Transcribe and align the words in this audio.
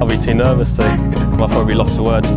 I'll 0.00 0.08
be 0.08 0.18
too 0.18 0.34
nervous 0.34 0.72
to. 0.74 0.82
I'll 0.82 1.48
probably 1.48 1.72
be 1.72 1.74
lost 1.74 1.96
for 1.96 2.02
words. 2.02 2.28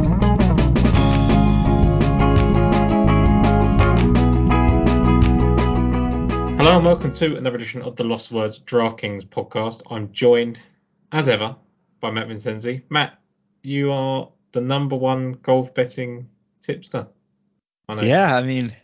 Hello 6.63 6.77
and 6.77 6.85
welcome 6.85 7.11
to 7.11 7.35
another 7.35 7.57
edition 7.57 7.81
of 7.81 7.97
the 7.97 8.03
Lost 8.03 8.31
Words 8.31 8.59
DraftKings 8.59 9.25
podcast. 9.27 9.81
I'm 9.91 10.11
joined, 10.11 10.61
as 11.11 11.27
ever, 11.27 11.55
by 11.99 12.09
Matt 12.09 12.29
Vincenzi. 12.29 12.83
Matt, 12.89 13.19
you 13.63 13.91
are 13.91 14.29
the 14.53 14.61
number 14.61 14.95
one 14.95 15.33
golf 15.41 15.73
betting 15.73 16.29
tipster. 16.61 17.07
I 17.89 18.01
yeah, 18.01 18.37
I 18.37 18.43
mean, 18.43 18.75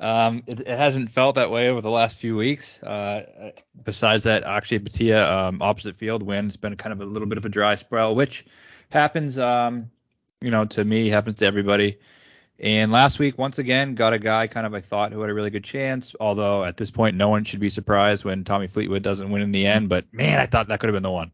um, 0.00 0.42
it, 0.46 0.60
it, 0.60 0.66
hasn't 0.66 1.10
felt 1.10 1.34
that 1.34 1.50
way 1.50 1.68
over 1.68 1.80
the 1.80 1.90
last 1.90 2.18
few 2.18 2.36
weeks. 2.36 2.82
Uh, 2.82 3.52
besides 3.84 4.24
that, 4.24 4.44
Akshay 4.44 4.78
Bhatia 4.78 5.30
um, 5.30 5.62
opposite 5.62 5.96
field 5.96 6.22
win. 6.22 6.46
It's 6.46 6.56
been 6.56 6.76
kind 6.76 6.92
of 6.92 7.00
a 7.00 7.04
little 7.04 7.28
bit 7.28 7.38
of 7.38 7.44
a 7.44 7.48
dry 7.48 7.74
spell, 7.74 8.14
which 8.14 8.46
happens, 8.90 9.38
um, 9.38 9.90
you 10.40 10.50
know, 10.50 10.64
to 10.66 10.84
me, 10.84 11.08
happens 11.08 11.36
to 11.36 11.46
everybody. 11.46 11.98
And 12.60 12.90
last 12.90 13.18
week, 13.18 13.38
once 13.38 13.58
again, 13.58 13.94
got 13.94 14.12
a 14.12 14.18
guy 14.18 14.48
kind 14.48 14.66
of 14.66 14.74
I 14.74 14.80
thought 14.80 15.12
who 15.12 15.20
had 15.20 15.30
a 15.30 15.34
really 15.34 15.50
good 15.50 15.64
chance. 15.64 16.14
Although 16.18 16.64
at 16.64 16.76
this 16.76 16.90
point, 16.90 17.16
no 17.16 17.28
one 17.28 17.44
should 17.44 17.60
be 17.60 17.68
surprised 17.68 18.24
when 18.24 18.44
Tommy 18.44 18.66
Fleetwood 18.66 19.02
doesn't 19.02 19.30
win 19.30 19.42
in 19.42 19.52
the 19.52 19.66
end. 19.66 19.88
But 19.88 20.06
man, 20.12 20.40
I 20.40 20.46
thought 20.46 20.68
that 20.68 20.80
could 20.80 20.88
have 20.88 20.94
been 20.94 21.04
the 21.04 21.10
one. 21.10 21.30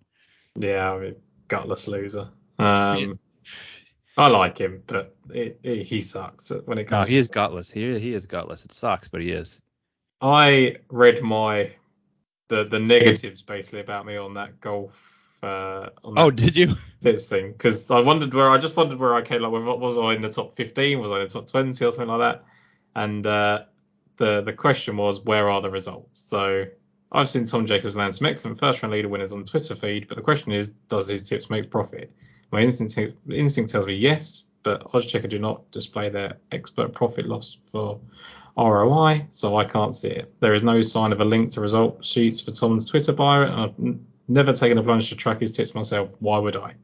Yeah, 0.56 0.92
I 0.92 0.98
mean, 0.98 1.16
gutless 1.48 1.88
loser. 1.88 2.28
Um, 2.58 3.18
I 4.16 4.28
like 4.28 4.58
him, 4.58 4.82
but 4.86 5.16
it, 5.30 5.58
it, 5.62 5.82
he 5.84 6.00
sucks 6.00 6.50
when 6.66 6.78
it 6.78 6.84
comes. 6.84 7.08
No, 7.08 7.12
he 7.12 7.18
is 7.18 7.28
gutless. 7.28 7.70
He 7.70 7.98
he 7.98 8.14
is 8.14 8.26
gutless. 8.26 8.64
It 8.64 8.72
sucks, 8.72 9.08
but 9.08 9.20
he 9.20 9.30
is. 9.30 9.60
I 10.20 10.76
read 10.88 11.22
my 11.22 11.72
the 12.48 12.64
the 12.64 12.78
negatives 12.78 13.42
basically 13.42 13.80
about 13.80 14.06
me 14.06 14.16
on 14.16 14.34
that 14.34 14.60
golf 14.60 15.38
uh, 15.44 15.90
on 16.02 16.14
oh, 16.18 16.30
did 16.30 16.56
you? 16.56 16.74
This 17.00 17.28
thing 17.28 17.52
because 17.52 17.90
I 17.90 18.00
wondered 18.00 18.32
where 18.32 18.50
I 18.50 18.56
just 18.56 18.76
wondered 18.76 18.98
where 18.98 19.14
I 19.14 19.20
came. 19.20 19.42
Like, 19.42 19.52
was 19.52 19.98
I 19.98 20.14
in 20.14 20.22
the 20.22 20.30
top 20.30 20.54
15? 20.54 21.00
Was 21.00 21.10
I 21.10 21.16
in 21.16 21.22
the 21.24 21.28
top 21.28 21.46
20 21.46 21.70
or 21.84 21.92
something 21.92 22.06
like 22.06 22.20
that? 22.20 22.44
And 22.94 23.26
uh, 23.26 23.64
the 24.16 24.40
the 24.40 24.52
question 24.54 24.96
was, 24.96 25.20
where 25.20 25.50
are 25.50 25.60
the 25.60 25.70
results? 25.70 26.20
So 26.20 26.64
I've 27.12 27.28
seen 27.28 27.44
Tom 27.44 27.66
Jacobs 27.66 27.94
land 27.94 28.14
some 28.14 28.26
excellent 28.26 28.58
first 28.58 28.82
round 28.82 28.92
leader 28.92 29.08
winners 29.08 29.32
on 29.32 29.44
Twitter 29.44 29.74
feed, 29.74 30.08
but 30.08 30.16
the 30.16 30.22
question 30.22 30.52
is, 30.52 30.70
does 30.88 31.08
his 31.08 31.22
tips 31.22 31.50
make 31.50 31.70
profit? 31.70 32.10
My 32.54 32.60
instinct 32.60 32.96
instinct 33.28 33.72
tells 33.72 33.84
me 33.84 33.94
yes, 33.94 34.44
but 34.62 34.84
Oddschecker 34.92 35.28
do 35.28 35.40
not 35.40 35.68
display 35.72 36.08
their 36.08 36.36
expert 36.52 36.94
profit 36.94 37.26
loss 37.26 37.58
for 37.72 37.98
ROI, 38.56 39.26
so 39.32 39.56
I 39.56 39.64
can't 39.64 39.92
see 39.92 40.10
it. 40.10 40.32
There 40.38 40.54
is 40.54 40.62
no 40.62 40.80
sign 40.80 41.10
of 41.10 41.20
a 41.20 41.24
link 41.24 41.50
to 41.50 41.60
result 41.60 42.04
sheets 42.04 42.40
for 42.40 42.52
Tom's 42.52 42.84
Twitter 42.84 43.12
bio, 43.12 43.42
and 43.42 43.54
I've 43.60 43.98
never 44.28 44.52
taken 44.52 44.78
a 44.78 44.84
plunge 44.84 45.08
to 45.08 45.16
track 45.16 45.40
his 45.40 45.50
tips 45.50 45.74
myself. 45.74 46.10
Why 46.20 46.38
would 46.38 46.54
I? 46.54 46.74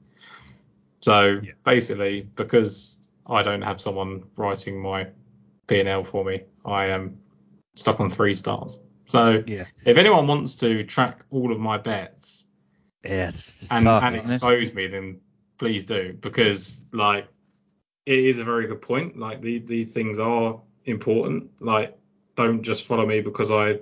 So 1.03 1.39
yeah. 1.41 1.53
basically, 1.65 2.29
because 2.35 3.09
I 3.29 3.45
don't 3.45 3.63
have 3.63 3.81
someone 3.81 4.25
writing 4.35 4.83
my 4.83 5.07
P&L 5.69 6.03
for 6.03 6.25
me, 6.25 6.43
I 6.65 6.87
am 6.87 7.17
stuck 7.77 8.01
on 8.01 8.11
three 8.11 8.35
stars. 8.35 8.77
So 9.09 9.45
yeah. 9.47 9.67
if 9.85 9.97
anyone 9.97 10.27
wants 10.27 10.57
to 10.57 10.83
track 10.83 11.25
all 11.31 11.53
of 11.53 11.61
my 11.61 11.79
bets 11.79 12.47
yeah, 13.05 13.31
and, 13.71 13.85
tough, 13.85 14.03
and 14.03 14.17
expose 14.17 14.71
it? 14.71 14.75
me, 14.75 14.89
then 14.89 15.21
please 15.61 15.85
do 15.85 16.17
because 16.19 16.81
like 16.91 17.29
it 18.07 18.19
is 18.19 18.41
a 18.41 18.45
very 18.45 18.67
good 18.67 18.81
point. 18.81 19.19
Like 19.19 19.43
the, 19.43 19.59
these 19.59 19.93
things 19.93 20.19
are 20.19 20.59
important. 20.87 21.51
Like 21.61 21.97
don't 22.35 22.63
just 22.63 22.87
follow 22.87 23.05
me 23.05 23.21
because 23.21 23.51
I 23.51 23.81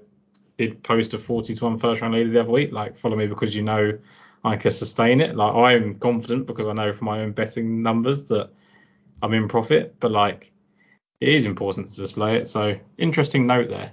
did 0.56 0.82
post 0.82 1.14
a 1.14 1.18
40 1.18 1.54
to 1.54 1.64
1 1.64 1.78
first 1.78 2.00
round 2.00 2.14
leader 2.14 2.30
the 2.30 2.40
other 2.40 2.50
week. 2.50 2.72
Like, 2.72 2.96
follow 2.96 3.16
me 3.16 3.28
because 3.28 3.54
you 3.54 3.62
know 3.62 3.96
I 4.42 4.56
can 4.56 4.72
sustain 4.72 5.20
it. 5.20 5.36
Like, 5.36 5.54
I'm 5.54 5.94
confident 5.94 6.46
because 6.46 6.66
I 6.66 6.72
know 6.72 6.92
from 6.92 7.06
my 7.06 7.20
own 7.20 7.30
betting 7.30 7.80
numbers 7.80 8.26
that 8.26 8.50
I'm 9.22 9.32
in 9.34 9.46
profit. 9.46 9.94
But 10.00 10.10
like, 10.10 10.50
it 11.20 11.28
is 11.28 11.44
important 11.44 11.86
to 11.86 11.94
display 11.94 12.38
it. 12.38 12.48
So, 12.48 12.76
interesting 12.96 13.46
note 13.46 13.68
there. 13.68 13.92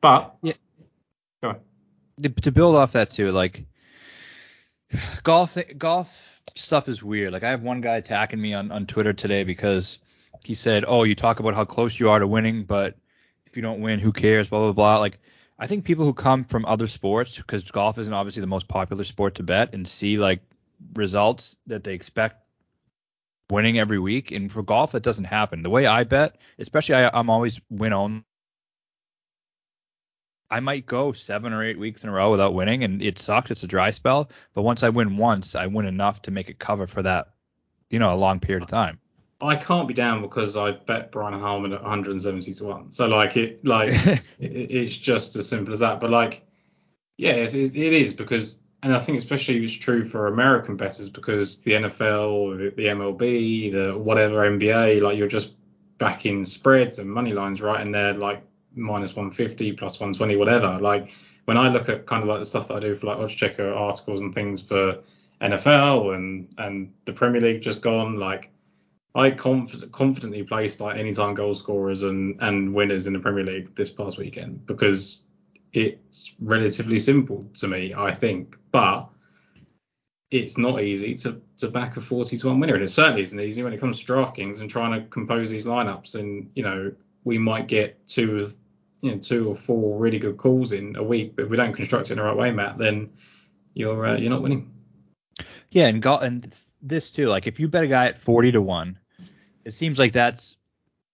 But 0.00 0.34
yeah, 0.42 0.54
go 1.42 1.50
on. 1.50 1.60
To 2.42 2.50
build 2.50 2.74
off 2.74 2.92
that 2.92 3.10
too, 3.10 3.30
like 3.30 3.66
golf, 5.22 5.56
golf 5.78 6.29
stuff 6.54 6.88
is 6.88 7.02
weird. 7.02 7.32
Like, 7.32 7.44
I 7.44 7.50
have 7.50 7.62
one 7.62 7.80
guy 7.80 7.96
attacking 7.96 8.40
me 8.40 8.54
on 8.54 8.70
on 8.72 8.86
Twitter 8.86 9.12
today 9.12 9.44
because 9.44 9.98
he 10.44 10.54
said, 10.54 10.84
"Oh, 10.86 11.04
you 11.04 11.14
talk 11.14 11.40
about 11.40 11.54
how 11.54 11.64
close 11.64 11.98
you 11.98 12.10
are 12.10 12.18
to 12.18 12.26
winning, 12.26 12.64
but 12.64 12.96
if 13.46 13.56
you 13.56 13.62
don't 13.62 13.80
win, 13.80 13.98
who 13.98 14.12
cares?" 14.12 14.48
Blah 14.48 14.60
blah 14.60 14.72
blah. 14.72 14.98
Like 14.98 15.18
I 15.58 15.66
think 15.66 15.84
people 15.84 16.04
who 16.04 16.14
come 16.14 16.44
from 16.44 16.64
other 16.66 16.86
sports, 16.86 17.36
because 17.36 17.70
golf 17.70 17.98
isn't 17.98 18.14
obviously 18.14 18.40
the 18.40 18.46
most 18.46 18.68
popular 18.68 19.04
sport 19.04 19.34
to 19.36 19.42
bet, 19.42 19.74
and 19.74 19.86
see 19.86 20.18
like 20.18 20.40
results 20.94 21.56
that 21.66 21.84
they 21.84 21.94
expect 21.94 22.42
winning 23.50 23.78
every 23.78 23.98
week. 23.98 24.30
And 24.30 24.50
for 24.50 24.62
golf, 24.62 24.92
that 24.92 25.02
doesn't 25.02 25.24
happen. 25.24 25.62
The 25.62 25.70
way 25.70 25.86
I 25.86 26.04
bet, 26.04 26.36
especially 26.58 26.94
I, 26.96 27.10
I'm 27.12 27.30
always 27.30 27.60
win 27.68 27.92
on. 27.92 28.24
I 30.50 30.60
might 30.60 30.86
go 30.86 31.12
seven 31.12 31.52
or 31.52 31.62
eight 31.62 31.78
weeks 31.78 32.02
in 32.02 32.08
a 32.08 32.12
row 32.12 32.30
without 32.30 32.54
winning, 32.54 32.82
and 32.82 33.00
it 33.00 33.18
sucks. 33.18 33.50
It's 33.50 33.62
a 33.62 33.68
dry 33.68 33.90
spell. 33.90 34.30
But 34.54 34.62
once 34.62 34.82
I 34.82 34.88
win 34.88 35.16
once, 35.16 35.54
I 35.54 35.66
win 35.66 35.86
enough 35.86 36.22
to 36.22 36.30
make 36.30 36.50
it 36.50 36.58
cover 36.58 36.86
for 36.86 37.02
that, 37.02 37.28
you 37.88 37.98
know, 37.98 38.12
a 38.12 38.16
long 38.16 38.40
period 38.40 38.62
of 38.62 38.68
time. 38.68 38.98
I 39.40 39.56
can't 39.56 39.88
be 39.88 39.94
down 39.94 40.20
because 40.20 40.56
I 40.56 40.72
bet 40.72 41.12
Brian 41.12 41.38
Harman 41.38 41.72
at 41.72 41.82
170 41.82 42.52
to 42.52 42.64
one. 42.64 42.90
So 42.90 43.06
like 43.06 43.36
it, 43.36 43.64
like 43.64 43.90
it, 44.06 44.20
it's 44.38 44.96
just 44.96 45.36
as 45.36 45.48
simple 45.48 45.72
as 45.72 45.80
that. 45.80 46.00
But 46.00 46.10
like, 46.10 46.46
yeah, 47.16 47.32
it's, 47.32 47.54
it 47.54 47.74
is 47.74 48.12
because, 48.12 48.60
and 48.82 48.94
I 48.94 48.98
think 48.98 49.18
especially 49.18 49.62
it's 49.62 49.72
true 49.72 50.04
for 50.04 50.26
American 50.26 50.76
bettors 50.76 51.08
because 51.08 51.60
the 51.62 51.72
NFL, 51.72 52.76
the 52.76 52.86
MLB, 52.86 53.72
the 53.72 53.96
whatever 53.96 54.38
NBA, 54.50 55.00
like 55.00 55.16
you're 55.16 55.28
just 55.28 55.52
backing 55.98 56.44
spreads 56.44 56.98
and 56.98 57.10
money 57.10 57.32
lines, 57.32 57.62
right? 57.62 57.80
And 57.80 57.94
they're 57.94 58.14
like 58.14 58.42
minus 58.74 59.14
150, 59.16 59.72
plus 59.72 60.00
120, 60.00 60.36
whatever. 60.36 60.76
Like 60.76 61.12
when 61.44 61.56
I 61.56 61.68
look 61.68 61.88
at 61.88 62.06
kind 62.06 62.22
of 62.22 62.28
like 62.28 62.38
the 62.38 62.46
stuff 62.46 62.68
that 62.68 62.74
I 62.74 62.80
do 62.80 62.94
for 62.94 63.06
like 63.06 63.18
Oddschecker 63.18 63.76
articles 63.76 64.22
and 64.22 64.34
things 64.34 64.62
for 64.62 64.98
NFL 65.40 66.14
and 66.14 66.48
and 66.58 66.92
the 67.04 67.12
Premier 67.12 67.40
League 67.40 67.62
just 67.62 67.82
gone, 67.82 68.16
like 68.16 68.50
I 69.14 69.30
conf- 69.30 69.90
confidently 69.90 70.42
placed 70.42 70.80
like 70.80 70.96
anytime 70.96 71.34
goal 71.34 71.54
scorers 71.54 72.02
and, 72.02 72.36
and 72.40 72.72
winners 72.74 73.06
in 73.06 73.12
the 73.12 73.18
Premier 73.18 73.44
League 73.44 73.74
this 73.74 73.90
past 73.90 74.18
weekend 74.18 74.66
because 74.66 75.24
it's 75.72 76.34
relatively 76.40 76.98
simple 76.98 77.48
to 77.54 77.68
me, 77.68 77.94
I 77.94 78.14
think. 78.14 78.56
But 78.70 79.08
it's 80.30 80.56
not 80.56 80.82
easy 80.82 81.14
to, 81.16 81.40
to 81.56 81.68
back 81.68 81.96
a 81.96 82.00
40 82.00 82.36
to 82.38 82.46
1 82.48 82.60
winner. 82.60 82.74
And 82.74 82.84
it 82.84 82.88
certainly 82.88 83.22
isn't 83.22 83.40
easy 83.40 83.62
when 83.62 83.72
it 83.72 83.80
comes 83.80 83.98
to 83.98 84.12
DraftKings 84.12 84.60
and 84.60 84.70
trying 84.70 85.00
to 85.00 85.06
compose 85.08 85.50
these 85.50 85.66
lineups. 85.66 86.14
And, 86.14 86.50
you 86.54 86.62
know, 86.62 86.92
we 87.24 87.36
might 87.36 87.66
get 87.66 88.06
two 88.06 88.38
of, 88.38 88.56
you 89.00 89.12
know, 89.12 89.18
two 89.18 89.48
or 89.48 89.54
four 89.54 89.98
really 89.98 90.18
good 90.18 90.36
calls 90.36 90.72
in 90.72 90.96
a 90.96 91.02
week, 91.02 91.36
but 91.36 91.48
we 91.48 91.56
don't 91.56 91.72
construct 91.72 92.10
it 92.10 92.12
in 92.12 92.18
the 92.18 92.24
right 92.24 92.36
way, 92.36 92.50
Matt, 92.50 92.78
then 92.78 93.10
you're 93.74 94.06
uh, 94.06 94.16
you're 94.16 94.30
not 94.30 94.42
winning. 94.42 94.72
Yeah, 95.70 95.86
and 95.86 96.02
got 96.02 96.22
and 96.22 96.54
this 96.82 97.10
too. 97.10 97.28
Like 97.28 97.46
if 97.46 97.60
you 97.60 97.68
bet 97.68 97.84
a 97.84 97.86
guy 97.86 98.06
at 98.06 98.18
40 98.18 98.52
to 98.52 98.62
1, 98.62 98.98
it 99.64 99.74
seems 99.74 99.98
like 99.98 100.12
that's 100.12 100.56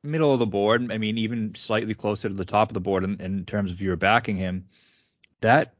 middle 0.02 0.32
of 0.32 0.38
the 0.38 0.46
board. 0.46 0.90
I 0.90 0.98
mean, 0.98 1.18
even 1.18 1.54
slightly 1.54 1.94
closer 1.94 2.28
to 2.28 2.34
the 2.34 2.44
top 2.44 2.70
of 2.70 2.74
the 2.74 2.80
board 2.80 3.04
in, 3.04 3.20
in 3.20 3.44
terms 3.44 3.70
of 3.70 3.80
you're 3.80 3.96
backing 3.96 4.36
him. 4.36 4.66
That 5.40 5.74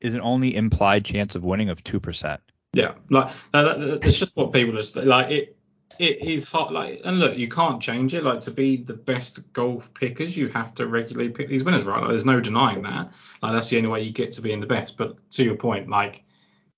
is 0.00 0.14
an 0.14 0.20
only 0.20 0.54
implied 0.56 1.04
chance 1.04 1.34
of 1.34 1.44
winning 1.44 1.68
of 1.68 1.84
2%. 1.84 2.38
Yeah, 2.72 2.94
like 3.10 3.32
that's 3.52 4.18
just 4.18 4.36
what 4.36 4.52
people 4.52 4.78
are 4.78 5.04
like. 5.04 5.30
It 5.30 5.56
it 6.00 6.26
is 6.26 6.48
hot. 6.48 6.72
Like, 6.72 7.02
and 7.04 7.18
look, 7.18 7.36
you 7.36 7.46
can't 7.46 7.80
change 7.80 8.14
it. 8.14 8.24
Like 8.24 8.40
to 8.40 8.50
be 8.50 8.78
the 8.78 8.94
best 8.94 9.52
golf 9.52 9.92
pickers, 9.92 10.34
you 10.34 10.48
have 10.48 10.74
to 10.76 10.86
regularly 10.86 11.28
pick 11.28 11.48
these 11.48 11.62
winners, 11.62 11.84
right? 11.84 12.00
Like, 12.00 12.10
there's 12.10 12.24
no 12.24 12.40
denying 12.40 12.82
that. 12.82 13.12
Like 13.42 13.52
that's 13.52 13.68
the 13.68 13.76
only 13.76 13.90
way 13.90 14.00
you 14.00 14.10
get 14.10 14.32
to 14.32 14.40
being 14.40 14.60
the 14.60 14.66
best. 14.66 14.96
But 14.96 15.18
to 15.32 15.44
your 15.44 15.56
point, 15.56 15.90
like 15.90 16.24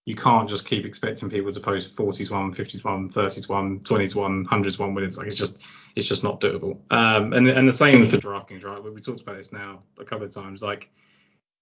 you 0.06 0.16
can't 0.16 0.48
just 0.48 0.66
keep 0.66 0.84
expecting 0.84 1.30
people 1.30 1.52
to 1.52 1.60
post 1.60 1.94
40 1.94 2.24
to 2.24 2.32
1, 2.32 2.52
50 2.52 2.78
to 2.78 2.84
1, 2.84 3.08
30 3.10 3.40
to 3.42 3.52
1, 3.52 3.78
20 3.78 4.08
to 4.08 4.18
1, 4.18 4.36
100 4.42 4.72
to 4.74 4.82
1 4.82 4.94
winners. 4.94 5.16
Like 5.16 5.28
it's 5.28 5.36
just 5.36 5.62
it's 5.94 6.08
just 6.08 6.24
not 6.24 6.40
doable. 6.40 6.78
Um, 6.90 7.32
and 7.32 7.46
and 7.46 7.68
the 7.68 7.72
same 7.72 8.04
for 8.04 8.16
DraftKings, 8.16 8.64
right? 8.64 8.82
We 8.82 9.00
talked 9.00 9.20
about 9.20 9.36
this 9.36 9.52
now 9.52 9.80
a 10.00 10.04
couple 10.04 10.26
of 10.26 10.34
times. 10.34 10.62
Like 10.62 10.90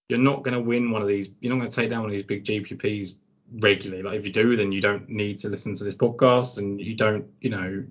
you're 0.08 0.18
not 0.18 0.44
going 0.44 0.54
to 0.54 0.62
win 0.62 0.90
one 0.90 1.02
of 1.02 1.08
these. 1.08 1.28
You're 1.40 1.52
not 1.52 1.58
going 1.58 1.70
to 1.70 1.76
take 1.76 1.90
down 1.90 2.00
one 2.00 2.08
of 2.08 2.14
these 2.14 2.22
big 2.22 2.42
GPPs 2.44 3.16
regularly. 3.52 4.02
Like 4.02 4.18
if 4.18 4.26
you 4.26 4.32
do, 4.32 4.56
then 4.56 4.72
you 4.72 4.80
don't 4.80 5.08
need 5.08 5.38
to 5.40 5.48
listen 5.48 5.74
to 5.74 5.84
this 5.84 5.94
podcast, 5.94 6.58
and 6.58 6.80
you 6.80 6.94
don't, 6.94 7.26
you 7.40 7.50
know, 7.50 7.84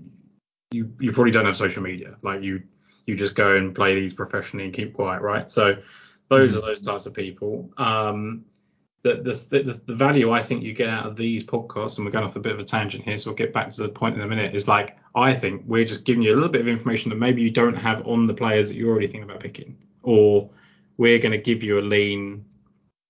you 0.71 0.93
you 0.99 1.11
probably 1.11 1.31
don't 1.31 1.45
have 1.45 1.57
social 1.57 1.83
media. 1.83 2.15
Like 2.21 2.41
you 2.41 2.63
you 3.05 3.15
just 3.15 3.35
go 3.35 3.55
and 3.55 3.73
play 3.73 3.95
these 3.95 4.13
professionally 4.13 4.65
and 4.65 4.73
keep 4.73 4.93
quiet, 4.93 5.21
right? 5.21 5.49
So 5.49 5.77
those 6.29 6.53
mm-hmm. 6.53 6.63
are 6.63 6.67
those 6.67 6.81
types 6.81 7.05
of 7.05 7.13
people. 7.13 7.71
Um, 7.77 8.45
the, 9.01 9.15
the, 9.15 9.63
the, 9.63 9.81
the 9.85 9.95
value 9.95 10.31
I 10.31 10.43
think 10.43 10.61
you 10.61 10.73
get 10.73 10.89
out 10.89 11.05
of 11.05 11.15
these 11.15 11.43
podcasts, 11.43 11.97
and 11.97 12.05
we're 12.05 12.11
going 12.11 12.25
off 12.25 12.35
a 12.35 12.39
bit 12.39 12.51
of 12.51 12.59
a 12.59 12.63
tangent 12.63 13.05
here, 13.05 13.17
so 13.17 13.29
we'll 13.29 13.35
get 13.37 13.53
back 13.53 13.69
to 13.69 13.81
the 13.81 13.89
point 13.89 14.15
in 14.15 14.21
a 14.21 14.27
minute, 14.27 14.53
is 14.53 14.67
like, 14.67 14.97
I 15.15 15.33
think 15.33 15.63
we're 15.65 15.85
just 15.85 16.03
giving 16.03 16.21
you 16.21 16.33
a 16.33 16.35
little 16.35 16.51
bit 16.51 16.61
of 16.61 16.67
information 16.67 17.09
that 17.09 17.15
maybe 17.15 17.41
you 17.41 17.49
don't 17.49 17.75
have 17.75 18.05
on 18.05 18.27
the 18.27 18.33
players 18.33 18.67
that 18.67 18.75
you're 18.75 18.89
already 18.89 19.07
thinking 19.07 19.23
about 19.23 19.39
picking. 19.39 19.77
Or 20.03 20.49
we're 20.97 21.17
going 21.17 21.31
to 21.31 21.37
give 21.37 21.63
you 21.63 21.79
a 21.79 21.81
lean 21.81 22.45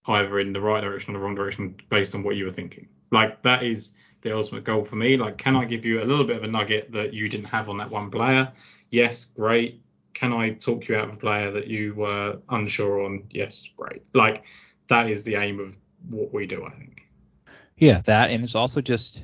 either 0.07 0.39
in 0.39 0.53
the 0.53 0.61
right 0.61 0.81
direction 0.81 1.13
or 1.13 1.19
the 1.19 1.23
wrong 1.23 1.35
direction 1.35 1.75
based 1.89 2.15
on 2.15 2.23
what 2.23 2.35
you 2.35 2.45
were 2.45 2.51
thinking. 2.51 2.87
Like 3.11 3.41
that 3.43 3.63
is 3.63 3.91
the 4.21 4.35
ultimate 4.35 4.63
goal 4.63 4.83
for 4.83 4.95
me. 4.95 5.17
Like, 5.17 5.37
can 5.37 5.55
I 5.55 5.65
give 5.65 5.85
you 5.85 6.01
a 6.01 6.05
little 6.05 6.25
bit 6.25 6.37
of 6.37 6.43
a 6.43 6.47
nugget 6.47 6.91
that 6.91 7.13
you 7.13 7.29
didn't 7.29 7.45
have 7.45 7.69
on 7.69 7.77
that 7.77 7.89
one 7.89 8.11
player? 8.11 8.51
Yes, 8.89 9.25
great. 9.25 9.81
Can 10.13 10.33
I 10.33 10.51
talk 10.51 10.87
you 10.87 10.95
out 10.95 11.09
of 11.09 11.15
a 11.15 11.17
player 11.17 11.51
that 11.51 11.67
you 11.67 11.93
were 11.93 12.39
unsure 12.49 13.05
on? 13.05 13.23
Yes, 13.29 13.69
great. 13.77 14.03
Like 14.13 14.43
that 14.89 15.09
is 15.09 15.23
the 15.23 15.35
aim 15.35 15.59
of 15.59 15.77
what 16.09 16.33
we 16.33 16.45
do, 16.45 16.65
I 16.65 16.71
think. 16.71 17.03
Yeah, 17.77 18.01
that 18.05 18.31
and 18.31 18.43
it's 18.43 18.55
also 18.55 18.81
just 18.81 19.23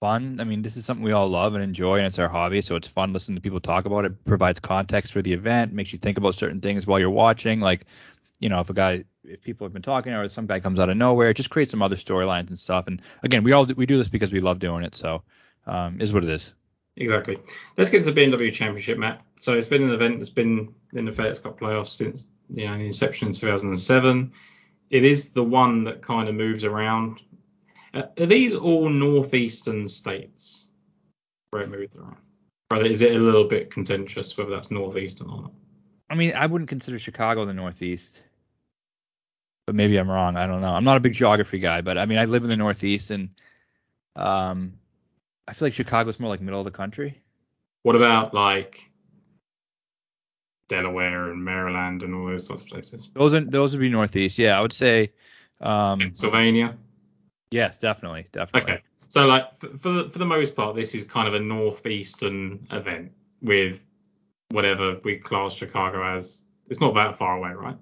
fun. 0.00 0.38
I 0.38 0.44
mean, 0.44 0.62
this 0.62 0.76
is 0.76 0.84
something 0.84 1.02
we 1.02 1.12
all 1.12 1.28
love 1.28 1.54
and 1.54 1.64
enjoy, 1.64 1.96
and 1.96 2.06
it's 2.06 2.18
our 2.18 2.28
hobby, 2.28 2.60
so 2.60 2.76
it's 2.76 2.86
fun 2.86 3.12
listening 3.12 3.36
to 3.36 3.40
people 3.40 3.58
talk 3.58 3.86
about 3.86 4.04
it. 4.04 4.24
Provides 4.24 4.60
context 4.60 5.12
for 5.12 5.22
the 5.22 5.32
event, 5.32 5.72
makes 5.72 5.92
you 5.92 5.98
think 5.98 6.18
about 6.18 6.34
certain 6.34 6.60
things 6.60 6.86
while 6.86 7.00
you're 7.00 7.10
watching. 7.10 7.60
Like, 7.60 7.86
you 8.44 8.50
know, 8.50 8.60
if 8.60 8.68
a 8.68 8.74
guy, 8.74 9.04
if 9.24 9.40
people 9.40 9.64
have 9.64 9.72
been 9.72 9.80
talking, 9.80 10.12
or 10.12 10.28
some 10.28 10.46
guy 10.46 10.60
comes 10.60 10.78
out 10.78 10.90
of 10.90 10.98
nowhere, 10.98 11.30
it 11.30 11.34
just 11.34 11.48
creates 11.48 11.70
some 11.70 11.80
other 11.80 11.96
storylines 11.96 12.48
and 12.48 12.58
stuff. 12.58 12.86
And 12.86 13.00
again, 13.22 13.42
we 13.42 13.52
all 13.52 13.64
we 13.64 13.86
do 13.86 13.96
this 13.96 14.08
because 14.08 14.32
we 14.32 14.40
love 14.40 14.58
doing 14.58 14.84
it, 14.84 14.94
so 14.94 15.22
um, 15.66 15.98
is 15.98 16.12
what 16.12 16.24
it 16.24 16.28
is. 16.28 16.52
Exactly. 16.98 17.38
Let's 17.78 17.88
get 17.88 18.04
to 18.04 18.12
the 18.12 18.20
BMW 18.20 18.52
Championship, 18.52 18.98
Matt. 18.98 19.22
So 19.40 19.54
it's 19.54 19.66
been 19.66 19.82
an 19.82 19.92
event 19.92 20.18
that's 20.18 20.28
been 20.28 20.74
in 20.92 21.06
the 21.06 21.10
FedEx 21.10 21.42
Cup 21.42 21.58
playoffs 21.58 21.88
since 21.88 22.28
you 22.50 22.66
know 22.66 22.76
the 22.76 22.84
inception 22.84 23.28
in 23.28 23.32
2007. 23.32 24.30
It 24.90 25.04
is 25.06 25.30
the 25.30 25.42
one 25.42 25.84
that 25.84 26.02
kind 26.02 26.28
of 26.28 26.34
moves 26.34 26.64
around. 26.64 27.22
Uh, 27.94 28.02
are 28.20 28.26
these 28.26 28.54
all 28.54 28.90
northeastern 28.90 29.88
states 29.88 30.66
where 31.48 31.62
it 31.62 31.70
moves 31.70 31.96
around? 31.96 32.18
Or 32.70 32.84
is 32.84 33.00
it 33.00 33.16
a 33.16 33.18
little 33.18 33.44
bit 33.44 33.70
contentious 33.70 34.36
whether 34.36 34.50
that's 34.50 34.70
northeastern 34.70 35.30
or 35.30 35.40
not? 35.40 35.52
I 36.10 36.14
mean, 36.14 36.34
I 36.34 36.46
wouldn't 36.46 36.68
consider 36.68 36.98
Chicago 36.98 37.44
the 37.46 37.54
Northeast, 37.54 38.20
but 39.66 39.74
maybe 39.74 39.96
I'm 39.96 40.10
wrong. 40.10 40.36
I 40.36 40.46
don't 40.46 40.60
know. 40.60 40.74
I'm 40.74 40.84
not 40.84 40.96
a 40.96 41.00
big 41.00 41.14
geography 41.14 41.58
guy, 41.58 41.80
but 41.80 41.98
I 41.98 42.06
mean, 42.06 42.18
I 42.18 42.24
live 42.24 42.44
in 42.44 42.50
the 42.50 42.56
Northeast, 42.56 43.10
and 43.10 43.28
um, 44.16 44.74
I 45.48 45.52
feel 45.52 45.66
like 45.66 45.74
Chicago's 45.74 46.20
more 46.20 46.30
like 46.30 46.40
middle 46.40 46.60
of 46.60 46.64
the 46.64 46.70
country. 46.70 47.20
What 47.82 47.96
about 47.96 48.34
like 48.34 48.90
Delaware 50.68 51.30
and 51.30 51.44
Maryland 51.44 52.02
and 52.02 52.14
all 52.14 52.26
those 52.26 52.46
sorts 52.46 52.62
of 52.62 52.68
places? 52.68 53.10
Those 53.14 53.34
are, 53.34 53.40
those 53.40 53.72
would 53.72 53.80
be 53.80 53.88
Northeast. 53.88 54.38
Yeah, 54.38 54.58
I 54.58 54.60
would 54.60 54.72
say. 54.72 55.12
Um, 55.60 56.00
Pennsylvania. 56.00 56.76
Yes, 57.50 57.78
definitely, 57.78 58.26
definitely. 58.32 58.72
Okay. 58.72 58.82
So 59.08 59.26
like 59.26 59.56
for, 59.58 59.68
for 59.78 59.90
the 59.90 60.10
for 60.10 60.18
the 60.18 60.26
most 60.26 60.56
part, 60.56 60.74
this 60.76 60.94
is 60.94 61.04
kind 61.04 61.28
of 61.28 61.34
a 61.34 61.40
northeastern 61.40 62.66
event 62.70 63.12
with 63.42 63.86
whatever 64.50 64.98
we 65.04 65.16
class 65.16 65.54
Chicago 65.54 66.16
as. 66.16 66.42
It's 66.68 66.80
not 66.80 66.94
that 66.94 67.18
far 67.18 67.36
away, 67.36 67.50
right? 67.50 67.76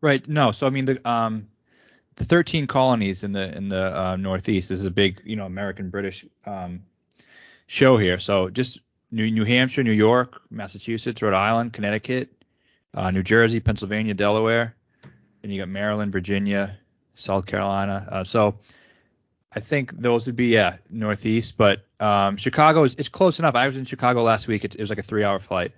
Right. 0.00 0.26
No. 0.28 0.52
So 0.52 0.66
I 0.66 0.70
mean 0.70 0.84
the 0.84 1.08
um 1.08 1.48
the 2.16 2.24
13 2.24 2.66
colonies 2.66 3.24
in 3.24 3.32
the 3.32 3.56
in 3.56 3.68
the 3.68 3.98
uh, 3.98 4.16
Northeast 4.16 4.68
this 4.68 4.80
is 4.80 4.86
a 4.86 4.90
big 4.90 5.20
you 5.24 5.36
know 5.36 5.46
American 5.46 5.90
British 5.90 6.24
um 6.46 6.82
show 7.66 7.96
here. 7.96 8.18
So 8.18 8.50
just 8.50 8.80
New 9.10 9.30
New 9.30 9.44
Hampshire, 9.44 9.82
New 9.82 9.92
York, 9.92 10.42
Massachusetts, 10.50 11.22
Rhode 11.22 11.34
Island, 11.34 11.72
Connecticut, 11.72 12.30
uh, 12.94 13.10
New 13.10 13.22
Jersey, 13.22 13.60
Pennsylvania, 13.60 14.14
Delaware, 14.14 14.74
and 15.42 15.52
you 15.52 15.60
got 15.60 15.68
Maryland, 15.68 16.12
Virginia, 16.12 16.78
South 17.14 17.46
Carolina. 17.46 18.08
Uh, 18.10 18.24
so 18.24 18.58
I 19.52 19.60
think 19.60 19.96
those 20.00 20.26
would 20.26 20.36
be 20.36 20.46
yeah 20.46 20.76
Northeast, 20.90 21.56
but 21.56 21.84
um, 22.00 22.36
Chicago 22.36 22.84
is 22.84 22.94
it's 22.98 23.08
close 23.08 23.38
enough. 23.38 23.54
I 23.54 23.66
was 23.66 23.76
in 23.76 23.84
Chicago 23.84 24.22
last 24.22 24.48
week. 24.48 24.64
It, 24.64 24.74
it 24.74 24.80
was 24.80 24.90
like 24.90 24.98
a 24.98 25.02
three-hour 25.02 25.40
flight. 25.40 25.72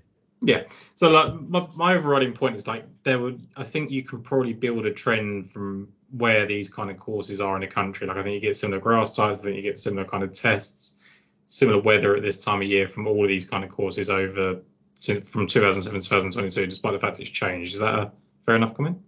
Yeah. 0.46 0.62
So 0.94 1.10
like 1.10 1.40
my, 1.40 1.66
my 1.74 1.94
overriding 1.96 2.32
point 2.32 2.54
is 2.54 2.68
like 2.68 2.84
there 3.02 3.18
would 3.18 3.44
I 3.56 3.64
think 3.64 3.90
you 3.90 4.04
can 4.04 4.22
probably 4.22 4.52
build 4.52 4.86
a 4.86 4.92
trend 4.92 5.50
from 5.50 5.88
where 6.12 6.46
these 6.46 6.68
kind 6.68 6.88
of 6.88 6.98
courses 7.00 7.40
are 7.40 7.56
in 7.56 7.62
the 7.62 7.66
country. 7.66 8.06
Like 8.06 8.16
I 8.16 8.22
think 8.22 8.34
you 8.34 8.40
get 8.40 8.56
similar 8.56 8.80
grass 8.80 9.14
types. 9.16 9.40
I 9.40 9.42
think 9.42 9.56
you 9.56 9.62
get 9.62 9.76
similar 9.76 10.04
kind 10.04 10.22
of 10.22 10.32
tests, 10.32 10.94
similar 11.46 11.80
weather 11.82 12.14
at 12.14 12.22
this 12.22 12.38
time 12.38 12.62
of 12.62 12.68
year 12.68 12.86
from 12.86 13.08
all 13.08 13.24
of 13.24 13.28
these 13.28 13.44
kind 13.44 13.64
of 13.64 13.70
courses 13.70 14.08
over 14.08 14.60
from 15.24 15.48
2007 15.48 16.00
to 16.00 16.08
2022, 16.08 16.66
despite 16.66 16.92
the 16.92 16.98
fact 17.00 17.18
it's 17.18 17.28
changed. 17.28 17.74
Is 17.74 17.80
that 17.80 17.94
a 17.94 18.12
fair 18.44 18.54
enough 18.54 18.76
comment? 18.76 18.98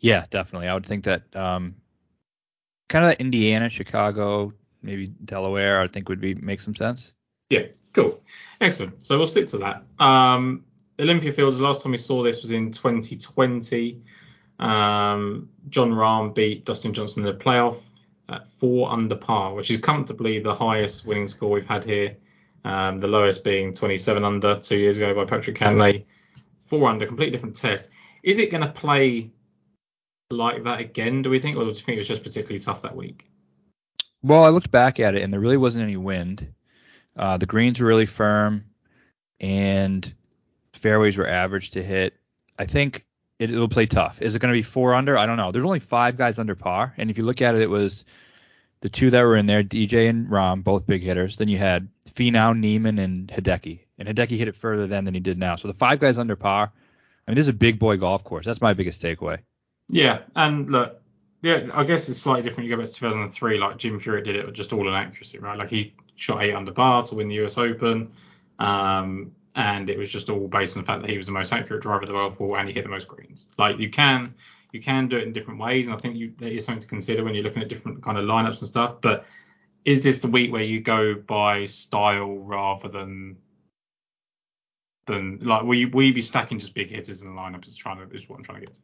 Yeah, 0.00 0.26
definitely. 0.28 0.66
I 0.66 0.74
would 0.74 0.86
think 0.86 1.04
that 1.04 1.22
um, 1.36 1.76
kind 2.88 3.04
of 3.04 3.12
Indiana, 3.20 3.68
Chicago, 3.68 4.52
maybe 4.82 5.06
Delaware, 5.06 5.80
I 5.80 5.86
think 5.86 6.08
would 6.08 6.20
be 6.20 6.34
make 6.34 6.60
some 6.60 6.74
sense. 6.74 7.12
Yeah, 7.48 7.66
cool, 7.92 8.22
excellent. 8.60 9.06
So 9.06 9.18
we'll 9.18 9.28
stick 9.28 9.48
to 9.48 9.58
that. 9.58 9.84
Um, 10.02 10.64
Olympia 10.98 11.32
Fields. 11.32 11.58
The 11.58 11.64
last 11.64 11.82
time 11.82 11.92
we 11.92 11.98
saw 11.98 12.22
this 12.22 12.42
was 12.42 12.52
in 12.52 12.72
2020. 12.72 14.02
Um, 14.58 15.48
Jon 15.68 15.92
Rahm 15.92 16.34
beat 16.34 16.64
Dustin 16.64 16.92
Johnson 16.92 17.26
in 17.26 17.36
the 17.36 17.44
playoff 17.44 17.80
at 18.28 18.48
four 18.48 18.90
under 18.90 19.14
par, 19.14 19.54
which 19.54 19.70
is 19.70 19.78
comfortably 19.78 20.40
the 20.40 20.54
highest 20.54 21.06
winning 21.06 21.28
score 21.28 21.50
we've 21.50 21.66
had 21.66 21.84
here. 21.84 22.16
Um, 22.64 22.98
the 22.98 23.06
lowest 23.06 23.44
being 23.44 23.72
27 23.72 24.24
under 24.24 24.58
two 24.58 24.76
years 24.76 24.96
ago 24.96 25.14
by 25.14 25.24
Patrick 25.24 25.56
Cantlay. 25.56 26.04
Four 26.66 26.88
under, 26.88 27.06
completely 27.06 27.32
different 27.32 27.56
test. 27.56 27.88
Is 28.22 28.38
it 28.38 28.50
going 28.50 28.62
to 28.62 28.70
play 28.70 29.30
like 30.30 30.64
that 30.64 30.80
again, 30.80 31.22
do 31.22 31.30
we 31.30 31.40
think, 31.40 31.56
or 31.56 31.62
do 31.62 31.68
you 31.68 31.74
think 31.74 31.96
it 31.96 31.98
was 31.98 32.08
just 32.08 32.22
particularly 32.22 32.58
tough 32.58 32.82
that 32.82 32.94
week? 32.94 33.30
Well, 34.22 34.44
I 34.44 34.48
looked 34.48 34.70
back 34.70 35.00
at 35.00 35.14
it 35.14 35.22
and 35.22 35.32
there 35.32 35.40
really 35.40 35.56
wasn't 35.56 35.84
any 35.84 35.96
wind. 35.96 36.52
Uh, 37.18 37.36
the 37.36 37.46
greens 37.46 37.80
were 37.80 37.86
really 37.86 38.06
firm 38.06 38.64
and 39.40 40.12
fairways 40.72 41.16
were 41.16 41.28
average 41.28 41.70
to 41.72 41.82
hit. 41.82 42.14
I 42.58 42.66
think 42.66 43.04
it, 43.38 43.50
will 43.50 43.68
play 43.68 43.86
tough. 43.86 44.20
Is 44.22 44.34
it 44.34 44.38
going 44.40 44.52
to 44.52 44.58
be 44.58 44.62
four 44.62 44.94
under? 44.94 45.18
I 45.18 45.26
don't 45.26 45.36
know. 45.36 45.52
There's 45.52 45.64
only 45.64 45.80
five 45.80 46.16
guys 46.16 46.38
under 46.38 46.54
par, 46.54 46.94
and 46.96 47.10
if 47.10 47.18
you 47.18 47.24
look 47.24 47.42
at 47.42 47.54
it, 47.54 47.62
it 47.62 47.70
was 47.70 48.04
the 48.80 48.88
two 48.88 49.10
that 49.10 49.22
were 49.22 49.36
in 49.36 49.46
there, 49.46 49.62
DJ 49.62 50.08
and 50.08 50.28
Rahm, 50.28 50.62
both 50.62 50.86
big 50.86 51.02
hitters. 51.02 51.36
Then 51.36 51.48
you 51.48 51.58
had 51.58 51.88
Finau, 52.14 52.58
Niemann, 52.58 52.98
and 52.98 53.28
Hideki, 53.28 53.80
and 53.98 54.08
Hideki 54.08 54.38
hit 54.38 54.48
it 54.48 54.56
further 54.56 54.86
then 54.86 55.04
than 55.04 55.14
he 55.14 55.20
did 55.20 55.38
now. 55.38 55.56
So 55.56 55.68
the 55.68 55.74
five 55.74 56.00
guys 56.00 56.18
under 56.18 56.36
par. 56.36 56.72
I 57.26 57.30
mean, 57.30 57.36
this 57.36 57.44
is 57.44 57.50
a 57.50 57.54
big 57.54 57.78
boy 57.78 57.96
golf 57.96 58.24
course. 58.24 58.46
That's 58.46 58.62
my 58.62 58.72
biggest 58.72 59.02
takeaway. 59.02 59.38
Yeah, 59.88 60.20
and 60.34 60.70
look, 60.70 61.00
yeah, 61.42 61.68
I 61.72 61.84
guess 61.84 62.08
it's 62.08 62.18
slightly 62.18 62.42
different. 62.42 62.68
You 62.68 62.76
go 62.76 62.82
back 62.82 62.90
to 62.90 62.94
2003, 62.94 63.58
like 63.58 63.76
Jim 63.76 64.00
Furyk 64.00 64.24
did 64.24 64.36
it 64.36 64.52
just 64.52 64.72
all 64.72 64.88
in 64.88 64.94
accuracy, 64.94 65.38
right? 65.38 65.58
Like 65.58 65.70
he 65.70 65.94
shot 66.18 66.42
eight 66.42 66.54
under 66.54 66.72
par 66.72 67.04
to 67.04 67.14
win 67.14 67.28
the 67.28 67.36
US 67.44 67.56
Open, 67.56 68.12
um, 68.58 69.32
and 69.54 69.88
it 69.88 69.96
was 69.96 70.10
just 70.10 70.28
all 70.28 70.48
based 70.48 70.76
on 70.76 70.82
the 70.82 70.86
fact 70.86 71.02
that 71.02 71.10
he 71.10 71.16
was 71.16 71.26
the 71.26 71.32
most 71.32 71.52
accurate 71.52 71.82
driver 71.82 72.02
of 72.02 72.08
the 72.08 72.14
world 72.14 72.36
pool 72.36 72.56
and 72.56 72.68
he 72.68 72.74
hit 72.74 72.84
the 72.84 72.90
most 72.90 73.08
greens. 73.08 73.46
Like 73.56 73.78
you 73.78 73.88
can 73.88 74.34
you 74.72 74.80
can 74.80 75.08
do 75.08 75.16
it 75.16 75.22
in 75.22 75.32
different 75.32 75.60
ways, 75.60 75.86
and 75.86 75.96
I 75.96 75.98
think 75.98 76.16
you, 76.16 76.34
there 76.38 76.50
is 76.50 76.64
something 76.64 76.82
to 76.82 76.88
consider 76.88 77.24
when 77.24 77.34
you're 77.34 77.44
looking 77.44 77.62
at 77.62 77.68
different 77.68 78.02
kind 78.02 78.18
of 78.18 78.24
lineups 78.24 78.58
and 78.58 78.68
stuff. 78.68 79.00
But 79.00 79.24
is 79.84 80.04
this 80.04 80.18
the 80.18 80.28
week 80.28 80.52
where 80.52 80.62
you 80.62 80.80
go 80.80 81.14
by 81.14 81.66
style 81.66 82.36
rather 82.36 82.88
than 82.88 83.36
than 85.06 85.38
like 85.40 85.62
will 85.62 85.74
you 85.74 86.12
be 86.12 86.20
stacking 86.20 86.58
just 86.58 86.74
big 86.74 86.90
hitters 86.90 87.22
in 87.22 87.28
the 87.28 87.40
lineup? 87.40 87.66
Is 87.66 87.76
trying 87.76 87.96
to 87.96 88.14
is 88.14 88.28
what 88.28 88.36
I'm 88.36 88.44
trying 88.44 88.60
to 88.60 88.66
get 88.66 88.74
to. 88.74 88.80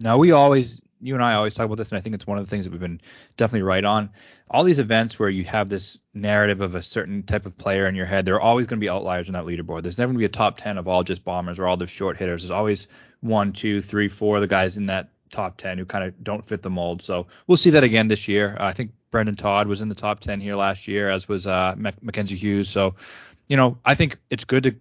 Now 0.00 0.18
we 0.18 0.32
always, 0.32 0.80
you 1.02 1.14
and 1.14 1.22
I 1.22 1.34
always 1.34 1.52
talk 1.52 1.66
about 1.66 1.78
this, 1.78 1.90
and 1.90 1.98
I 1.98 2.00
think 2.00 2.14
it's 2.14 2.26
one 2.26 2.38
of 2.38 2.44
the 2.44 2.50
things 2.50 2.64
that 2.64 2.70
we've 2.70 2.80
been 2.80 3.00
definitely 3.36 3.62
right 3.62 3.84
on. 3.84 4.08
All 4.50 4.62
these 4.62 4.78
events 4.78 5.18
where 5.18 5.28
you 5.28 5.44
have 5.44 5.68
this 5.68 5.98
narrative 6.14 6.60
of 6.60 6.74
a 6.74 6.82
certain 6.82 7.22
type 7.24 7.44
of 7.44 7.58
player 7.58 7.86
in 7.86 7.94
your 7.94 8.06
head, 8.06 8.24
there 8.24 8.36
are 8.36 8.40
always 8.40 8.66
going 8.66 8.78
to 8.78 8.84
be 8.84 8.88
outliers 8.88 9.26
in 9.26 9.32
that 9.32 9.44
leaderboard. 9.44 9.82
There's 9.82 9.98
never 9.98 10.08
going 10.08 10.16
to 10.16 10.18
be 10.20 10.24
a 10.26 10.28
top 10.28 10.58
ten 10.58 10.78
of 10.78 10.86
all 10.86 11.02
just 11.02 11.24
bombers 11.24 11.58
or 11.58 11.66
all 11.66 11.76
the 11.76 11.86
short 11.86 12.16
hitters. 12.16 12.42
There's 12.42 12.50
always 12.50 12.86
one, 13.20 13.52
two, 13.52 13.80
three, 13.80 14.08
four 14.08 14.36
of 14.36 14.40
the 14.40 14.46
guys 14.46 14.76
in 14.76 14.86
that 14.86 15.10
top 15.30 15.56
ten 15.56 15.78
who 15.78 15.84
kind 15.84 16.04
of 16.04 16.22
don't 16.22 16.46
fit 16.46 16.62
the 16.62 16.70
mold. 16.70 17.02
So 17.02 17.26
we'll 17.46 17.56
see 17.56 17.70
that 17.70 17.84
again 17.84 18.08
this 18.08 18.28
year. 18.28 18.56
I 18.60 18.72
think 18.72 18.92
Brendon 19.10 19.36
Todd 19.36 19.66
was 19.66 19.80
in 19.80 19.88
the 19.88 19.94
top 19.94 20.20
ten 20.20 20.40
here 20.40 20.54
last 20.54 20.86
year, 20.86 21.10
as 21.10 21.28
was 21.28 21.46
uh, 21.46 21.74
Mackenzie 21.76 22.36
Hughes. 22.36 22.68
So, 22.68 22.94
you 23.48 23.56
know, 23.56 23.76
I 23.84 23.94
think 23.94 24.18
it's 24.30 24.44
good 24.44 24.62
to 24.62 24.76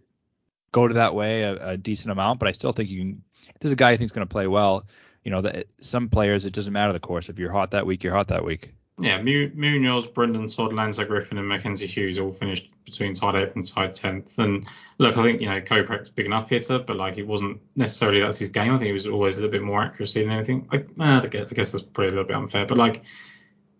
go 0.72 0.88
to 0.88 0.94
that 0.94 1.16
way 1.16 1.44
a, 1.44 1.72
a 1.72 1.78
decent 1.78 2.12
amount, 2.12 2.40
but 2.40 2.48
I 2.48 2.52
still 2.52 2.74
think 2.74 2.90
you 2.90 3.00
can. 3.00 3.24
There's 3.60 3.72
a 3.72 3.76
guy 3.76 3.92
I 3.92 3.98
think 3.98 4.06
is 4.06 4.12
going 4.12 4.28
to 4.28 4.32
play 4.32 4.48
well 4.48 4.86
you 5.24 5.32
know, 5.32 5.42
that 5.42 5.68
some 5.82 6.10
players 6.10 6.46
it 6.46 6.54
doesn't 6.54 6.74
matter 6.74 6.94
the 6.94 7.00
course. 7.00 7.30
If 7.30 7.40
you're 7.40 7.52
hot 7.52 7.72
that 7.72 7.86
week, 7.86 8.04
you're 8.04 8.16
hot 8.16 8.30
that 8.30 8.44
week. 8.44 8.74
Yeah, 9.00 9.20
Munoz, 9.20 10.08
Brendon 10.08 10.48
Todd, 10.48 10.74
Lanto 10.74 11.08
Griffin, 11.08 11.40
and 11.40 11.48
Mackenzie 11.48 11.88
Hughes 11.88 12.20
all 12.20 12.32
finished 12.32 12.70
between 12.86 13.16
tied 13.16 13.36
eighth 13.36 13.56
and 13.56 13.66
tied 13.66 13.96
tenth. 13.96 14.38
And 14.38 14.68
look, 15.00 15.18
I 15.18 15.24
think 15.24 15.42
you 15.42 15.48
know 15.48 15.60
Kokrak's 15.60 16.10
big 16.10 16.28
enough 16.28 16.50
hitter, 16.50 16.78
but 16.78 16.98
like 16.98 17.16
he 17.16 17.24
wasn't 17.24 17.62
necessarily 17.76 18.20
that's 18.20 18.38
his 18.38 18.50
game. 18.50 18.74
I 18.74 18.78
think 18.78 18.88
he 18.88 18.92
was 18.92 19.08
always 19.08 19.38
a 19.38 19.42
little 19.42 19.52
bit 19.52 19.64
more 19.64 19.82
accuracy 19.82 20.22
than 20.22 20.32
anything. 20.32 20.68
I, 20.72 20.78
guess, 20.78 21.48
I 21.52 21.54
guess 21.54 21.72
that's 21.72 21.84
probably 21.84 22.08
a 22.08 22.10
little 22.10 22.26
bit 22.26 22.36
unfair, 22.36 22.68
but 22.68 22.78
like 22.78 23.02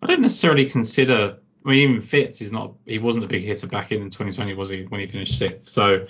I 0.02 0.08
don't 0.08 0.22
necessarily 0.22 0.66
consider. 0.66 1.38
I 1.64 1.70
mean, 1.70 1.90
even 1.90 2.02
Fitz, 2.02 2.40
he's 2.40 2.52
not. 2.52 2.74
He 2.86 2.98
wasn't 2.98 3.26
a 3.26 3.28
big 3.28 3.44
hitter 3.44 3.68
back 3.68 3.92
in 3.92 4.10
2020, 4.10 4.56
was 4.56 4.70
he? 4.70 4.84
When 4.86 5.02
he 5.02 5.08
finished 5.08 5.38
sixth. 5.38 5.70
So, 5.70 6.08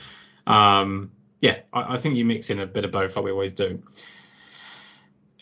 um, 0.48 1.12
yeah, 1.42 1.60
I, 1.74 1.96
I 1.96 1.98
think 1.98 2.16
you 2.16 2.24
mix 2.24 2.50
in 2.50 2.60
a 2.60 2.66
bit 2.66 2.86
of 2.86 2.92
both, 2.92 3.16
like 3.16 3.26
we 3.26 3.32
always 3.32 3.52
do. 3.52 3.84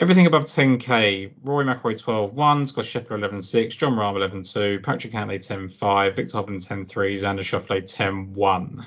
Everything 0.02 0.28
above 0.28 0.46
10k, 0.46 1.34
Rory 1.44 1.66
McIlroy 1.66 2.02
12-1, 2.02 2.70
Scott 2.70 2.86
Scheffler 2.86 3.20
11-6, 3.20 3.72
Jon 3.78 3.94
Rahm 3.96 4.16
11-2, 4.16 4.82
Patrick 4.82 5.12
Cantlay 5.12 5.46
10-5, 5.46 6.16
Viktor 6.16 6.38
Hovland 6.38 6.66
10-3, 6.66 6.88
Xander 7.16 7.40
Schauffele 7.40 7.84
10-1. 7.84 8.86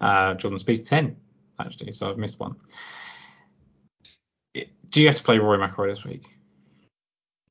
Uh, 0.00 0.34
Jordan 0.34 0.58
Spieth 0.58 0.88
10, 0.88 1.14
actually, 1.58 1.92
so 1.92 2.08
I've 2.08 2.16
missed 2.16 2.40
one. 2.40 2.56
do 4.54 5.02
you 5.02 5.08
have 5.08 5.16
to 5.16 5.22
play 5.22 5.38
Rory 5.38 5.58
McIlroy 5.58 5.90
this 5.90 6.04
week? 6.04 6.24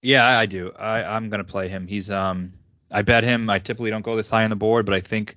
Yeah, 0.01 0.25
I 0.25 0.47
do. 0.47 0.71
I, 0.71 1.03
I'm 1.03 1.29
gonna 1.29 1.43
play 1.43 1.67
him. 1.67 1.85
He's 1.85 2.09
um 2.09 2.53
I 2.89 3.01
bet 3.01 3.23
him. 3.23 3.49
I 3.49 3.59
typically 3.59 3.89
don't 3.89 4.01
go 4.01 4.15
this 4.15 4.29
high 4.29 4.45
on 4.45 4.49
the 4.49 4.55
board, 4.55 4.85
but 4.85 4.95
I 4.95 5.01
think 5.01 5.35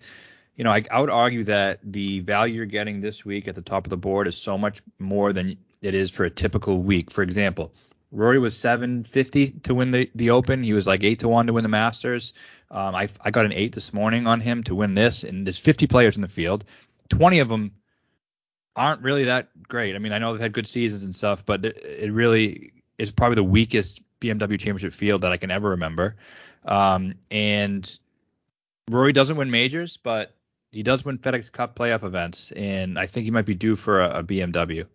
you 0.57 0.65
know, 0.65 0.71
I, 0.71 0.85
I 0.91 1.01
would 1.01 1.11
argue 1.11 1.45
that 1.45 1.81
the 1.83 2.21
value 2.21 2.55
you're 2.55 2.67
getting 2.67 3.01
this 3.01 3.25
week 3.25 3.49
at 3.49 3.55
the 3.55 3.63
top 3.63 3.87
of 3.87 3.91
the 3.91 3.97
board 3.97 4.29
is 4.29 4.37
so 4.37 4.57
much 4.57 4.83
more 4.99 5.33
than 5.33 5.57
it 5.83 5.95
is 5.95 6.11
for 6.11 6.25
a 6.25 6.31
typical 6.31 6.81
week. 6.81 7.11
For 7.11 7.23
example, 7.23 7.75
Rory 8.13 8.39
was 8.39 8.57
750 8.57 9.51
to 9.51 9.75
win 9.75 9.91
the, 9.91 10.11
the 10.15 10.31
Open. 10.31 10.63
He 10.63 10.73
was 10.73 10.87
like 10.87 11.03
8 11.03 11.19
to 11.21 11.29
1 11.29 11.49
to 11.49 11.53
win 11.53 11.65
the 11.65 11.69
Masters. 11.69 12.33
Um, 12.71 12.95
I, 12.95 13.09
I 13.21 13.31
got 13.31 13.45
an 13.45 13.53
8 13.53 13.75
this 13.75 13.93
morning 13.93 14.27
on 14.27 14.41
him 14.41 14.63
to 14.65 14.75
win 14.75 14.95
this, 14.95 15.25
and 15.25 15.47
there's 15.47 15.59
50 15.59 15.87
players 15.87 16.17
in 16.17 16.23
the 16.23 16.29
field. 16.29 16.65
20 17.09 17.41
of 17.41 17.49
them 17.49 17.73
aren't 18.77 19.03
really 19.03 19.25
that 19.25 19.49
great. 19.69 19.95
I 19.95 19.99
mean, 19.99 20.13
I 20.13 20.19
know 20.19 20.33
they've 20.33 20.41
had 20.41 20.53
good 20.53 20.67
seasons 20.67 21.05
and 21.05 21.15
stuff, 21.15 21.45
but 21.45 21.65
it 21.65 22.13
really 22.13 22.73
is 22.99 23.11
probably 23.11 23.37
the 23.37 23.45
weakest 23.45 24.01
BMW 24.21 24.59
Championship 24.59 24.95
field 24.95 25.23
that 25.23 25.33
I 25.33 25.37
can 25.37 25.51
ever 25.51 25.71
remember. 25.71 26.17
Um, 26.65 27.15
and 27.31 27.99
Rory 28.91 29.13
doesn't 29.13 29.37
win 29.37 29.51
majors, 29.51 29.97
but 29.97 30.35
he 30.71 30.83
does 30.83 31.05
win 31.05 31.19
FedEx 31.19 31.51
Cup 31.51 31.77
playoff 31.77 32.05
events, 32.05 32.53
and 32.53 32.99
I 32.99 33.07
think 33.07 33.25
he 33.25 33.31
might 33.31 33.47
be 33.47 33.55
due 33.55 33.77
for 33.77 34.01
a, 34.01 34.21
a 34.21 34.25
BMW. 34.25 34.87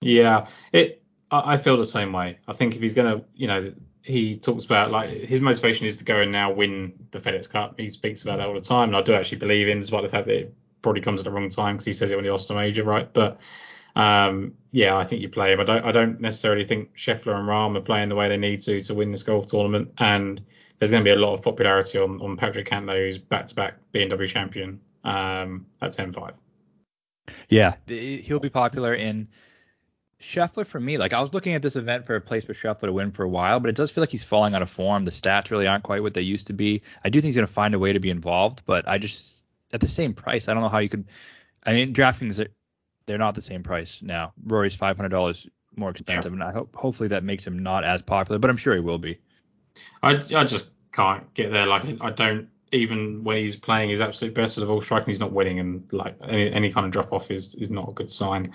Yeah, 0.00 0.46
it. 0.72 1.02
I 1.30 1.58
feel 1.58 1.76
the 1.76 1.84
same 1.84 2.12
way. 2.12 2.38
I 2.48 2.54
think 2.54 2.74
if 2.74 2.80
he's 2.80 2.94
gonna, 2.94 3.22
you 3.34 3.48
know, 3.48 3.72
he 4.02 4.36
talks 4.36 4.64
about 4.64 4.90
like 4.90 5.10
his 5.10 5.42
motivation 5.42 5.86
is 5.86 5.98
to 5.98 6.04
go 6.04 6.20
and 6.20 6.32
now 6.32 6.50
win 6.50 6.94
the 7.10 7.18
FedEx 7.18 7.50
Cup. 7.50 7.78
He 7.78 7.90
speaks 7.90 8.22
about 8.22 8.38
that 8.38 8.48
all 8.48 8.54
the 8.54 8.60
time, 8.60 8.88
and 8.88 8.96
I 8.96 9.02
do 9.02 9.14
actually 9.14 9.38
believe 9.38 9.68
him, 9.68 9.80
despite 9.80 10.02
the 10.02 10.08
fact 10.08 10.26
that 10.26 10.36
it 10.36 10.54
probably 10.80 11.02
comes 11.02 11.20
at 11.20 11.24
the 11.24 11.30
wrong 11.30 11.50
time 11.50 11.74
because 11.74 11.84
he 11.84 11.92
says 11.92 12.10
it 12.10 12.16
when 12.16 12.24
he 12.24 12.30
lost 12.30 12.50
a 12.50 12.54
major, 12.54 12.84
right? 12.84 13.12
But 13.12 13.40
um, 13.96 14.54
yeah, 14.70 14.96
I 14.96 15.04
think 15.04 15.20
you 15.20 15.28
play 15.28 15.52
him. 15.52 15.60
I 15.60 15.64
don't. 15.64 15.84
I 15.84 15.92
don't 15.92 16.20
necessarily 16.20 16.64
think 16.64 16.94
Scheffler 16.94 17.34
and 17.34 17.48
Rahm 17.48 17.76
are 17.76 17.82
playing 17.82 18.08
the 18.08 18.14
way 18.14 18.28
they 18.28 18.36
need 18.36 18.60
to 18.62 18.80
to 18.80 18.94
win 18.94 19.10
this 19.10 19.22
golf 19.22 19.46
tournament, 19.46 19.92
and 19.98 20.40
there's 20.78 20.90
going 20.90 21.02
to 21.02 21.08
be 21.08 21.14
a 21.14 21.20
lot 21.20 21.34
of 21.34 21.42
popularity 21.42 21.98
on 21.98 22.20
on 22.22 22.36
Patrick 22.36 22.68
Cantlay, 22.68 23.06
who's 23.06 23.18
back-to-back 23.18 23.74
BMW 23.92 24.28
champion 24.28 24.80
um, 25.04 25.66
at 25.82 25.92
10-5. 25.92 26.32
Yeah, 27.48 27.74
he'll 27.86 28.40
be 28.40 28.48
popular 28.48 28.94
in 28.94 29.28
Scheffler 30.20 30.66
for 30.66 30.80
me. 30.80 30.98
Like 30.98 31.12
I 31.12 31.20
was 31.20 31.32
looking 31.32 31.54
at 31.54 31.62
this 31.62 31.76
event 31.76 32.06
for 32.06 32.16
a 32.16 32.20
place 32.20 32.44
for 32.44 32.54
Scheffler 32.54 32.86
to 32.86 32.92
win 32.92 33.12
for 33.12 33.22
a 33.22 33.28
while, 33.28 33.60
but 33.60 33.68
it 33.68 33.76
does 33.76 33.90
feel 33.90 34.02
like 34.02 34.10
he's 34.10 34.24
falling 34.24 34.54
out 34.54 34.62
of 34.62 34.70
form. 34.70 35.04
The 35.04 35.10
stats 35.10 35.50
really 35.50 35.66
aren't 35.66 35.84
quite 35.84 36.02
what 36.02 36.14
they 36.14 36.22
used 36.22 36.48
to 36.48 36.52
be. 36.52 36.82
I 37.04 37.08
do 37.08 37.20
think 37.20 37.26
he's 37.26 37.36
going 37.36 37.46
to 37.46 37.52
find 37.52 37.74
a 37.74 37.78
way 37.78 37.92
to 37.92 38.00
be 38.00 38.10
involved, 38.10 38.62
but 38.66 38.88
I 38.88 38.98
just 38.98 39.42
at 39.72 39.80
the 39.80 39.88
same 39.88 40.14
price, 40.14 40.48
I 40.48 40.54
don't 40.54 40.62
know 40.62 40.68
how 40.68 40.78
you 40.78 40.88
could. 40.88 41.06
I 41.64 41.72
mean, 41.72 41.94
DraftKings 41.94 42.48
they're 43.06 43.18
not 43.18 43.34
the 43.34 43.42
same 43.42 43.62
price 43.62 44.00
now. 44.02 44.32
Rory's 44.44 44.74
five 44.74 44.96
hundred 44.96 45.10
dollars 45.10 45.48
more 45.76 45.90
expensive, 45.90 46.32
yeah. 46.32 46.34
and 46.34 46.42
I 46.44 46.52
hope 46.52 46.74
hopefully 46.74 47.08
that 47.08 47.24
makes 47.24 47.46
him 47.46 47.60
not 47.60 47.84
as 47.84 48.02
popular, 48.02 48.38
but 48.38 48.50
I'm 48.50 48.56
sure 48.56 48.74
he 48.74 48.80
will 48.80 48.98
be. 48.98 49.18
I 50.02 50.16
I 50.34 50.44
just 50.44 50.72
can't 50.92 51.32
get 51.34 51.50
there. 51.52 51.66
Like 51.66 51.84
I 52.00 52.10
don't 52.10 52.48
even 52.70 53.24
when 53.24 53.38
he's 53.38 53.56
playing 53.56 53.90
his 53.90 54.00
absolute 54.00 54.34
best 54.34 54.56
of 54.56 54.60
the 54.60 54.66
ball 54.66 54.80
striking, 54.80 55.06
he's 55.06 55.20
not 55.20 55.32
winning, 55.32 55.58
and 55.58 55.90
like 55.92 56.16
any, 56.22 56.52
any 56.52 56.72
kind 56.72 56.86
of 56.86 56.92
drop 56.92 57.12
off 57.12 57.30
is 57.30 57.54
is 57.54 57.70
not 57.70 57.88
a 57.88 57.92
good 57.92 58.10
sign. 58.10 58.52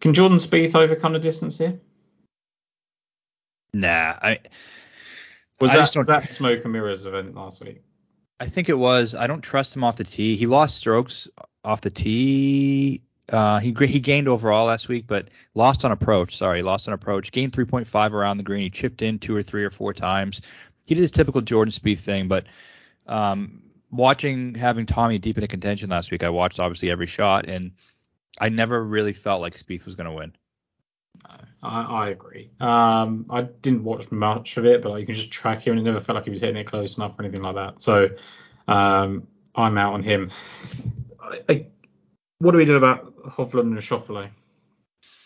Can 0.00 0.14
Jordan 0.14 0.38
Spieth 0.38 0.74
overcome 0.74 1.12
the 1.12 1.18
distance 1.18 1.58
here? 1.58 1.78
Nah, 3.72 4.18
I 4.20 4.40
was 5.60 5.70
I 5.70 5.76
that 5.76 5.96
was 5.96 6.06
that 6.08 6.30
smoke 6.30 6.64
and 6.64 6.72
mirrors 6.72 7.06
event 7.06 7.34
last 7.34 7.62
week. 7.62 7.82
I 8.40 8.46
think 8.46 8.68
it 8.68 8.78
was. 8.78 9.14
I 9.14 9.26
don't 9.26 9.42
trust 9.42 9.76
him 9.76 9.84
off 9.84 9.96
the 9.96 10.04
tee. 10.04 10.36
He 10.36 10.46
lost 10.46 10.76
strokes 10.76 11.28
off 11.64 11.82
the 11.82 11.90
tee. 11.90 13.02
Uh, 13.28 13.60
he 13.60 13.72
he 13.86 14.00
gained 14.00 14.26
overall 14.26 14.66
last 14.66 14.88
week, 14.88 15.06
but 15.06 15.28
lost 15.54 15.84
on 15.84 15.92
approach. 15.92 16.36
Sorry, 16.36 16.62
lost 16.62 16.88
on 16.88 16.94
approach. 16.94 17.30
Gained 17.30 17.52
3.5 17.52 18.12
around 18.12 18.38
the 18.38 18.42
green. 18.42 18.62
He 18.62 18.70
chipped 18.70 19.02
in 19.02 19.18
two 19.18 19.36
or 19.36 19.42
three 19.42 19.64
or 19.64 19.70
four 19.70 19.92
times. 19.92 20.40
He 20.86 20.94
did 20.94 21.02
his 21.02 21.12
typical 21.12 21.40
Jordan 21.42 21.70
Spieth 21.70 22.00
thing, 22.00 22.26
but 22.26 22.46
um, 23.06 23.62
watching 23.92 24.54
having 24.54 24.86
Tommy 24.86 25.18
deep 25.18 25.36
into 25.36 25.46
contention 25.46 25.90
last 25.90 26.10
week, 26.10 26.24
I 26.24 26.30
watched 26.30 26.58
obviously 26.58 26.90
every 26.90 27.06
shot, 27.06 27.46
and 27.46 27.72
I 28.38 28.48
never 28.48 28.84
really 28.84 29.12
felt 29.12 29.40
like 29.40 29.56
Spieth 29.56 29.84
was 29.84 29.94
going 29.94 30.06
to 30.06 30.12
win. 30.12 30.32
I, 31.62 31.82
I 31.82 32.08
agree. 32.08 32.50
Um, 32.60 33.26
I 33.28 33.42
didn't 33.42 33.84
watch 33.84 34.10
much 34.10 34.56
of 34.56 34.64
it, 34.64 34.82
but 34.82 34.90
like, 34.90 35.00
you 35.00 35.06
can 35.06 35.14
just 35.14 35.30
track 35.30 35.66
him, 35.66 35.72
and 35.72 35.80
it 35.80 35.84
never 35.90 36.00
felt 36.00 36.16
like 36.16 36.24
he 36.24 36.30
was 36.30 36.40
hitting 36.40 36.56
it 36.56 36.64
close 36.64 36.96
enough 36.96 37.18
or 37.18 37.22
anything 37.22 37.42
like 37.42 37.56
that. 37.56 37.80
So 37.80 38.08
um, 38.68 39.26
I'm 39.54 39.76
out 39.76 39.92
on 39.92 40.02
him. 40.02 40.30
I, 41.20 41.40
I, 41.48 41.66
what 42.38 42.52
do 42.52 42.58
we 42.58 42.64
do 42.64 42.76
about 42.76 43.14
Hovland 43.24 43.62
and 43.62 43.78
Schauffele? 43.78 44.30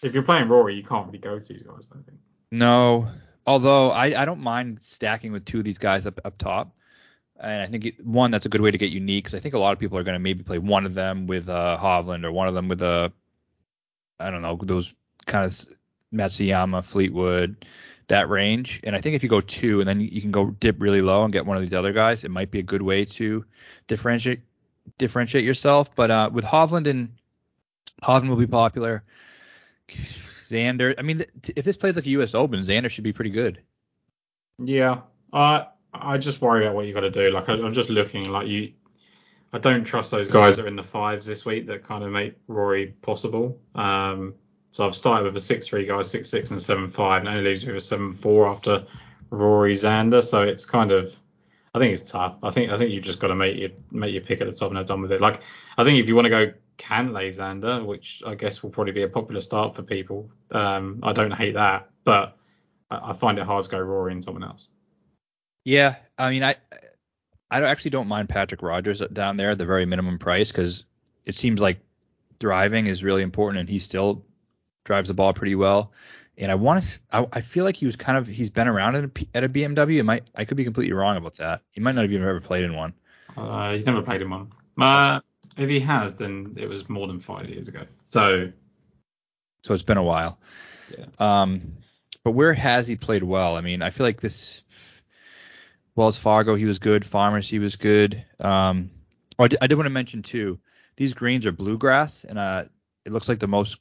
If 0.02 0.12
you're 0.12 0.22
playing 0.22 0.48
Rory, 0.48 0.74
you 0.74 0.82
can't 0.82 1.06
really 1.06 1.18
go 1.18 1.38
to 1.38 1.52
these 1.52 1.62
guys. 1.62 1.90
I 1.92 2.02
think. 2.02 2.18
No, 2.50 3.08
although 3.46 3.90
I, 3.90 4.22
I 4.22 4.24
don't 4.24 4.40
mind 4.40 4.78
stacking 4.80 5.32
with 5.32 5.44
two 5.44 5.58
of 5.58 5.64
these 5.64 5.78
guys 5.78 6.06
up 6.06 6.20
up 6.24 6.36
top. 6.38 6.76
And 7.40 7.62
I 7.62 7.66
think 7.66 7.86
it, 7.86 8.06
one 8.06 8.30
that's 8.30 8.46
a 8.46 8.48
good 8.48 8.60
way 8.60 8.70
to 8.70 8.78
get 8.78 8.90
unique 8.90 9.24
because 9.24 9.34
I 9.34 9.40
think 9.40 9.54
a 9.54 9.58
lot 9.58 9.72
of 9.72 9.78
people 9.78 9.98
are 9.98 10.04
going 10.04 10.14
to 10.14 10.20
maybe 10.20 10.42
play 10.42 10.58
one 10.58 10.86
of 10.86 10.94
them 10.94 11.26
with 11.26 11.48
uh, 11.48 11.76
Hovland 11.80 12.24
or 12.24 12.32
one 12.32 12.48
of 12.48 12.54
them 12.54 12.68
with 12.68 12.82
a 12.82 13.12
I 14.20 14.30
don't 14.30 14.42
know 14.42 14.58
those 14.62 14.94
kind 15.26 15.44
of 15.44 15.66
Matsuyama, 16.14 16.84
Fleetwood, 16.84 17.66
that 18.08 18.28
range. 18.28 18.80
And 18.84 18.94
I 18.94 19.00
think 19.00 19.16
if 19.16 19.22
you 19.22 19.28
go 19.28 19.40
two 19.40 19.80
and 19.80 19.88
then 19.88 20.00
you 20.00 20.20
can 20.20 20.30
go 20.30 20.50
dip 20.50 20.76
really 20.78 21.02
low 21.02 21.24
and 21.24 21.32
get 21.32 21.46
one 21.46 21.56
of 21.56 21.62
these 21.62 21.74
other 21.74 21.92
guys, 21.92 22.24
it 22.24 22.30
might 22.30 22.50
be 22.50 22.60
a 22.60 22.62
good 22.62 22.82
way 22.82 23.04
to 23.04 23.44
differentiate 23.86 24.40
differentiate 24.98 25.44
yourself. 25.44 25.94
But 25.94 26.10
uh, 26.10 26.30
with 26.32 26.44
Hovland 26.44 26.86
and 26.86 27.10
Hovland 28.02 28.28
will 28.28 28.36
be 28.36 28.46
popular. 28.46 29.02
Xander, 29.88 30.94
I 30.98 31.02
mean, 31.02 31.24
if 31.56 31.64
this 31.64 31.76
plays 31.76 31.96
like 31.96 32.06
a 32.06 32.10
U.S. 32.10 32.34
Open, 32.34 32.60
Xander 32.60 32.90
should 32.90 33.04
be 33.04 33.12
pretty 33.12 33.30
good. 33.30 33.60
Yeah, 34.58 35.00
uh, 35.32 35.64
I 35.94 36.18
just 36.18 36.40
worry 36.40 36.64
about 36.64 36.74
what 36.74 36.86
you 36.86 36.92
got 36.92 37.00
to 37.00 37.10
do. 37.10 37.30
Like 37.30 37.48
I, 37.48 37.54
am 37.54 37.72
just 37.72 37.90
looking 37.90 38.28
like 38.30 38.48
you. 38.48 38.72
I 39.52 39.58
don't 39.58 39.84
trust 39.84 40.10
those 40.10 40.28
guys 40.28 40.56
that 40.56 40.64
are 40.64 40.68
in 40.68 40.74
the 40.74 40.82
fives 40.82 41.26
this 41.26 41.44
week 41.44 41.68
that 41.68 41.84
kind 41.84 42.02
of 42.02 42.10
make 42.10 42.34
Rory 42.48 42.88
possible. 43.02 43.60
Um, 43.76 44.34
so 44.70 44.84
I've 44.84 44.96
started 44.96 45.24
with 45.24 45.36
a 45.36 45.40
six-three 45.40 45.86
guy, 45.86 46.00
six-six 46.00 46.50
and 46.50 46.60
seven-five, 46.60 47.20
and 47.20 47.28
only 47.28 47.44
leaves 47.44 47.64
me 47.64 47.72
with 47.72 47.82
a 47.82 47.86
seven-four 47.86 48.48
after 48.48 48.86
Rory 49.30 49.74
Xander. 49.74 50.24
So 50.24 50.42
it's 50.42 50.66
kind 50.66 50.90
of, 50.90 51.16
I 51.72 51.78
think 51.78 51.92
it's 51.92 52.10
tough. 52.10 52.36
I 52.42 52.50
think 52.50 52.72
I 52.72 52.78
think 52.78 52.90
you've 52.90 53.04
just 53.04 53.20
got 53.20 53.28
to 53.28 53.36
make 53.36 53.56
your 53.56 53.70
make 53.92 54.12
your 54.12 54.22
pick 54.22 54.40
at 54.40 54.48
the 54.48 54.52
top 54.52 54.70
and 54.70 54.78
have 54.78 54.86
done 54.86 55.02
with 55.02 55.12
it. 55.12 55.20
Like 55.20 55.40
I 55.78 55.84
think 55.84 56.00
if 56.00 56.08
you 56.08 56.16
want 56.16 56.26
to 56.26 56.30
go 56.30 56.52
Cantlay 56.76 57.28
Xander, 57.28 57.86
which 57.86 58.24
I 58.26 58.34
guess 58.34 58.62
will 58.62 58.70
probably 58.70 58.92
be 58.92 59.02
a 59.02 59.08
popular 59.08 59.40
start 59.40 59.76
for 59.76 59.82
people, 59.82 60.30
um, 60.50 60.98
I 61.04 61.12
don't 61.12 61.30
hate 61.30 61.54
that, 61.54 61.90
but 62.02 62.36
I, 62.90 63.10
I 63.10 63.12
find 63.12 63.38
it 63.38 63.46
hard 63.46 63.62
to 63.64 63.70
go 63.70 63.78
Rory 63.78 64.10
and 64.10 64.24
someone 64.24 64.42
else. 64.42 64.66
Yeah, 65.64 65.96
I 66.18 66.30
mean, 66.30 66.42
I 66.42 66.56
I 67.50 67.62
actually 67.62 67.90
don't 67.92 68.08
mind 68.08 68.28
Patrick 68.28 68.62
Rodgers 68.62 69.00
down 69.12 69.36
there 69.36 69.50
at 69.50 69.58
the 69.58 69.66
very 69.66 69.86
minimum 69.86 70.18
price 70.18 70.50
because 70.50 70.84
it 71.24 71.34
seems 71.34 71.60
like 71.60 71.78
driving 72.38 72.86
is 72.86 73.02
really 73.02 73.22
important, 73.22 73.60
and 73.60 73.68
he 73.68 73.78
still 73.78 74.24
drives 74.84 75.08
the 75.08 75.14
ball 75.14 75.32
pretty 75.32 75.54
well. 75.54 75.92
And 76.36 76.50
I 76.50 76.56
want 76.56 76.82
to, 76.82 76.98
I, 77.12 77.26
I 77.34 77.40
feel 77.40 77.64
like 77.64 77.76
he 77.76 77.86
was 77.86 77.94
kind 77.94 78.18
of, 78.18 78.26
he's 78.26 78.50
been 78.50 78.66
around 78.66 78.96
at 78.96 79.04
a, 79.04 79.10
at 79.34 79.44
a 79.44 79.48
BMW. 79.48 79.98
It 79.98 80.02
might, 80.02 80.24
I 80.34 80.44
could 80.44 80.56
be 80.56 80.64
completely 80.64 80.92
wrong 80.92 81.16
about 81.16 81.36
that. 81.36 81.62
He 81.70 81.80
might 81.80 81.94
not 81.94 82.02
have 82.02 82.12
even 82.12 82.26
ever 82.26 82.40
played 82.40 82.64
in 82.64 82.74
one. 82.74 82.92
Uh, 83.36 83.72
he's 83.72 83.86
never 83.86 84.02
played 84.02 84.20
in 84.20 84.30
one. 84.30 84.52
Uh, 84.76 85.20
if 85.56 85.70
he 85.70 85.78
has, 85.78 86.16
then 86.16 86.54
it 86.56 86.68
was 86.68 86.88
more 86.88 87.06
than 87.06 87.20
five 87.20 87.48
years 87.48 87.68
ago. 87.68 87.84
So, 88.10 88.50
so 89.62 89.74
it's 89.74 89.84
been 89.84 89.96
a 89.96 90.02
while. 90.02 90.40
Yeah. 90.98 91.06
Um, 91.20 91.74
but 92.24 92.32
where 92.32 92.52
has 92.52 92.88
he 92.88 92.96
played 92.96 93.22
well? 93.22 93.56
I 93.56 93.60
mean, 93.60 93.80
I 93.80 93.90
feel 93.90 94.04
like 94.04 94.20
this 94.20 94.62
Wells 95.96 96.18
Fargo, 96.18 96.54
he 96.54 96.64
was 96.64 96.78
good. 96.78 97.04
Farmers, 97.04 97.48
he 97.48 97.58
was 97.58 97.76
good. 97.76 98.24
Um, 98.40 98.90
oh, 99.38 99.44
I 99.44 99.48
did, 99.48 99.58
I 99.62 99.66
did 99.66 99.76
want 99.76 99.86
to 99.86 99.90
mention 99.90 100.22
too. 100.22 100.58
These 100.96 101.14
greens 101.14 101.46
are 101.46 101.52
bluegrass, 101.52 102.24
and 102.24 102.38
uh, 102.38 102.64
it 103.04 103.12
looks 103.12 103.28
like 103.28 103.38
the 103.38 103.46
most 103.46 103.78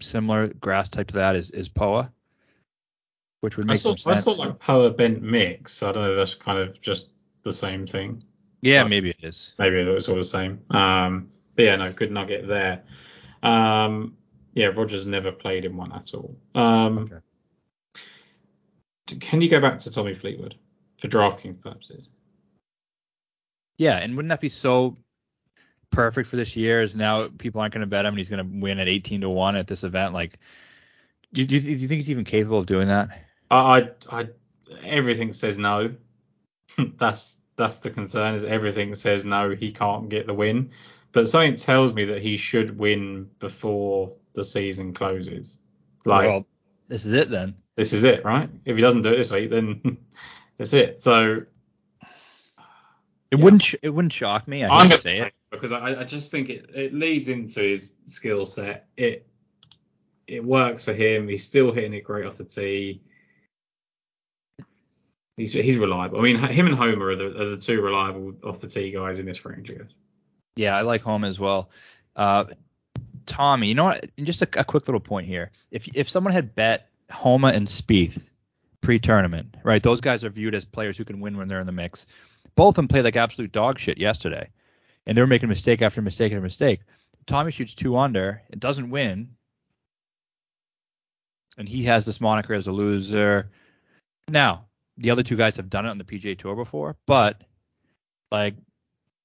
similar 0.00 0.48
grass 0.48 0.88
type 0.88 1.08
to 1.08 1.14
that 1.14 1.36
is 1.36 1.50
is 1.50 1.68
Poa, 1.68 2.12
which 3.40 3.56
would 3.56 3.66
make 3.66 3.74
I 3.74 3.76
saw, 3.76 3.90
some 3.90 4.14
sense. 4.14 4.16
I 4.16 4.20
saw 4.20 4.32
like 4.32 4.58
Poa 4.58 4.90
bent 4.90 5.22
mix. 5.22 5.82
I 5.82 5.92
don't 5.92 6.04
know. 6.04 6.12
If 6.12 6.16
that's 6.16 6.34
kind 6.34 6.58
of 6.58 6.80
just 6.80 7.08
the 7.42 7.52
same 7.52 7.86
thing. 7.86 8.22
Yeah, 8.60 8.82
but 8.82 8.88
maybe 8.90 9.10
it 9.10 9.22
is. 9.22 9.52
Maybe 9.58 9.76
it's 9.76 10.08
all 10.08 10.16
the 10.16 10.24
same. 10.24 10.60
Um, 10.70 11.30
but 11.54 11.64
yeah, 11.64 11.76
no, 11.76 11.92
good 11.92 12.10
nugget 12.10 12.48
there. 12.48 12.82
Um, 13.42 14.16
yeah, 14.54 14.66
Rodgers 14.66 15.06
never 15.06 15.32
played 15.32 15.64
in 15.64 15.76
one 15.76 15.92
at 15.92 16.14
all. 16.14 16.36
Um, 16.54 16.98
okay. 16.98 17.18
Can 19.20 19.42
you 19.42 19.50
go 19.50 19.60
back 19.60 19.78
to 19.78 19.90
Tommy 19.90 20.14
Fleetwood? 20.14 20.54
For 21.04 21.10
DraftKings 21.10 21.60
purposes. 21.60 22.10
Yeah, 23.76 23.98
and 23.98 24.16
wouldn't 24.16 24.30
that 24.30 24.40
be 24.40 24.48
so 24.48 24.96
perfect 25.90 26.28
for 26.28 26.36
this 26.36 26.56
year? 26.56 26.82
Is 26.82 26.94
now 26.94 27.26
people 27.38 27.60
aren't 27.60 27.74
going 27.74 27.82
to 27.82 27.86
bet 27.86 28.04
him 28.04 28.14
and 28.14 28.18
he's 28.18 28.30
going 28.30 28.44
to 28.44 28.60
win 28.60 28.78
at 28.78 28.88
18 28.88 29.20
to 29.20 29.28
one 29.28 29.56
at 29.56 29.66
this 29.66 29.84
event? 29.84 30.14
Like, 30.14 30.38
do, 31.32 31.44
do, 31.44 31.60
do 31.60 31.70
you 31.70 31.88
think 31.88 32.00
he's 32.00 32.10
even 32.10 32.24
capable 32.24 32.58
of 32.58 32.66
doing 32.66 32.88
that? 32.88 33.10
I, 33.50 33.90
I, 34.10 34.28
everything 34.82 35.32
says 35.32 35.58
no. 35.58 35.94
that's 36.98 37.38
that's 37.56 37.78
the 37.78 37.90
concern. 37.90 38.34
Is 38.34 38.44
everything 38.44 38.94
says 38.94 39.24
no, 39.24 39.50
he 39.50 39.72
can't 39.72 40.08
get 40.08 40.26
the 40.26 40.34
win. 40.34 40.70
But 41.12 41.28
something 41.28 41.56
tells 41.56 41.92
me 41.92 42.06
that 42.06 42.22
he 42.22 42.36
should 42.36 42.78
win 42.78 43.30
before 43.38 44.12
the 44.32 44.44
season 44.44 44.94
closes. 44.94 45.58
Like, 46.04 46.26
well, 46.26 46.46
This 46.88 47.04
is 47.04 47.12
it 47.12 47.30
then. 47.30 47.54
This 47.76 47.92
is 47.92 48.04
it, 48.04 48.24
right? 48.24 48.48
If 48.64 48.76
he 48.76 48.82
doesn't 48.82 49.02
do 49.02 49.12
it 49.12 49.16
this 49.16 49.30
week, 49.30 49.50
then 49.50 49.98
that's 50.58 50.72
it. 50.72 51.02
So 51.02 51.42
it 53.30 53.38
yeah. 53.38 53.44
wouldn't 53.44 53.74
it 53.82 53.90
wouldn't 53.90 54.12
shock 54.12 54.46
me. 54.46 54.64
I 54.64 54.82
am 54.82 54.88
gonna 54.88 55.00
say 55.00 55.20
it 55.20 55.34
because 55.50 55.72
I, 55.72 56.00
I 56.00 56.04
just 56.04 56.30
think 56.30 56.50
it, 56.50 56.70
it 56.74 56.94
leads 56.94 57.28
into 57.28 57.60
his 57.60 57.94
skill 58.04 58.46
set. 58.46 58.86
It 58.96 59.26
it 60.26 60.44
works 60.44 60.84
for 60.84 60.92
him. 60.92 61.28
He's 61.28 61.44
still 61.44 61.72
hitting 61.72 61.94
it 61.94 62.04
great 62.04 62.26
off 62.26 62.36
the 62.36 62.44
tee. 62.44 63.02
He's 65.36 65.52
he's 65.52 65.76
reliable. 65.76 66.20
I 66.20 66.22
mean, 66.22 66.38
him 66.38 66.66
and 66.66 66.76
Homa 66.76 67.06
are 67.06 67.16
the, 67.16 67.26
are 67.26 67.50
the 67.50 67.56
two 67.56 67.82
reliable 67.82 68.34
off 68.44 68.60
the 68.60 68.68
tee 68.68 68.92
guys 68.92 69.18
in 69.18 69.26
this 69.26 69.44
range, 69.44 69.70
I 69.70 69.74
guess. 69.74 69.94
Yeah, 70.56 70.76
I 70.76 70.82
like 70.82 71.02
Homa 71.02 71.26
as 71.26 71.40
well. 71.40 71.70
Uh, 72.14 72.44
Tommy, 73.26 73.66
you 73.66 73.74
know 73.74 73.84
what? 73.84 74.08
Just 74.22 74.42
a, 74.42 74.48
a, 74.60 74.64
quick 74.64 74.86
little 74.86 75.00
point 75.00 75.26
here. 75.26 75.50
If 75.72 75.88
if 75.94 76.08
someone 76.08 76.32
had 76.32 76.54
bet 76.54 76.88
Homa 77.10 77.48
and 77.48 77.66
Spieth 77.66 78.20
pre-tournament, 78.84 79.56
right? 79.64 79.82
Those 79.82 80.00
guys 80.00 80.22
are 80.22 80.30
viewed 80.30 80.54
as 80.54 80.64
players 80.64 80.96
who 80.96 81.04
can 81.04 81.20
win 81.20 81.36
when 81.36 81.48
they're 81.48 81.60
in 81.60 81.66
the 81.66 81.72
mix. 81.72 82.06
Both 82.54 82.72
of 82.72 82.74
them 82.76 82.88
played 82.88 83.04
like 83.04 83.16
absolute 83.16 83.50
dog 83.50 83.78
shit 83.78 83.98
yesterday, 83.98 84.50
and 85.06 85.16
they 85.16 85.22
were 85.22 85.26
making 85.26 85.48
mistake 85.48 85.82
after 85.82 86.00
mistake 86.02 86.32
after 86.32 86.40
mistake. 86.40 86.80
Tommy 87.26 87.50
shoots 87.50 87.74
two 87.74 87.96
under, 87.96 88.42
it 88.50 88.60
doesn't 88.60 88.90
win, 88.90 89.30
and 91.56 91.68
he 91.68 91.84
has 91.84 92.04
this 92.04 92.20
moniker 92.20 92.54
as 92.54 92.66
a 92.66 92.72
loser. 92.72 93.50
Now, 94.28 94.66
the 94.98 95.10
other 95.10 95.22
two 95.22 95.36
guys 95.36 95.56
have 95.56 95.70
done 95.70 95.86
it 95.86 95.90
on 95.90 95.98
the 95.98 96.04
PGA 96.04 96.38
Tour 96.38 96.54
before, 96.54 96.96
but 97.06 97.42
like 98.30 98.54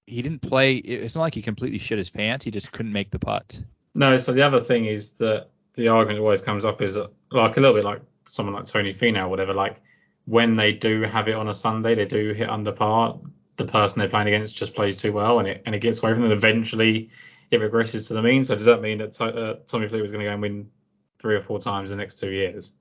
he 0.05 0.21
didn't 0.21 0.41
play. 0.41 0.75
It's 0.75 1.15
not 1.15 1.21
like 1.21 1.35
he 1.35 1.41
completely 1.41 1.77
shit 1.77 1.97
his 1.97 2.09
pants. 2.09 2.45
He 2.45 2.51
just 2.51 2.71
couldn't 2.71 2.93
make 2.93 3.11
the 3.11 3.19
putt. 3.19 3.61
No. 3.95 4.17
So 4.17 4.31
the 4.31 4.41
other 4.41 4.61
thing 4.61 4.85
is 4.85 5.11
that 5.17 5.49
the 5.75 5.89
argument 5.89 6.19
always 6.19 6.41
comes 6.41 6.65
up 6.65 6.81
is 6.81 6.95
that, 6.95 7.11
like 7.31 7.57
a 7.57 7.59
little 7.59 7.75
bit 7.75 7.85
like 7.85 8.01
someone 8.29 8.55
like 8.55 8.65
Tony 8.65 8.93
Finau 8.93 9.25
or 9.25 9.27
whatever. 9.27 9.53
Like 9.53 9.81
when 10.25 10.55
they 10.55 10.73
do 10.73 11.01
have 11.01 11.27
it 11.27 11.35
on 11.35 11.49
a 11.49 11.53
Sunday, 11.53 11.95
they 11.95 12.05
do 12.05 12.33
hit 12.33 12.49
under 12.49 12.71
par. 12.71 13.19
The 13.57 13.65
person 13.65 13.99
they're 13.99 14.07
playing 14.07 14.27
against 14.27 14.55
just 14.55 14.73
plays 14.73 14.95
too 14.95 15.11
well, 15.11 15.39
and 15.39 15.47
it 15.47 15.63
and 15.65 15.75
it 15.75 15.79
gets 15.79 16.01
away 16.01 16.13
from 16.13 16.21
them. 16.21 16.31
Eventually, 16.31 17.09
it 17.51 17.59
regresses 17.59 18.07
to 18.07 18.13
the 18.13 18.21
mean. 18.21 18.45
So 18.45 18.55
does 18.55 18.65
that 18.65 18.81
mean 18.81 18.99
that 18.99 19.19
uh, 19.19 19.55
Tommy 19.67 19.87
Fleetwood 19.87 20.11
going 20.11 20.23
to 20.23 20.29
go 20.29 20.33
and 20.33 20.41
win 20.41 20.69
three 21.17 21.35
or 21.35 21.41
four 21.41 21.59
times 21.59 21.91
in 21.91 21.97
the 21.97 22.01
next 22.01 22.19
two 22.19 22.31
years? 22.31 22.73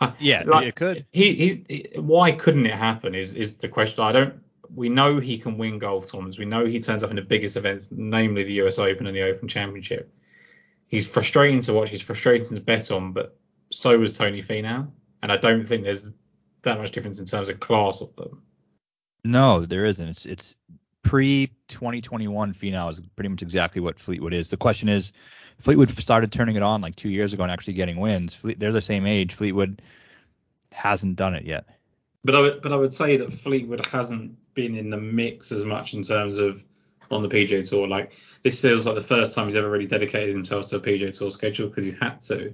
Yeah, 0.20 0.44
like, 0.46 0.66
it 0.68 0.76
could. 0.76 1.06
He, 1.10 1.34
he's 1.34 1.60
he, 1.68 1.88
why 1.96 2.30
couldn't 2.30 2.66
it 2.66 2.74
happen? 2.74 3.16
Is 3.16 3.34
is 3.34 3.56
the 3.56 3.66
question. 3.66 4.04
I 4.04 4.12
don't. 4.12 4.34
We 4.72 4.88
know 4.88 5.18
he 5.18 5.38
can 5.38 5.58
win 5.58 5.78
golf 5.78 6.06
tournaments. 6.06 6.38
We 6.38 6.44
know 6.44 6.66
he 6.66 6.78
turns 6.80 7.02
up 7.02 7.10
in 7.10 7.16
the 7.16 7.22
biggest 7.22 7.56
events, 7.56 7.88
namely 7.90 8.44
the 8.44 8.52
U.S. 8.54 8.78
Open 8.78 9.08
and 9.08 9.16
the 9.16 9.22
Open 9.22 9.48
Championship. 9.48 10.12
He's 10.86 11.08
frustrating 11.08 11.62
to 11.62 11.72
watch. 11.72 11.90
He's 11.90 12.02
frustrating 12.02 12.54
to 12.54 12.60
bet 12.60 12.92
on, 12.92 13.12
but 13.12 13.36
so 13.78 13.96
was 13.96 14.12
Tony 14.12 14.42
Finau, 14.42 14.88
and 15.22 15.30
I 15.30 15.36
don't 15.36 15.64
think 15.64 15.84
there's 15.84 16.10
that 16.62 16.78
much 16.78 16.90
difference 16.90 17.20
in 17.20 17.26
terms 17.26 17.48
of 17.48 17.60
class 17.60 18.00
of 18.00 18.14
them. 18.16 18.42
No, 19.24 19.64
there 19.64 19.84
isn't. 19.84 20.08
It's 20.08 20.26
it's 20.26 20.56
pre 21.04 21.52
2021 21.68 22.54
Finau 22.54 22.90
is 22.90 23.00
pretty 23.14 23.28
much 23.28 23.40
exactly 23.40 23.80
what 23.80 24.00
Fleetwood 24.00 24.34
is. 24.34 24.50
The 24.50 24.56
question 24.56 24.88
is, 24.88 25.12
Fleetwood 25.60 25.96
started 25.96 26.32
turning 26.32 26.56
it 26.56 26.62
on 26.62 26.80
like 26.80 26.96
two 26.96 27.08
years 27.08 27.32
ago 27.32 27.44
and 27.44 27.52
actually 27.52 27.74
getting 27.74 28.00
wins. 28.00 28.34
Fleet, 28.34 28.58
they're 28.58 28.72
the 28.72 28.82
same 28.82 29.06
age. 29.06 29.34
Fleetwood 29.34 29.80
hasn't 30.72 31.14
done 31.14 31.36
it 31.36 31.44
yet. 31.44 31.66
But 32.24 32.34
I 32.34 32.40
would, 32.40 32.62
but 32.62 32.72
I 32.72 32.76
would 32.76 32.92
say 32.92 33.16
that 33.18 33.32
Fleetwood 33.32 33.86
hasn't 33.86 34.36
been 34.54 34.74
in 34.74 34.90
the 34.90 34.98
mix 34.98 35.52
as 35.52 35.64
much 35.64 35.94
in 35.94 36.02
terms 36.02 36.38
of 36.38 36.64
on 37.12 37.22
the 37.22 37.28
PGA 37.28 37.68
Tour. 37.68 37.86
Like 37.86 38.14
this 38.42 38.60
feels 38.60 38.86
like 38.86 38.96
the 38.96 39.00
first 39.02 39.34
time 39.34 39.46
he's 39.46 39.54
ever 39.54 39.70
really 39.70 39.86
dedicated 39.86 40.34
himself 40.34 40.66
to 40.70 40.76
a 40.76 40.80
PGA 40.80 41.16
Tour 41.16 41.30
schedule 41.30 41.68
because 41.68 41.84
he's 41.84 41.98
had 42.00 42.20
to, 42.22 42.52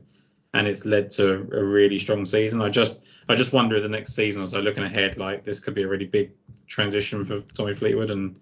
and 0.54 0.68
it's 0.68 0.86
led 0.86 1.10
to 1.10 1.32
a, 1.32 1.62
really 1.62 1.98
strong 1.98 2.24
season. 2.24 2.62
I 2.62 2.70
just 2.70 3.02
I 3.28 3.34
just 3.34 3.52
wonder 3.52 3.80
the 3.80 3.88
next 3.88 4.14
season 4.14 4.42
or 4.42 4.46
so, 4.46 4.60
looking 4.60 4.84
ahead, 4.84 5.18
like 5.18 5.44
this 5.44 5.60
could 5.60 5.74
be 5.74 5.82
a 5.82 5.88
really 5.88 6.06
big 6.06 6.30
transition 6.66 7.24
for 7.24 7.40
Tommy 7.40 7.74
Fleetwood. 7.74 8.10
And 8.10 8.38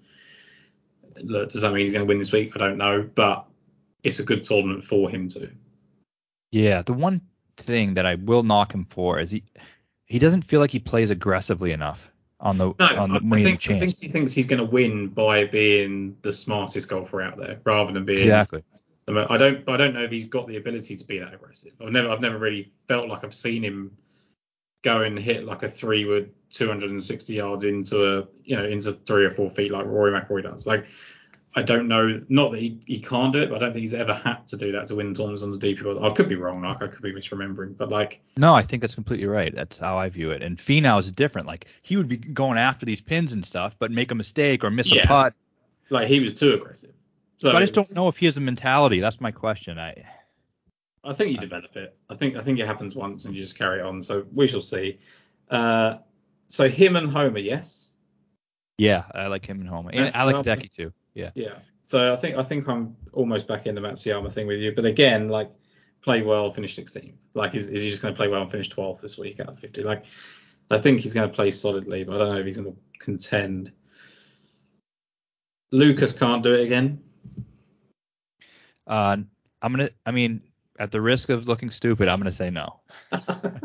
look, 1.16 1.48
does 1.48 1.62
that 1.62 1.72
mean 1.72 1.84
he's 1.84 1.92
going 1.92 2.04
to 2.04 2.08
win 2.08 2.18
this 2.18 2.30
week? 2.30 2.52
I 2.54 2.58
don't 2.58 2.76
know, 2.76 3.08
but 3.14 3.46
it's 4.04 4.18
a 4.18 4.24
good 4.24 4.44
tournament 4.44 4.84
for 4.84 5.08
him 5.08 5.28
to. 5.28 5.50
Yeah, 6.52 6.82
the 6.82 6.92
one 6.92 7.22
thing 7.56 7.94
that 7.94 8.04
I 8.04 8.16
will 8.16 8.42
knock 8.42 8.74
him 8.74 8.86
for 8.90 9.18
is 9.18 9.30
he 9.30 9.42
he 10.04 10.18
doesn't 10.18 10.42
feel 10.42 10.60
like 10.60 10.70
he 10.70 10.78
plays 10.78 11.08
aggressively 11.08 11.72
enough 11.72 12.10
on 12.40 12.58
the 12.58 12.74
no, 12.78 12.86
on 12.98 13.10
the 13.10 13.20
I 13.32 13.42
think, 13.42 13.70
I 13.70 13.78
think 13.78 13.96
he 13.96 14.08
thinks 14.08 14.34
he's 14.34 14.46
going 14.46 14.58
to 14.58 14.70
win 14.70 15.08
by 15.08 15.44
being 15.44 16.18
the 16.20 16.32
smartest 16.32 16.90
golfer 16.90 17.22
out 17.22 17.38
there 17.38 17.60
rather 17.64 17.92
than 17.92 18.04
being 18.04 18.18
exactly. 18.18 18.62
I 19.08 19.36
don't 19.36 19.68
I 19.68 19.76
don't 19.76 19.94
know 19.94 20.04
if 20.04 20.10
he's 20.10 20.26
got 20.26 20.46
the 20.46 20.56
ability 20.56 20.96
to 20.96 21.04
be 21.04 21.18
that 21.18 21.34
aggressive. 21.34 21.72
I've 21.80 21.92
never 21.92 22.10
I've 22.10 22.20
never 22.20 22.38
really 22.38 22.72
felt 22.86 23.08
like 23.08 23.24
I've 23.24 23.34
seen 23.34 23.62
him 23.62 23.96
go 24.82 25.02
and 25.02 25.18
hit 25.18 25.44
like 25.44 25.62
a 25.62 25.68
three 25.68 26.04
wood 26.04 26.32
260 26.50 27.34
yards 27.34 27.64
into 27.64 28.18
a 28.18 28.26
you 28.44 28.56
know 28.56 28.64
into 28.64 28.92
three 28.92 29.24
or 29.24 29.30
four 29.30 29.50
feet 29.50 29.70
like 29.72 29.86
Rory 29.86 30.12
McIlroy 30.12 30.42
does. 30.42 30.66
Like 30.66 30.86
I 31.54 31.62
don't 31.62 31.86
know. 31.86 32.22
Not 32.28 32.52
that 32.52 32.60
he, 32.60 32.78
he 32.86 32.98
can't 32.98 33.32
do 33.32 33.42
it, 33.42 33.50
but 33.50 33.56
I 33.56 33.58
don't 33.58 33.72
think 33.74 33.82
he's 33.82 33.92
ever 33.92 34.14
had 34.14 34.46
to 34.48 34.56
do 34.56 34.72
that 34.72 34.86
to 34.86 34.96
win 34.96 35.12
tournaments 35.12 35.42
on 35.42 35.50
the 35.50 35.58
DP 35.58 35.82
World. 35.82 36.02
I 36.02 36.10
could 36.10 36.28
be 36.28 36.36
wrong, 36.36 36.62
like 36.62 36.82
I 36.82 36.86
could 36.86 37.02
be 37.02 37.12
misremembering, 37.12 37.76
but 37.76 37.90
like. 37.90 38.22
No, 38.38 38.54
I 38.54 38.62
think 38.62 38.80
that's 38.80 38.94
completely 38.94 39.26
right. 39.26 39.54
That's 39.54 39.76
how 39.78 39.98
I 39.98 40.08
view 40.08 40.30
it. 40.30 40.42
And 40.42 40.56
Finau 40.56 40.98
is 40.98 41.10
different. 41.10 41.46
Like 41.46 41.66
he 41.82 41.96
would 41.96 42.08
be 42.08 42.16
going 42.16 42.56
after 42.56 42.86
these 42.86 43.02
pins 43.02 43.32
and 43.32 43.44
stuff, 43.44 43.76
but 43.78 43.90
make 43.90 44.10
a 44.10 44.14
mistake 44.14 44.64
or 44.64 44.70
miss 44.70 44.94
yeah. 44.94 45.02
a 45.02 45.06
putt. 45.06 45.34
Like 45.90 46.08
he 46.08 46.20
was 46.20 46.32
too 46.32 46.54
aggressive. 46.54 46.94
So, 47.42 47.50
so 47.50 47.56
I 47.56 47.60
just 47.60 47.72
don't 47.72 47.92
know 47.96 48.06
if 48.06 48.18
he 48.18 48.26
has 48.26 48.36
a 48.36 48.40
mentality. 48.40 49.00
That's 49.00 49.20
my 49.20 49.32
question. 49.32 49.76
I. 49.76 50.04
I 51.02 51.12
think 51.12 51.32
you 51.32 51.38
develop 51.38 51.74
it. 51.74 51.96
I 52.08 52.14
think 52.14 52.36
I 52.36 52.40
think 52.40 52.60
it 52.60 52.66
happens 52.68 52.94
once 52.94 53.24
and 53.24 53.34
you 53.34 53.42
just 53.42 53.58
carry 53.58 53.80
it 53.80 53.84
on. 53.84 54.00
So 54.00 54.24
we 54.32 54.46
shall 54.46 54.60
see. 54.60 55.00
Uh, 55.50 55.96
so 56.46 56.68
him 56.68 56.94
and 56.94 57.10
Homa, 57.10 57.40
yes. 57.40 57.90
Yeah, 58.78 59.06
I 59.12 59.26
like 59.26 59.44
him 59.44 59.60
and 59.60 59.68
Homa, 59.68 59.90
and 59.92 60.14
I 60.14 60.22
like 60.22 60.36
Hideki 60.36 60.70
too. 60.70 60.92
Yeah. 61.14 61.30
Yeah. 61.34 61.54
So 61.82 62.12
I 62.12 62.16
think 62.16 62.36
I 62.36 62.44
think 62.44 62.68
I'm 62.68 62.96
almost 63.12 63.48
back 63.48 63.66
in 63.66 63.74
the 63.74 63.80
Matsuyama 63.80 64.30
thing 64.30 64.46
with 64.46 64.60
you. 64.60 64.70
But 64.70 64.84
again, 64.84 65.28
like 65.28 65.50
play 66.00 66.22
well, 66.22 66.48
finish 66.52 66.76
16. 66.76 67.18
Like 67.34 67.56
is, 67.56 67.70
is 67.70 67.82
he 67.82 67.90
just 67.90 68.02
going 68.02 68.14
to 68.14 68.16
play 68.16 68.28
well 68.28 68.42
and 68.42 68.50
finish 68.52 68.70
12th 68.70 69.00
this 69.00 69.18
week 69.18 69.40
out 69.40 69.48
of 69.48 69.58
50? 69.58 69.82
Like 69.82 70.04
I 70.70 70.78
think 70.78 71.00
he's 71.00 71.12
going 71.12 71.28
to 71.28 71.34
play 71.34 71.50
solidly, 71.50 72.04
but 72.04 72.14
I 72.14 72.18
don't 72.18 72.34
know 72.34 72.38
if 72.38 72.46
he's 72.46 72.58
going 72.58 72.72
to 72.72 72.78
contend. 73.00 73.72
Lucas 75.72 76.12
can't 76.12 76.44
do 76.44 76.54
it 76.54 76.62
again. 76.62 77.02
Uh, 78.92 79.16
I'm 79.62 79.72
gonna. 79.72 79.88
I 80.04 80.10
mean, 80.10 80.42
at 80.78 80.90
the 80.90 81.00
risk 81.00 81.30
of 81.30 81.48
looking 81.48 81.70
stupid, 81.70 82.08
I'm 82.08 82.18
gonna 82.18 82.30
say 82.30 82.50
no. 82.50 82.80
but 83.10 83.62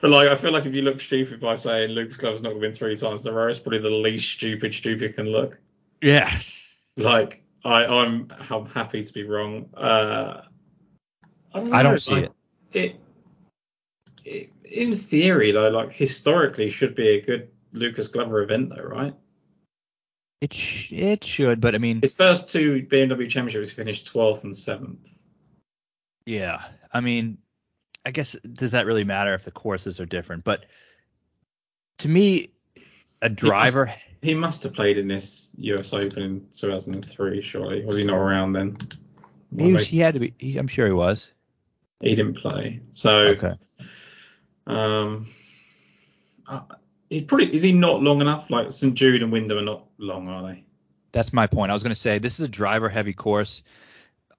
like, 0.00 0.28
I 0.28 0.36
feel 0.36 0.52
like 0.52 0.64
if 0.64 0.76
you 0.76 0.82
look 0.82 1.00
stupid 1.00 1.40
by 1.40 1.56
saying 1.56 1.90
Lucas 1.90 2.18
Glover's 2.18 2.40
not 2.40 2.50
gonna 2.50 2.60
win 2.60 2.72
three 2.72 2.96
times 2.96 3.26
in 3.26 3.32
a 3.32 3.34
row, 3.34 3.48
it's 3.48 3.58
probably 3.58 3.80
the 3.80 3.90
least 3.90 4.30
stupid 4.30 4.74
stupid 4.74 5.16
can 5.16 5.26
look. 5.26 5.58
Yes. 6.00 6.56
Like 6.96 7.42
I, 7.64 7.84
I'm, 7.84 8.28
I'm 8.48 8.66
happy 8.66 9.02
to 9.02 9.12
be 9.12 9.24
wrong. 9.24 9.68
Uh, 9.74 10.42
I 11.52 11.58
don't, 11.58 11.72
I 11.72 11.82
don't 11.82 12.00
see 12.00 12.14
like, 12.14 12.32
it. 12.72 12.78
it. 12.78 13.00
it. 14.24 14.50
In 14.64 14.94
theory, 14.94 15.50
though, 15.50 15.68
like 15.68 15.90
historically, 15.90 16.70
should 16.70 16.94
be 16.94 17.08
a 17.08 17.20
good 17.20 17.48
Lucas 17.72 18.06
Glover 18.06 18.42
event, 18.42 18.68
though, 18.68 18.84
right? 18.84 19.14
It 20.42 20.52
sh- 20.52 20.90
it 20.90 21.22
should, 21.22 21.60
but 21.60 21.76
I 21.76 21.78
mean, 21.78 22.00
his 22.00 22.14
first 22.14 22.48
two 22.48 22.84
BMW 22.90 23.28
Championships 23.28 23.70
finished 23.70 24.12
12th 24.12 24.42
and 24.42 24.52
7th. 24.52 25.08
Yeah, 26.26 26.60
I 26.92 27.00
mean, 27.00 27.38
I 28.04 28.10
guess 28.10 28.32
does 28.32 28.72
that 28.72 28.84
really 28.84 29.04
matter 29.04 29.34
if 29.34 29.44
the 29.44 29.52
courses 29.52 30.00
are 30.00 30.04
different? 30.04 30.42
But 30.42 30.66
to 31.98 32.08
me, 32.08 32.50
a 33.22 33.28
driver. 33.28 33.86
He 33.86 33.92
must, 33.92 34.04
he 34.22 34.34
must, 34.34 34.62
have 34.64 34.72
played 34.74 34.98
in 34.98 35.06
this 35.06 35.50
U.S. 35.58 35.92
Open 35.92 36.20
in 36.20 36.46
2003, 36.50 37.40
surely. 37.40 37.84
Was 37.84 37.96
he 37.96 38.02
not 38.02 38.16
around 38.16 38.52
then? 38.52 38.78
he, 39.56 39.72
was, 39.72 39.86
he 39.86 39.98
had 40.00 40.14
to 40.14 40.20
be. 40.20 40.34
He, 40.38 40.58
I'm 40.58 40.66
sure 40.66 40.86
he 40.86 40.92
was. 40.92 41.28
He 42.00 42.16
didn't 42.16 42.38
play. 42.38 42.80
So. 42.94 43.16
Okay. 43.16 43.54
Um. 44.66 45.24
He 47.12 47.22
probably 47.22 47.54
is 47.54 47.62
he 47.62 47.72
not 47.72 48.02
long 48.02 48.20
enough? 48.20 48.50
Like 48.50 48.72
St 48.72 48.94
Jude 48.94 49.22
and 49.22 49.30
Wyndham 49.30 49.58
are 49.58 49.62
not 49.62 49.84
long, 49.98 50.28
are 50.28 50.42
they? 50.48 50.64
That's 51.12 51.32
my 51.32 51.46
point. 51.46 51.70
I 51.70 51.74
was 51.74 51.82
going 51.82 51.94
to 51.94 52.00
say 52.00 52.18
this 52.18 52.40
is 52.40 52.46
a 52.46 52.48
driver 52.48 52.88
heavy 52.88 53.12
course. 53.12 53.62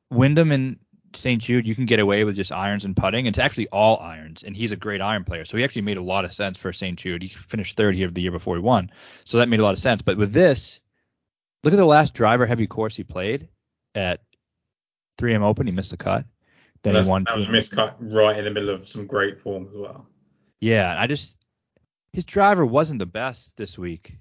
Wyndham 0.10 0.52
and 0.52 0.80
St. 1.16 1.42
Jude, 1.42 1.68
you 1.68 1.76
can 1.76 1.86
get 1.86 2.00
away 2.00 2.24
with 2.24 2.36
just 2.36 2.52
irons 2.52 2.86
and 2.86 2.98
putting. 2.98 3.28
It's 3.28 3.38
actually 3.38 3.68
all 3.68 4.00
irons, 4.00 4.44
and 4.44 4.58
he's 4.58 4.72
a 4.72 4.76
great 4.76 5.02
iron 5.02 5.24
player. 5.24 5.46
So 5.46 5.58
he 5.58 5.64
actually 5.64 5.84
made 5.84 5.98
a 5.98 6.02
lot 6.02 6.26
of 6.26 6.34
sense 6.34 6.58
for 6.58 6.74
St. 6.74 6.98
Jude. 6.98 7.22
He 7.22 7.30
finished 7.30 7.78
third 7.78 7.96
here 7.96 8.10
the 8.10 8.22
year 8.22 8.32
before 8.32 8.56
he 8.56 8.62
won, 8.62 8.90
so 9.26 9.38
that 9.38 9.50
made 9.50 9.60
a 9.60 9.64
lot 9.64 9.74
of 9.74 9.80
sense. 9.80 10.02
But 10.02 10.18
with 10.18 10.34
this, 10.34 10.80
look 11.64 11.74
at 11.74 11.78
the 11.78 11.86
last 11.86 12.16
driver 12.16 12.46
heavy 12.46 12.66
course 12.66 12.96
he 12.96 13.04
played 13.04 13.50
at 13.94 14.22
3M 15.20 15.44
Open. 15.44 15.68
He 15.68 15.74
missed 15.74 15.94
a 15.94 15.98
cut. 15.98 16.26
Then 16.82 16.96
That's, 16.96 17.08
he 17.08 17.12
won. 17.12 17.26
That 17.26 17.36
was 17.36 17.46
a 17.46 17.50
missed 17.50 17.72
cut 17.72 17.96
right 18.00 18.36
in 18.36 18.46
the 18.46 18.52
middle 18.52 18.72
of 18.72 18.88
some 18.88 19.06
great 19.06 19.40
form 19.40 19.68
as 19.70 19.76
well. 19.76 20.08
Yeah, 20.60 20.96
I 20.98 21.08
just 21.08 21.36
his 22.14 22.24
driver 22.24 22.66
wasn't 22.66 23.00
the 23.00 23.06
best 23.06 23.58
this 23.58 23.78
week. 23.78 24.18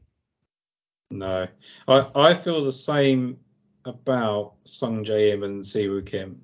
No, 1.11 1.47
I 1.87 2.11
I 2.15 2.35
feel 2.35 2.65
the 2.65 2.73
same 2.73 3.39
about 3.85 4.55
Sungjae 4.65 5.33
Im 5.33 5.43
and 5.43 5.63
Siwoo 5.63 6.05
Kim. 6.05 6.41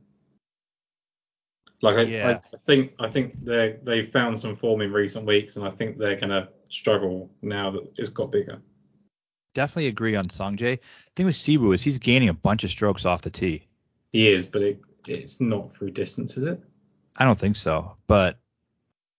Like 1.80 1.96
I, 1.96 2.02
Yeah. 2.02 2.40
I 2.52 2.56
think 2.56 2.92
I 2.98 3.08
think 3.08 3.42
they 3.44 3.78
they've 3.82 4.08
found 4.08 4.38
some 4.38 4.56
form 4.56 4.82
in 4.82 4.92
recent 4.92 5.24
weeks, 5.26 5.56
and 5.56 5.66
I 5.66 5.70
think 5.70 5.96
they're 5.96 6.16
gonna 6.16 6.48
struggle 6.68 7.30
now 7.40 7.70
that 7.70 7.92
it's 7.96 8.10
got 8.10 8.30
bigger. 8.30 8.60
Definitely 9.54 9.88
agree 9.88 10.14
on 10.16 10.26
Sungjae. 10.28 10.78
thing 11.16 11.26
with 11.26 11.34
Siwoo 11.34 11.74
is 11.74 11.82
he's 11.82 11.98
gaining 11.98 12.28
a 12.28 12.34
bunch 12.34 12.62
of 12.64 12.70
strokes 12.70 13.04
off 13.06 13.22
the 13.22 13.30
tee. 13.30 13.66
He 14.12 14.28
is, 14.28 14.46
but 14.46 14.62
it 14.62 14.80
it's 15.06 15.40
not 15.40 15.74
through 15.74 15.92
distance, 15.92 16.36
is 16.36 16.44
it? 16.44 16.60
I 17.16 17.24
don't 17.24 17.38
think 17.38 17.56
so, 17.56 17.96
but 18.06 18.38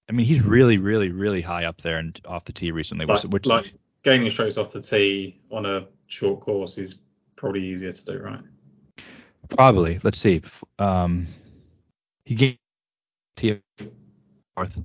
I 0.10 0.12
mean 0.12 0.26
he's 0.26 0.44
really, 0.44 0.78
really, 0.78 1.12
really 1.12 1.42
high 1.42 1.66
up 1.66 1.82
there 1.82 2.00
and 2.00 2.20
off 2.26 2.46
the 2.46 2.52
tee 2.52 2.72
recently, 2.72 3.06
which, 3.06 3.24
Like, 3.24 3.34
which 3.34 3.46
like 3.46 3.74
gaining 4.04 4.30
strokes 4.32 4.58
off 4.58 4.72
the 4.72 4.82
tee 4.82 5.40
on 5.52 5.66
a 5.66 5.86
short 6.08 6.42
course 6.42 6.78
is 6.78 6.98
probably 7.36 7.64
easier 7.64 7.92
to 7.92 8.06
do, 8.06 8.20
right? 8.20 8.42
probably. 9.50 10.00
Let's 10.04 10.18
see. 10.18 10.42
Um, 10.78 11.28
he 12.26 12.36
gained 12.36 12.58
tee 13.36 13.60
fourth. 14.56 14.82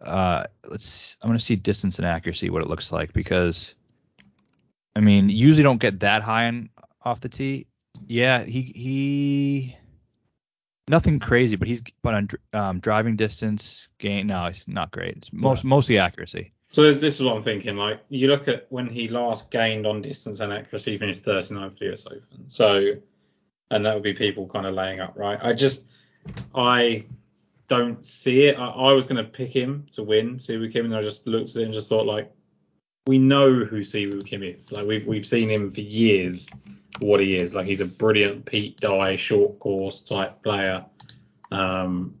Uh, 0.00 0.44
let's. 0.68 1.16
I'm 1.22 1.28
gonna 1.28 1.40
see 1.40 1.56
distance 1.56 1.98
and 1.98 2.06
accuracy 2.06 2.50
what 2.50 2.62
it 2.62 2.68
looks 2.68 2.92
like 2.92 3.12
because, 3.12 3.74
I 4.96 5.00
mean, 5.00 5.28
usually 5.28 5.62
don't 5.62 5.80
get 5.80 6.00
that 6.00 6.22
high 6.22 6.46
on 6.46 6.68
off 7.04 7.20
the 7.20 7.28
tee. 7.28 7.66
Yeah, 8.06 8.42
he 8.42 8.62
he. 8.62 9.76
Nothing 10.88 11.18
crazy, 11.18 11.56
but 11.56 11.66
he's 11.66 11.82
but 12.02 12.14
on 12.14 12.28
um, 12.52 12.80
driving 12.80 13.16
distance 13.16 13.88
gain. 13.98 14.26
No, 14.26 14.46
it's 14.46 14.68
not 14.68 14.90
great. 14.90 15.16
It's 15.16 15.32
most 15.32 15.64
mostly 15.64 15.98
accuracy. 15.98 16.52
So 16.74 16.82
this, 16.82 17.00
this 17.00 17.20
is 17.20 17.24
what 17.24 17.36
I'm 17.36 17.42
thinking. 17.42 17.76
Like 17.76 18.00
you 18.08 18.28
look 18.28 18.48
at 18.48 18.66
when 18.68 18.88
he 18.88 19.08
last 19.08 19.50
gained 19.50 19.86
on 19.86 20.02
distance 20.02 20.40
and 20.40 20.52
accuracy, 20.52 20.92
he 20.92 20.98
finished 20.98 21.24
39th 21.24 21.72
for 21.72 21.78
the 21.78 21.92
US 21.92 22.06
Open. 22.06 22.48
So, 22.48 22.94
and 23.70 23.86
that 23.86 23.94
would 23.94 24.02
be 24.02 24.12
people 24.12 24.48
kind 24.48 24.66
of 24.66 24.74
laying 24.74 25.00
up, 25.00 25.14
right? 25.16 25.38
I 25.40 25.52
just, 25.52 25.86
I 26.54 27.04
don't 27.68 28.04
see 28.04 28.46
it. 28.46 28.58
I, 28.58 28.66
I 28.66 28.92
was 28.92 29.06
going 29.06 29.24
to 29.24 29.30
pick 29.30 29.50
him 29.50 29.86
to 29.92 30.02
win 30.02 30.36
Siwoo 30.36 30.72
Kim, 30.72 30.86
and 30.86 30.96
I 30.96 31.00
just 31.00 31.26
looked 31.26 31.50
at 31.50 31.56
it 31.56 31.64
and 31.64 31.72
just 31.72 31.88
thought 31.88 32.06
like, 32.06 32.32
we 33.06 33.18
know 33.18 33.64
who 33.64 33.80
Siwoo 33.80 34.24
Kim 34.24 34.42
is. 34.42 34.72
Like 34.72 34.86
we've 34.86 35.06
we've 35.06 35.26
seen 35.26 35.50
him 35.50 35.72
for 35.72 35.80
years. 35.80 36.48
What 37.00 37.20
he 37.20 37.36
is, 37.36 37.54
like 37.54 37.66
he's 37.66 37.80
a 37.80 37.86
brilliant 37.86 38.46
Pete 38.46 38.78
Dye 38.80 39.16
short 39.16 39.58
course 39.58 40.00
type 40.00 40.42
player. 40.42 40.84
Um, 41.50 42.14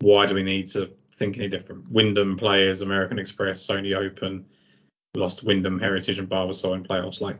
why 0.00 0.26
do 0.26 0.34
we 0.34 0.42
need 0.42 0.66
to 0.68 0.90
think 1.12 1.38
any 1.38 1.48
different? 1.48 1.90
Wyndham 1.90 2.36
players, 2.36 2.82
American 2.82 3.18
Express, 3.18 3.66
Sony 3.66 3.96
Open, 3.96 4.44
lost 5.14 5.44
Wyndham 5.44 5.80
Heritage 5.80 6.18
and 6.18 6.28
Barbasol 6.28 6.74
in 6.74 6.84
playoffs. 6.84 7.20
Like, 7.20 7.38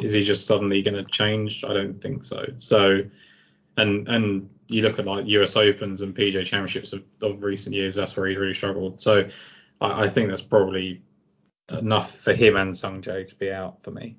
is 0.00 0.14
he 0.14 0.24
just 0.24 0.46
suddenly 0.46 0.82
going 0.82 0.96
to 0.96 1.10
change? 1.10 1.62
I 1.62 1.74
don't 1.74 2.00
think 2.00 2.24
so. 2.24 2.46
So, 2.58 3.02
and 3.76 4.08
and 4.08 4.48
you 4.68 4.82
look 4.82 4.98
at 4.98 5.06
like 5.06 5.26
US 5.26 5.56
Opens 5.56 6.00
and 6.00 6.16
PGA 6.16 6.44
Championships 6.44 6.94
of, 6.94 7.04
of 7.22 7.42
recent 7.42 7.76
years, 7.76 7.94
that's 7.94 8.16
where 8.16 8.26
he's 8.26 8.38
really 8.38 8.54
struggled. 8.54 9.00
So, 9.00 9.28
I, 9.80 10.04
I 10.04 10.08
think 10.08 10.30
that's 10.30 10.42
probably 10.42 11.02
enough 11.70 12.14
for 12.16 12.32
him 12.34 12.56
and 12.56 12.74
Sungjae 12.74 13.26
to 13.26 13.38
be 13.38 13.50
out 13.50 13.82
for 13.82 13.90
me. 13.90 14.16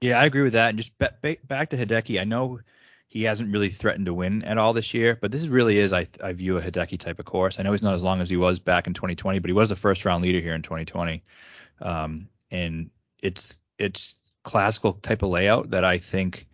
Yeah, 0.00 0.18
I 0.18 0.24
agree 0.24 0.42
with 0.42 0.54
that. 0.54 0.70
And 0.70 0.78
just 0.78 0.96
ba- 0.98 1.14
ba- 1.22 1.36
back 1.44 1.70
to 1.70 1.76
Hideki, 1.76 2.20
I 2.20 2.24
know 2.24 2.60
he 3.08 3.24
hasn't 3.24 3.52
really 3.52 3.68
threatened 3.68 4.06
to 4.06 4.14
win 4.14 4.42
at 4.44 4.56
all 4.56 4.72
this 4.72 4.94
year, 4.94 5.18
but 5.20 5.30
this 5.32 5.46
really 5.46 5.78
is, 5.78 5.92
I, 5.92 6.06
I 6.22 6.32
view 6.32 6.56
a 6.56 6.62
Hideki 6.62 6.98
type 6.98 7.18
of 7.18 7.26
course. 7.26 7.58
I 7.58 7.62
know 7.64 7.72
he's 7.72 7.82
not 7.82 7.94
as 7.94 8.02
long 8.02 8.20
as 8.20 8.30
he 8.30 8.36
was 8.36 8.58
back 8.58 8.86
in 8.86 8.94
2020, 8.94 9.40
but 9.40 9.48
he 9.48 9.52
was 9.52 9.68
the 9.68 9.76
first 9.76 10.04
round 10.04 10.22
leader 10.24 10.40
here 10.40 10.54
in 10.54 10.62
2020. 10.62 11.22
Um, 11.82 12.28
and 12.50 12.90
it's 13.22 13.58
it's 13.78 14.16
classical 14.42 14.94
type 14.94 15.22
of 15.22 15.28
layout 15.30 15.70
that 15.70 15.84
I 15.84 15.98
think 15.98 16.46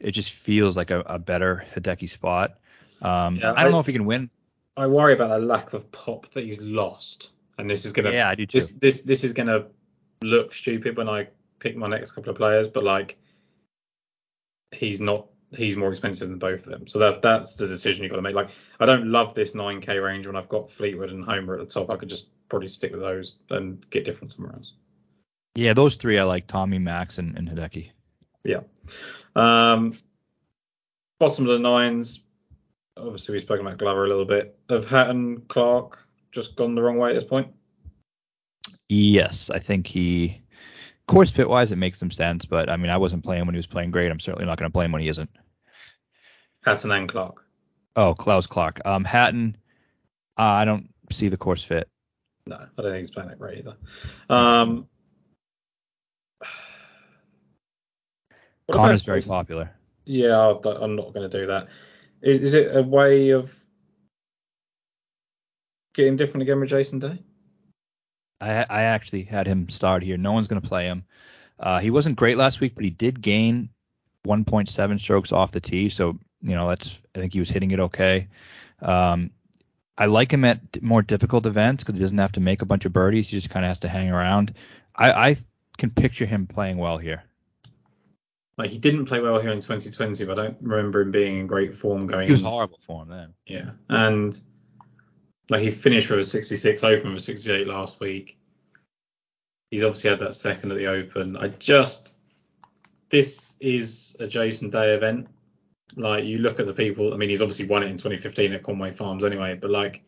it 0.00 0.12
just 0.12 0.32
feels 0.32 0.76
like 0.76 0.90
a, 0.90 1.00
a 1.00 1.18
better 1.18 1.64
Hideki 1.74 2.08
spot. 2.08 2.58
Um, 3.02 3.36
Yeah, 3.36 3.52
I 3.52 3.62
don't 3.64 3.68
I- 3.68 3.70
know 3.72 3.80
if 3.80 3.86
he 3.86 3.92
can 3.92 4.06
win. 4.06 4.30
I 4.76 4.86
worry 4.86 5.12
about 5.12 5.30
the 5.30 5.44
lack 5.44 5.72
of 5.72 5.90
pop 5.90 6.30
that 6.34 6.44
he's 6.44 6.60
lost, 6.60 7.30
and 7.58 7.68
this 7.68 7.84
is 7.84 7.92
gonna 7.92 8.12
Yeah, 8.12 8.28
I 8.28 8.34
do 8.34 8.46
too. 8.46 8.58
this 8.58 8.72
this 8.72 9.02
this 9.02 9.24
is 9.24 9.32
gonna 9.32 9.66
look 10.22 10.54
stupid 10.54 10.96
when 10.96 11.08
I 11.08 11.28
pick 11.58 11.76
my 11.76 11.88
next 11.88 12.12
couple 12.12 12.30
of 12.30 12.36
players, 12.36 12.68
but 12.68 12.84
like 12.84 13.18
he's 14.72 15.00
not 15.00 15.26
he's 15.56 15.76
more 15.76 15.90
expensive 15.90 16.28
than 16.28 16.38
both 16.38 16.60
of 16.60 16.72
them. 16.72 16.86
So 16.86 16.98
that 16.98 17.22
that's 17.22 17.54
the 17.54 17.66
decision 17.66 18.02
you've 18.02 18.10
got 18.10 18.16
to 18.16 18.22
make. 18.22 18.34
Like 18.34 18.50
I 18.80 18.86
don't 18.86 19.10
love 19.10 19.34
this 19.34 19.54
9k 19.54 20.02
range 20.02 20.26
when 20.26 20.36
I've 20.36 20.48
got 20.48 20.70
Fleetwood 20.70 21.10
and 21.10 21.24
Homa 21.24 21.54
at 21.54 21.58
the 21.58 21.66
top. 21.66 21.90
I 21.90 21.96
could 21.96 22.08
just 22.08 22.30
probably 22.48 22.68
stick 22.68 22.92
with 22.92 23.00
those 23.00 23.38
and 23.50 23.88
get 23.90 24.04
different 24.04 24.32
somewhere 24.32 24.54
else. 24.54 24.72
Yeah, 25.54 25.72
those 25.72 25.96
three 25.96 26.18
I 26.18 26.24
like 26.24 26.46
Tommy, 26.46 26.78
Max, 26.78 27.18
and, 27.18 27.36
and 27.36 27.48
Hideki. 27.48 27.90
Yeah. 28.44 28.60
Um, 29.34 29.98
bottom 31.18 31.46
of 31.46 31.52
the 31.52 31.58
nines. 31.58 32.20
Obviously, 32.96 33.32
we've 33.32 33.42
spoken 33.42 33.66
about 33.66 33.78
Glover 33.78 34.04
a 34.04 34.08
little 34.08 34.24
bit. 34.24 34.56
Of 34.68 34.88
Hatton, 34.88 35.42
Clark 35.48 36.07
just 36.38 36.56
gone 36.56 36.74
the 36.74 36.82
wrong 36.82 36.98
way 36.98 37.10
at 37.10 37.14
this 37.14 37.24
point? 37.24 37.48
Yes, 38.88 39.50
I 39.50 39.58
think 39.58 39.86
he 39.86 40.42
course 41.08 41.30
fit 41.30 41.48
wise 41.48 41.72
it 41.72 41.76
makes 41.76 41.98
some 41.98 42.10
sense, 42.10 42.44
but 42.44 42.68
I 42.70 42.76
mean 42.76 42.90
I 42.90 42.98
wasn't 42.98 43.24
playing 43.24 43.46
when 43.46 43.54
he 43.54 43.58
was 43.58 43.66
playing 43.66 43.90
great. 43.90 44.10
I'm 44.10 44.20
certainly 44.20 44.46
not 44.46 44.58
going 44.58 44.70
to 44.70 44.72
play 44.72 44.84
him 44.84 44.92
when 44.92 45.02
he 45.02 45.08
isn't. 45.08 45.30
Hatton 46.64 46.92
and 46.92 47.08
Clark. 47.08 47.44
Oh, 47.96 48.14
Klaus 48.14 48.46
Clark. 48.46 48.80
Um, 48.84 49.04
Hatton, 49.04 49.56
uh, 50.38 50.42
I 50.42 50.64
don't 50.64 50.90
see 51.10 51.28
the 51.28 51.36
course 51.36 51.64
fit. 51.64 51.88
No, 52.46 52.56
I 52.56 52.82
don't 52.82 52.92
think 52.92 53.00
he's 53.00 53.10
playing 53.10 53.30
that 53.30 53.38
great 53.38 53.58
either. 53.58 53.76
Um, 54.28 54.86
Connor's 58.70 59.02
very 59.02 59.22
popular. 59.22 59.70
Yeah, 60.04 60.54
I'm 60.64 60.94
not 60.94 61.12
going 61.14 61.28
to 61.28 61.40
do 61.40 61.46
that. 61.46 61.68
Is, 62.22 62.40
is 62.40 62.54
it 62.54 62.76
a 62.76 62.82
way 62.82 63.30
of 63.30 63.50
getting 65.98 66.16
different 66.16 66.42
again 66.42 66.60
with 66.60 66.70
Jason 66.70 67.00
Day? 67.00 67.18
I 68.40 68.64
I 68.70 68.82
actually 68.84 69.24
had 69.24 69.46
him 69.46 69.68
start 69.68 70.02
here. 70.02 70.16
No 70.16 70.32
one's 70.32 70.46
going 70.46 70.62
to 70.62 70.68
play 70.68 70.84
him. 70.84 71.04
Uh, 71.58 71.80
he 71.80 71.90
wasn't 71.90 72.16
great 72.16 72.38
last 72.38 72.60
week, 72.60 72.74
but 72.76 72.84
he 72.84 72.90
did 72.90 73.20
gain 73.20 73.68
1.7 74.26 75.00
strokes 75.00 75.32
off 75.32 75.50
the 75.50 75.60
tee, 75.60 75.88
so 75.88 76.16
you 76.40 76.54
know 76.54 76.68
that's 76.68 77.00
I 77.14 77.18
think 77.18 77.32
he 77.32 77.40
was 77.40 77.50
hitting 77.50 77.72
it 77.72 77.80
okay. 77.80 78.28
Um, 78.80 79.30
I 79.98 80.06
like 80.06 80.32
him 80.32 80.44
at 80.44 80.80
more 80.80 81.02
difficult 81.02 81.46
events 81.46 81.82
because 81.82 81.98
he 81.98 82.04
doesn't 82.04 82.18
have 82.18 82.32
to 82.32 82.40
make 82.40 82.62
a 82.62 82.66
bunch 82.66 82.84
of 82.84 82.92
birdies. 82.92 83.28
He 83.28 83.36
just 83.36 83.50
kind 83.50 83.64
of 83.66 83.68
has 83.70 83.80
to 83.80 83.88
hang 83.88 84.10
around. 84.10 84.54
I, 84.94 85.10
I 85.10 85.36
can 85.76 85.90
picture 85.90 86.26
him 86.26 86.46
playing 86.46 86.78
well 86.78 86.98
here. 86.98 87.24
Like 88.56 88.70
he 88.70 88.78
didn't 88.78 89.06
play 89.06 89.20
well 89.20 89.40
here 89.40 89.50
in 89.50 89.60
2020, 89.60 90.24
but 90.26 90.38
I 90.38 90.42
don't 90.44 90.58
remember 90.60 91.00
him 91.00 91.10
being 91.10 91.40
in 91.40 91.46
great 91.48 91.74
form 91.74 92.06
going. 92.06 92.26
He 92.26 92.32
was 92.32 92.40
into- 92.42 92.52
horrible 92.52 92.78
form 92.86 93.08
then. 93.08 93.34
Yeah, 93.46 93.70
and 93.88 94.40
like 95.50 95.62
he 95.62 95.70
finished 95.70 96.10
with 96.10 96.20
a 96.20 96.24
66 96.24 96.84
Open 96.84 97.12
with 97.12 97.22
a 97.22 97.24
68 97.24 97.66
last 97.66 98.00
week. 98.00 98.38
He's 99.70 99.84
obviously 99.84 100.10
had 100.10 100.20
that 100.20 100.34
second 100.34 100.70
at 100.72 100.78
the 100.78 100.86
Open. 100.86 101.36
I 101.36 101.48
just 101.48 102.14
this 103.10 103.56
is 103.60 104.16
a 104.20 104.26
Jason 104.26 104.70
Day 104.70 104.94
event. 104.94 105.28
Like 105.96 106.24
you 106.24 106.38
look 106.38 106.60
at 106.60 106.66
the 106.66 106.74
people. 106.74 107.14
I 107.14 107.16
mean, 107.16 107.30
he's 107.30 107.42
obviously 107.42 107.66
won 107.66 107.82
it 107.82 107.86
in 107.86 107.96
2015 107.96 108.52
at 108.52 108.62
Conway 108.62 108.90
Farms 108.90 109.24
anyway. 109.24 109.54
But 109.54 109.70
like, 109.70 110.02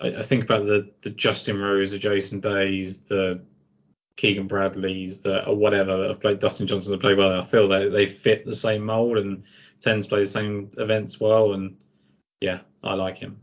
I, 0.00 0.08
I 0.08 0.22
think 0.22 0.44
about 0.44 0.66
the 0.66 0.90
the 1.02 1.10
Justin 1.10 1.60
Rose, 1.60 1.92
the 1.92 1.98
Jason 1.98 2.40
Days, 2.40 3.02
the 3.02 3.40
Keegan 4.16 4.48
Bradleys, 4.48 5.20
the 5.20 5.46
or 5.46 5.54
whatever 5.54 5.96
that 5.98 6.08
have 6.08 6.20
played 6.20 6.40
Dustin 6.40 6.66
Johnson 6.66 6.92
that 6.92 7.00
play 7.00 7.14
well. 7.14 7.38
I 7.38 7.44
feel 7.44 7.68
they 7.68 7.88
they 7.88 8.06
fit 8.06 8.44
the 8.44 8.52
same 8.52 8.84
mold 8.84 9.18
and 9.18 9.44
tend 9.80 10.02
to 10.02 10.08
play 10.08 10.20
the 10.20 10.26
same 10.26 10.70
events 10.78 11.20
well. 11.20 11.52
And 11.52 11.76
yeah, 12.40 12.60
I 12.82 12.94
like 12.94 13.18
him. 13.18 13.38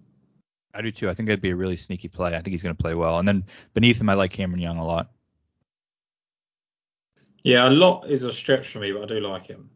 I 0.73 0.81
do 0.81 0.91
too. 0.91 1.09
I 1.09 1.13
think 1.13 1.27
that'd 1.27 1.41
be 1.41 1.51
a 1.51 1.55
really 1.55 1.77
sneaky 1.77 2.07
play. 2.07 2.35
I 2.35 2.41
think 2.41 2.49
he's 2.49 2.63
going 2.63 2.75
to 2.75 2.81
play 2.81 2.95
well. 2.95 3.19
And 3.19 3.27
then 3.27 3.43
beneath 3.73 3.99
him, 3.99 4.09
I 4.09 4.15
like 4.15 4.31
Cameron 4.31 4.59
Young 4.59 4.77
a 4.77 4.85
lot. 4.85 5.11
Yeah, 7.43 7.67
a 7.67 7.71
lot 7.71 8.09
is 8.09 8.23
a 8.23 8.31
stretch 8.31 8.69
for 8.69 8.79
me, 8.79 8.91
but 8.91 9.03
I 9.03 9.05
do 9.05 9.19
like 9.19 9.45
him. 9.45 9.69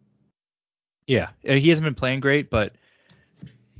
Yeah, 1.05 1.29
uh, 1.47 1.53
he 1.53 1.69
hasn't 1.69 1.86
been 1.86 1.95
playing 1.95 2.21
great, 2.21 2.49
but 2.49 2.73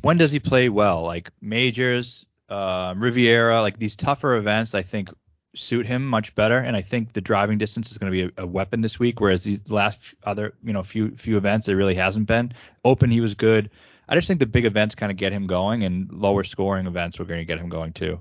when 0.02 0.18
does 0.18 0.32
he 0.32 0.40
play 0.40 0.70
well? 0.70 1.04
Like 1.04 1.32
majors, 1.42 2.26
uh, 2.50 2.94
Riviera, 2.98 3.62
like 3.62 3.80
these 3.80 3.96
tougher 3.96 4.36
events, 4.36 4.76
I 4.76 4.84
think 4.84 5.10
suit 5.56 5.86
him 5.86 6.06
much 6.06 6.36
better. 6.36 6.60
And 6.60 6.76
I 6.76 6.82
think 6.82 7.14
the 7.14 7.22
driving 7.22 7.58
distance 7.58 7.92
is 7.92 7.98
going 7.98 8.12
to 8.12 8.28
be 8.28 8.34
a, 8.38 8.44
a 8.44 8.48
weapon 8.48 8.82
this 8.82 9.00
week, 9.00 9.20
whereas 9.20 9.44
the 9.44 9.60
last 9.68 10.14
other, 10.24 10.54
you 10.64 10.74
know, 10.74 10.84
few 10.84 11.12
few 11.18 11.38
events 11.38 11.68
it 11.68 11.74
really 11.74 11.96
hasn't 11.96 12.28
been. 12.28 12.54
Open, 12.86 13.10
he 13.10 13.22
was 13.22 13.34
good. 13.34 13.70
I 14.10 14.16
just 14.16 14.28
think 14.28 14.40
the 14.40 14.46
big 14.46 14.66
events 14.66 14.96
kind 14.96 15.12
of 15.12 15.18
get 15.18 15.34
him 15.34 15.48
going, 15.48 15.84
and 15.84 16.12
lower 16.12 16.44
scoring 16.44 16.88
events 16.88 17.20
were 17.20 17.26
going 17.26 17.40
to 17.40 17.46
get 17.46 17.60
him 17.60 17.70
going 17.70 17.94
too. 17.94 18.20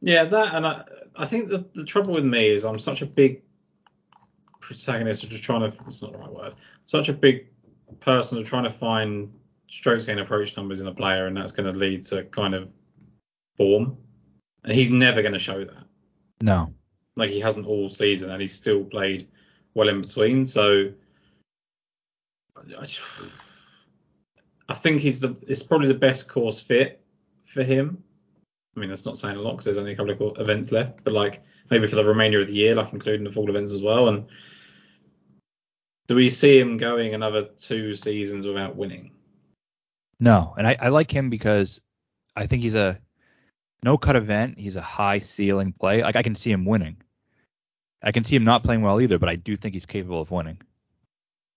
Yeah, 0.00 0.24
that 0.24 0.54
and 0.54 0.66
I, 0.66 0.84
I 1.16 1.26
think 1.26 1.48
the, 1.48 1.64
the 1.74 1.84
trouble 1.84 2.12
with 2.14 2.24
me 2.24 2.48
is 2.48 2.64
I'm 2.64 2.78
such 2.78 3.00
a 3.00 3.06
big 3.06 3.42
protagonist 4.60 5.24
of 5.24 5.30
just 5.30 5.42
trying 5.42 5.60
to 5.60 5.76
it's 5.86 6.02
not 6.02 6.12
the 6.12 6.18
right 6.18 6.32
word. 6.32 6.54
Such 6.86 7.08
a 7.08 7.12
big 7.12 7.46
person 8.00 8.38
of 8.38 8.44
trying 8.44 8.64
to 8.64 8.70
find 8.70 9.32
strokes 9.70 10.04
gain 10.04 10.18
approach 10.18 10.56
numbers 10.56 10.80
in 10.80 10.86
a 10.86 10.94
player 10.94 11.26
and 11.26 11.36
that's 11.36 11.52
going 11.52 11.72
to 11.72 11.78
lead 11.78 12.02
to 12.04 12.24
kind 12.24 12.54
of 12.54 12.68
form. 13.56 13.96
And 14.62 14.72
he's 14.72 14.90
never 14.90 15.20
going 15.22 15.34
to 15.34 15.38
show 15.38 15.64
that. 15.64 15.84
No, 16.40 16.72
Like 17.16 17.30
he 17.30 17.40
hasn't 17.40 17.66
all 17.66 17.88
season 17.88 18.30
and 18.30 18.40
he's 18.40 18.54
still 18.54 18.84
played 18.84 19.28
well 19.74 19.88
in 19.88 20.00
between. 20.00 20.46
So 20.46 20.92
I, 22.56 22.82
just- 22.82 23.02
I 24.68 24.74
think 24.74 25.00
he's 25.00 25.20
the 25.20 25.36
it's 25.46 25.62
probably 25.62 25.88
the 25.88 25.94
best 25.94 26.28
course 26.28 26.60
fit 26.60 27.02
for 27.44 27.62
him. 27.62 28.02
I 28.76 28.80
mean, 28.80 28.88
that's 28.88 29.04
not 29.04 29.16
saying 29.16 29.36
a 29.36 29.40
lot 29.40 29.52
because 29.52 29.66
there's 29.66 29.76
only 29.76 29.92
a 29.92 29.96
couple 29.96 30.30
of 30.30 30.40
events 30.40 30.72
left, 30.72 31.04
but 31.04 31.12
like 31.12 31.42
maybe 31.70 31.86
for 31.86 31.96
the 31.96 32.04
remainder 32.04 32.40
of 32.40 32.48
the 32.48 32.54
year, 32.54 32.74
like 32.74 32.92
including 32.92 33.24
the 33.24 33.30
fall 33.30 33.48
events 33.48 33.72
as 33.72 33.82
well. 33.82 34.08
And 34.08 34.26
do 36.08 36.16
we 36.16 36.28
see 36.28 36.58
him 36.58 36.76
going 36.76 37.14
another 37.14 37.42
two 37.42 37.94
seasons 37.94 38.46
without 38.46 38.74
winning? 38.74 39.12
No, 40.18 40.54
and 40.56 40.66
I, 40.66 40.76
I 40.80 40.88
like 40.88 41.10
him 41.10 41.30
because 41.30 41.80
I 42.34 42.46
think 42.46 42.62
he's 42.62 42.74
a 42.74 42.98
no 43.82 43.96
cut 43.96 44.16
event. 44.16 44.58
He's 44.58 44.76
a 44.76 44.82
high 44.82 45.20
ceiling 45.20 45.72
play. 45.72 46.02
Like 46.02 46.16
I 46.16 46.22
can 46.22 46.34
see 46.34 46.50
him 46.50 46.64
winning. 46.64 46.96
I 48.02 48.12
can 48.12 48.24
see 48.24 48.36
him 48.36 48.44
not 48.44 48.64
playing 48.64 48.82
well 48.82 49.00
either, 49.00 49.18
but 49.18 49.28
I 49.28 49.36
do 49.36 49.56
think 49.56 49.74
he's 49.74 49.86
capable 49.86 50.20
of 50.20 50.30
winning. 50.30 50.58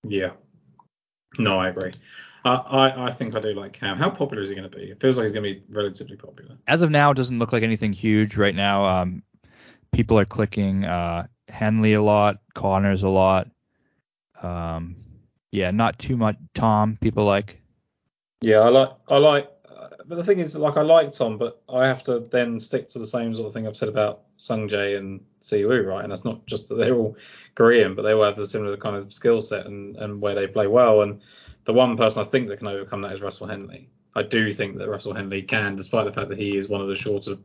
Yeah. 0.03 0.31
No, 1.37 1.59
I 1.59 1.69
agree. 1.69 1.93
I, 2.45 2.55
I, 2.55 3.07
I 3.07 3.11
think 3.11 3.35
I 3.35 3.39
do 3.39 3.53
like 3.53 3.73
Cam. 3.73 3.97
How 3.97 4.09
popular 4.09 4.43
is 4.43 4.49
he 4.49 4.55
going 4.55 4.69
to 4.69 4.75
be? 4.75 4.83
It 4.83 4.99
feels 4.99 5.17
like 5.17 5.25
he's 5.25 5.33
going 5.33 5.43
to 5.43 5.59
be 5.59 5.65
relatively 5.69 6.15
popular. 6.15 6.57
As 6.67 6.81
of 6.81 6.91
now, 6.91 7.11
it 7.11 7.15
doesn't 7.15 7.39
look 7.39 7.51
like 7.51 7.63
anything 7.63 7.93
huge 7.93 8.37
right 8.37 8.55
now. 8.55 8.85
Um, 8.85 9.23
people 9.91 10.19
are 10.19 10.25
clicking 10.25 10.85
uh, 10.85 11.27
Henley 11.49 11.93
a 11.93 12.01
lot, 12.01 12.37
Conners 12.53 13.03
a 13.03 13.09
lot. 13.09 13.49
Um, 14.41 14.97
yeah, 15.51 15.71
not 15.71 15.99
too 15.99 16.17
much. 16.17 16.37
Tom, 16.53 16.97
people 17.01 17.25
like. 17.25 17.61
Yeah, 18.41 18.59
I 18.59 18.69
like 18.69 18.91
I 19.07 19.17
like, 19.17 19.49
uh, 19.67 19.87
but 20.05 20.15
the 20.15 20.23
thing 20.23 20.39
is, 20.39 20.55
like 20.55 20.77
I 20.77 20.83
like 20.83 21.11
Tom, 21.11 21.39
but 21.39 21.61
I 21.67 21.87
have 21.87 22.03
to 22.03 22.19
then 22.19 22.59
stick 22.59 22.89
to 22.89 22.99
the 22.99 23.07
same 23.07 23.33
sort 23.33 23.47
of 23.47 23.53
thing 23.53 23.65
I've 23.65 23.75
said 23.75 23.89
about 23.89 24.21
Sungjae 24.39 24.97
and 24.97 25.21
Siwoo, 25.41 25.85
right? 25.85 26.03
And 26.03 26.11
that's 26.11 26.25
not 26.25 26.45
just 26.45 26.69
that 26.69 26.75
they're 26.75 26.93
all 26.93 27.17
Korean, 27.55 27.95
but 27.95 28.03
they 28.03 28.13
all 28.13 28.23
have 28.23 28.35
the 28.35 28.47
similar 28.47 28.77
kind 28.77 28.95
of 28.95 29.11
skill 29.11 29.41
set 29.41 29.65
and 29.65 29.95
and 29.95 30.21
where 30.21 30.35
they 30.35 30.45
play 30.45 30.67
well. 30.67 31.01
And 31.01 31.21
the 31.67 31.73
one 31.73 31.97
person 31.97 32.21
I 32.21 32.25
think 32.25 32.47
that 32.47 32.59
can 32.59 32.67
overcome 32.67 33.01
that 33.01 33.11
is 33.11 33.21
Russell 33.21 33.45
Henley. 33.45 33.89
I 34.15 34.23
do 34.23 34.53
think 34.53 34.77
that 34.77 34.87
Russell 34.87 35.13
Henley 35.13 35.41
can, 35.41 35.75
despite 35.75 36.05
the 36.05 36.13
fact 36.13 36.29
that 36.29 36.39
he 36.39 36.55
is 36.55 36.69
one 36.69 36.79
of 36.79 36.87
the 36.87 36.95
shorter 36.95 37.35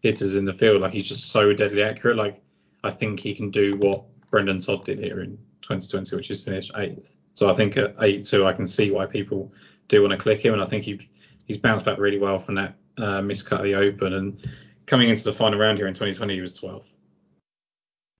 hitters 0.00 0.36
in 0.36 0.44
the 0.44 0.52
field. 0.52 0.82
Like 0.82 0.92
he's 0.92 1.08
just 1.08 1.30
so 1.30 1.54
deadly 1.54 1.82
accurate. 1.82 2.18
Like 2.18 2.42
I 2.84 2.90
think 2.90 3.18
he 3.18 3.34
can 3.34 3.50
do 3.50 3.72
what 3.78 4.04
Brendon 4.30 4.60
Todd 4.60 4.84
did 4.84 4.98
here 4.98 5.22
in 5.22 5.38
2020, 5.62 6.14
which 6.16 6.30
is 6.30 6.44
finish 6.44 6.70
eighth. 6.76 7.16
So 7.32 7.48
I 7.48 7.54
think 7.54 7.78
at 7.78 7.96
eight 8.02 8.26
two, 8.26 8.46
I 8.46 8.52
can 8.52 8.66
see 8.66 8.90
why 8.90 9.06
people 9.06 9.54
do 9.88 10.02
want 10.02 10.12
to 10.12 10.18
click 10.18 10.44
him, 10.44 10.52
and 10.52 10.62
I 10.62 10.66
think 10.66 10.84
he 10.84 11.08
he's 11.46 11.56
bounced 11.56 11.86
back 11.86 11.96
really 11.96 12.18
well 12.18 12.38
from 12.38 12.56
that 12.56 12.74
uh, 12.98 13.22
miscut 13.22 13.60
of 13.60 13.64
the 13.64 13.76
Open, 13.76 14.12
and 14.12 14.46
coming 14.84 15.08
into 15.08 15.24
the 15.24 15.32
final 15.32 15.58
round 15.58 15.78
here 15.78 15.86
in 15.86 15.94
2020, 15.94 16.34
he 16.34 16.40
was 16.42 16.60
12th. 16.60 16.92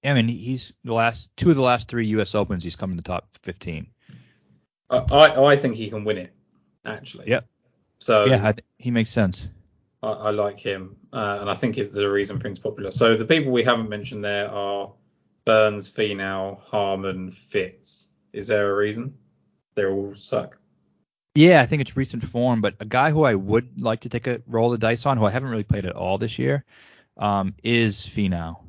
Yeah, 0.03 0.13
I 0.13 0.15
mean 0.15 0.29
he's 0.29 0.73
the 0.83 0.95
last 0.95 1.29
two 1.37 1.51
of 1.51 1.57
the 1.57 1.63
last 1.63 1.89
three 1.89 2.07
U.S. 2.07 2.35
Opens, 2.35 2.65
he's 2.65 2.75
come 2.75 2.91
in 2.91 2.97
the 2.97 3.03
top 3.03 3.29
15. 3.43 3.89
I 4.93 4.99
I, 5.11 5.53
I 5.53 5.57
think 5.57 5.75
he 5.75 5.89
can 5.89 6.05
win 6.05 6.19
it 6.19 6.33
actually. 6.85 7.29
Yeah. 7.29 7.41
So 7.99 8.27
yeah, 8.27 8.53
th- 8.53 8.65
he 8.79 8.91
makes 8.91 9.11
sense. 9.11 9.49
I, 10.03 10.11
I 10.11 10.31
like 10.31 10.59
him, 10.59 10.97
uh, 11.13 11.39
and 11.41 11.49
I 11.51 11.55
think 11.55 11.79
is 11.79 11.93
the 11.93 12.11
reason 12.11 12.39
for 12.39 12.49
him 12.49 12.57
popular. 12.57 12.91
So 12.91 13.17
the 13.17 13.25
people 13.25 13.53
we 13.53 13.63
haven't 13.63 13.89
mentioned 13.89 14.25
there 14.25 14.51
are 14.51 14.93
Burns, 15.45 15.89
Finau, 15.89 16.61
Harman, 16.61 17.31
Fitz. 17.31 18.11
Is 18.33 18.49
there 18.49 18.71
a 18.71 18.75
reason? 18.75 19.15
They 19.75 19.87
all 19.87 20.15
suck. 20.17 20.59
Yeah, 21.35 21.63
I 21.63 21.67
think 21.67 21.81
it's 21.81 21.97
recent 21.97 22.25
form, 22.29 22.61
but 22.61 22.75
a 22.81 22.85
guy 22.85 23.11
who 23.11 23.25
I 23.25 23.35
would 23.35 23.81
like 23.81 24.01
to 24.01 24.09
take 24.09 24.27
a 24.27 24.43
roll 24.47 24.75
of 24.75 24.81
dice 24.81 25.07
on, 25.07 25.17
who 25.17 25.25
I 25.25 25.31
haven't 25.31 25.49
really 25.49 25.63
played 25.63 25.87
at 25.87 25.97
all 25.97 26.19
this 26.19 26.39
year, 26.39 26.65
um, 27.17 27.55
is 27.63 28.01
Finau. 28.07 28.63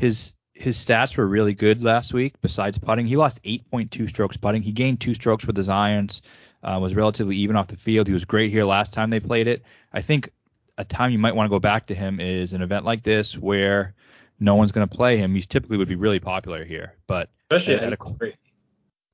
His 0.00 0.32
his 0.58 0.76
stats 0.76 1.16
were 1.16 1.26
really 1.26 1.54
good 1.54 1.84
last 1.84 2.12
week. 2.12 2.34
Besides 2.40 2.78
putting, 2.78 3.06
he 3.06 3.16
lost 3.16 3.42
8.2 3.44 4.08
strokes 4.08 4.36
putting. 4.36 4.60
He 4.60 4.72
gained 4.72 5.00
two 5.00 5.14
strokes 5.14 5.46
with 5.46 5.56
his 5.56 5.68
irons. 5.68 6.20
Uh, 6.60 6.76
was 6.82 6.96
relatively 6.96 7.36
even 7.36 7.54
off 7.54 7.68
the 7.68 7.76
field. 7.76 8.08
He 8.08 8.12
was 8.12 8.24
great 8.24 8.50
here 8.50 8.64
last 8.64 8.92
time 8.92 9.10
they 9.10 9.20
played 9.20 9.46
it. 9.46 9.62
I 9.92 10.02
think 10.02 10.30
a 10.76 10.84
time 10.84 11.12
you 11.12 11.18
might 11.18 11.36
want 11.36 11.46
to 11.46 11.50
go 11.50 11.60
back 11.60 11.86
to 11.86 11.94
him 11.94 12.18
is 12.18 12.52
an 12.52 12.62
event 12.62 12.84
like 12.84 13.04
this 13.04 13.38
where 13.38 13.94
no 14.40 14.56
one's 14.56 14.72
going 14.72 14.86
to 14.86 14.92
play 14.92 15.16
him. 15.18 15.36
He 15.36 15.42
typically 15.42 15.76
would 15.76 15.86
be 15.86 15.94
really 15.94 16.18
popular 16.18 16.64
here, 16.64 16.96
but 17.06 17.30
especially 17.48 17.74
at, 17.74 17.84
at 17.84 17.92
a, 17.92 18.32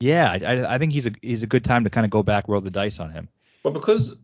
yeah, 0.00 0.30
I, 0.32 0.74
I 0.74 0.78
think 0.78 0.94
he's 0.94 1.04
a 1.04 1.12
he's 1.20 1.42
a 1.42 1.46
good 1.46 1.64
time 1.64 1.84
to 1.84 1.90
kind 1.90 2.06
of 2.06 2.10
go 2.10 2.22
back, 2.22 2.48
roll 2.48 2.62
the 2.62 2.70
dice 2.70 2.98
on 2.98 3.10
him. 3.10 3.28
Well, 3.62 3.74
because 3.74 4.16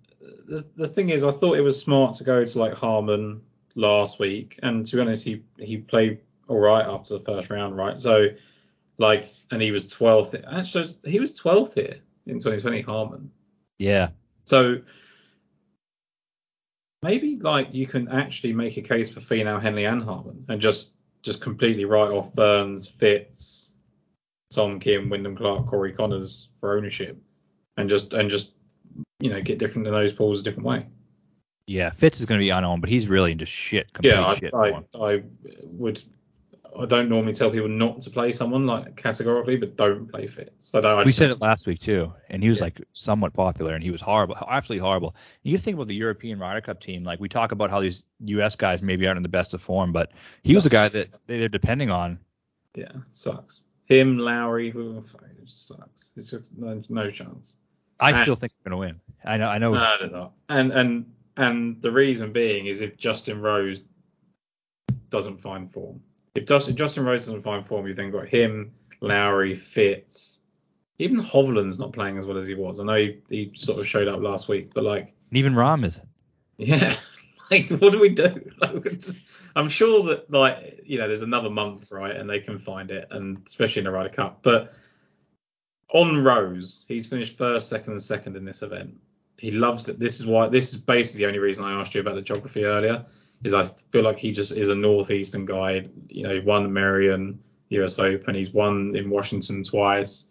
the 0.49 0.67
the 0.77 0.89
thing 0.89 1.11
is, 1.11 1.23
I 1.23 1.31
thought 1.31 1.59
it 1.59 1.63
was 1.63 1.79
smart 1.79 2.15
to 2.17 2.25
go 2.25 2.43
to 2.43 2.59
like 2.59 2.73
Harman 2.73 3.43
last 3.75 4.19
week, 4.19 4.59
and 4.63 4.87
to 4.87 4.97
be 4.97 5.03
honest, 5.03 5.25
he 5.25 5.43
he 5.59 5.77
played 5.77 6.21
all 6.51 6.59
right 6.59 6.85
after 6.85 7.17
the 7.17 7.25
first 7.25 7.49
round, 7.49 7.77
right? 7.77 7.99
So 7.99 8.31
like, 8.99 9.33
and 9.51 9.63
he 9.63 9.71
was 9.71 9.87
12th. 9.87 10.43
Actually, 10.53 10.89
he 11.11 11.21
was 11.21 11.41
12th 11.41 11.75
here 11.75 12.01
in 12.27 12.35
2020, 12.35 12.83
Harman. 12.83 13.31
Yeah. 13.79 14.09
So 14.45 14.81
maybe 17.03 17.37
like 17.37 17.69
you 17.73 17.87
can 17.87 18.09
actually 18.09 18.53
make 18.53 18.77
a 18.77 18.83
case 18.83 19.11
for 19.11 19.21
Finau, 19.21 19.63
Henley, 19.63 19.85
and 19.85 20.03
Harman, 20.03 20.45
and 20.49 20.61
just 20.61 20.93
just 21.23 21.41
completely 21.41 21.85
write 21.85 22.11
off 22.11 22.35
Burns, 22.35 22.89
Fitz, 22.89 23.75
Tom 24.53 24.81
Kim, 24.81 25.09
Wyndham 25.09 25.37
Clark, 25.37 25.67
Corey 25.67 25.93
Conners 25.93 26.49
for 26.59 26.77
ownership, 26.77 27.17
and 27.77 27.89
just 27.89 28.13
and 28.13 28.29
just 28.29 28.51
you 29.21 29.31
know 29.31 29.41
get 29.41 29.59
different 29.59 29.87
in 29.87 29.95
those 29.95 30.13
pools 30.13 30.41
a 30.41 30.43
different 30.43 30.67
way. 30.67 30.87
Yeah, 31.67 31.91
Fitz 31.91 32.19
is 32.19 32.27
going 32.27 32.41
to 32.41 32.45
be 32.45 32.51
unowned, 32.51 32.81
but 32.81 32.91
he's 32.91 33.07
really 33.07 33.31
into 33.31 33.47
shit. 33.47 33.87
Yeah, 34.01 34.27
I, 34.27 34.37
shit 34.37 34.53
I, 34.53 34.83
I, 35.01 35.23
would 35.63 36.03
I 36.79 36.87
don't 36.87 37.09
normally 37.09 37.33
tell 37.33 37.51
people 37.51 37.69
not 37.69 38.01
to 38.03 38.11
play 38.11 38.33
someone 38.33 38.67
like 38.67 38.97
categorically, 38.97 39.57
but 39.57 39.77
don't 39.77 40.11
play 40.11 40.27
Fitz. 40.27 40.71
I 40.75 40.81
don't, 40.81 40.99
I 40.99 41.05
we 41.05 41.13
said 41.13 41.31
it 41.31 41.41
last 41.41 41.67
week 41.67 41.81
too, 41.81 42.13
and 42.29 42.43
he 42.43 42.49
was 42.49 42.59
yeah. 42.59 42.65
like 42.65 42.81
somewhat 42.93 43.33
popular, 43.33 43.75
and 43.75 43.83
he 43.83 43.91
was 43.91 44.01
horrible, 44.01 44.37
absolutely 44.49 44.85
horrible. 44.85 45.17
You 45.43 45.59
think 45.59 45.75
about 45.75 45.89
the 45.89 45.95
European 45.95 46.39
Ryder 46.39 46.61
Cup 46.61 46.81
team, 46.81 47.05
like 47.05 47.21
we 47.21 47.29
talk 47.29 47.53
about 47.53 47.71
how 47.71 47.81
these 47.81 48.05
U.S. 48.27 48.57
guys 48.57 48.83
maybe 48.83 49.07
aren't 49.07 49.17
in 49.17 49.23
the 49.23 49.29
best 49.29 49.55
of 49.55 49.63
form, 49.63 49.93
but 49.93 50.13
he 50.43 50.55
was 50.55 50.67
a 50.67 50.71
guy 50.71 50.89
that 50.89 51.09
they're 51.27 51.49
depending 51.49 51.91
on. 51.91 52.19
Yeah, 52.75 52.93
sucks. 53.09 53.65
Him, 53.87 54.19
Lowry, 54.19 54.69
it 54.69 55.05
sucks. 55.47 56.13
It's 56.17 56.31
just 56.31 56.57
no, 56.57 56.83
no 56.89 57.11
chance. 57.11 57.57
I 57.99 58.11
and, 58.11 58.23
still 58.23 58.37
think 58.37 58.53
they're 58.53 58.71
gonna 58.71 58.81
win. 58.81 59.01
I 59.25 59.37
know, 59.37 59.49
I 59.49 59.59
know. 59.59 59.73
No, 59.73 59.97
they're 59.99 60.11
not. 60.11 60.33
And 60.49 60.73
and 60.73 61.13
and 61.37 61.83
the 61.83 61.91
reason 61.91 62.33
being 62.33 62.67
is 62.67 62.81
if 62.81 62.97
Justin 62.97 63.41
Rose 63.41 63.81
doesn't 65.11 65.39
find 65.39 65.73
form 65.73 66.01
if 66.35 66.47
Justin, 66.47 66.77
Justin 66.77 67.05
Rose 67.05 67.27
doesn't 67.27 67.43
find 67.43 67.65
form, 67.65 67.87
you've 67.87 67.97
then 67.97 68.11
got 68.11 68.29
him, 68.29 68.73
Lowry, 69.01 69.55
Fitz. 69.55 70.41
Even 70.99 71.19
Hovland's 71.19 71.79
not 71.79 71.93
playing 71.93 72.19
as 72.19 72.27
well 72.27 72.39
as 72.39 72.47
he 72.47 72.55
was. 72.55 72.79
I 72.79 72.85
know 72.85 72.97
he, 72.97 73.19
he 73.29 73.53
sort 73.55 73.79
of 73.79 73.87
showed 73.87 74.09
up 74.09 74.21
last 74.21 74.49
week, 74.49 74.73
but 74.75 74.85
like. 74.85 75.15
Even 75.33 75.55
Rahm 75.55 75.85
isn't. 75.85 76.09
Yeah. 76.59 76.95
Like, 77.51 77.69
what 77.69 77.91
do 77.91 77.99
we 77.99 78.11
do? 78.11 78.49
Like, 78.61 79.01
just, 79.01 79.27
I'm 79.57 79.69
sure 79.69 80.05
that, 80.05 80.31
like, 80.31 80.83
you 80.85 80.99
know, 80.99 81.09
there's 81.09 81.23
another 81.23 81.51
month, 81.51 81.91
right, 81.91 82.15
and 82.15 82.31
they 82.31 82.39
can 82.39 82.59
find 82.59 82.93
it, 82.93 83.09
and 83.11 83.43
especially 83.45 83.81
in 83.81 83.87
the 83.87 83.91
Ryder 83.91 84.11
Cup. 84.11 84.39
But 84.43 84.73
on 85.93 86.23
Rose, 86.23 86.85
he's 86.87 87.09
finished 87.09 87.37
first, 87.37 87.69
second, 87.69 87.95
and 87.95 88.03
second 88.03 88.37
in 88.37 88.45
this 88.45 88.63
event. 88.63 88.97
He 89.37 89.51
loves 89.51 89.89
it. 89.89 89.99
This 89.99 90.21
is 90.21 90.27
why. 90.27 90.47
This 90.47 90.73
is 90.73 90.79
basically 90.79 91.25
the 91.25 91.27
only 91.27 91.41
reason 91.41 91.65
I 91.65 91.73
asked 91.73 91.93
you 91.93 92.01
about 92.01 92.15
the 92.15 92.23
geography 92.23 92.63
earlier 92.65 93.05
is 93.45 93.55
I 93.55 93.67
feel 93.93 94.03
like 94.03 94.19
he 94.19 94.33
just 94.33 94.53
is 94.53 94.69
a 94.69 94.75
northeastern 94.75 95.47
guy. 95.47 95.85
You 96.09 96.25
know, 96.25 96.35
he 96.35 96.41
won 96.41 96.73
Merion 96.73 97.41
US 97.71 97.99
Open. 97.99 98.35
He's 98.35 98.51
won 98.51 98.95
in 98.97 99.11
Washington 99.11 99.63
twice. 99.63 100.27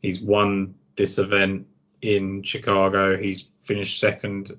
He's 0.00 0.20
won 0.20 0.74
this 0.96 1.18
event 1.18 1.66
in 2.00 2.42
Chicago. 2.42 3.16
He's 3.16 3.46
finished 3.64 4.00
second 4.00 4.52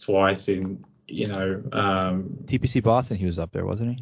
twice 0.00 0.48
in 0.48 0.84
you 1.06 1.28
know 1.28 1.62
um, 1.72 2.38
TPC 2.44 2.82
Boston. 2.82 3.16
He 3.16 3.26
was 3.26 3.38
up 3.38 3.52
there, 3.52 3.66
wasn't 3.66 4.00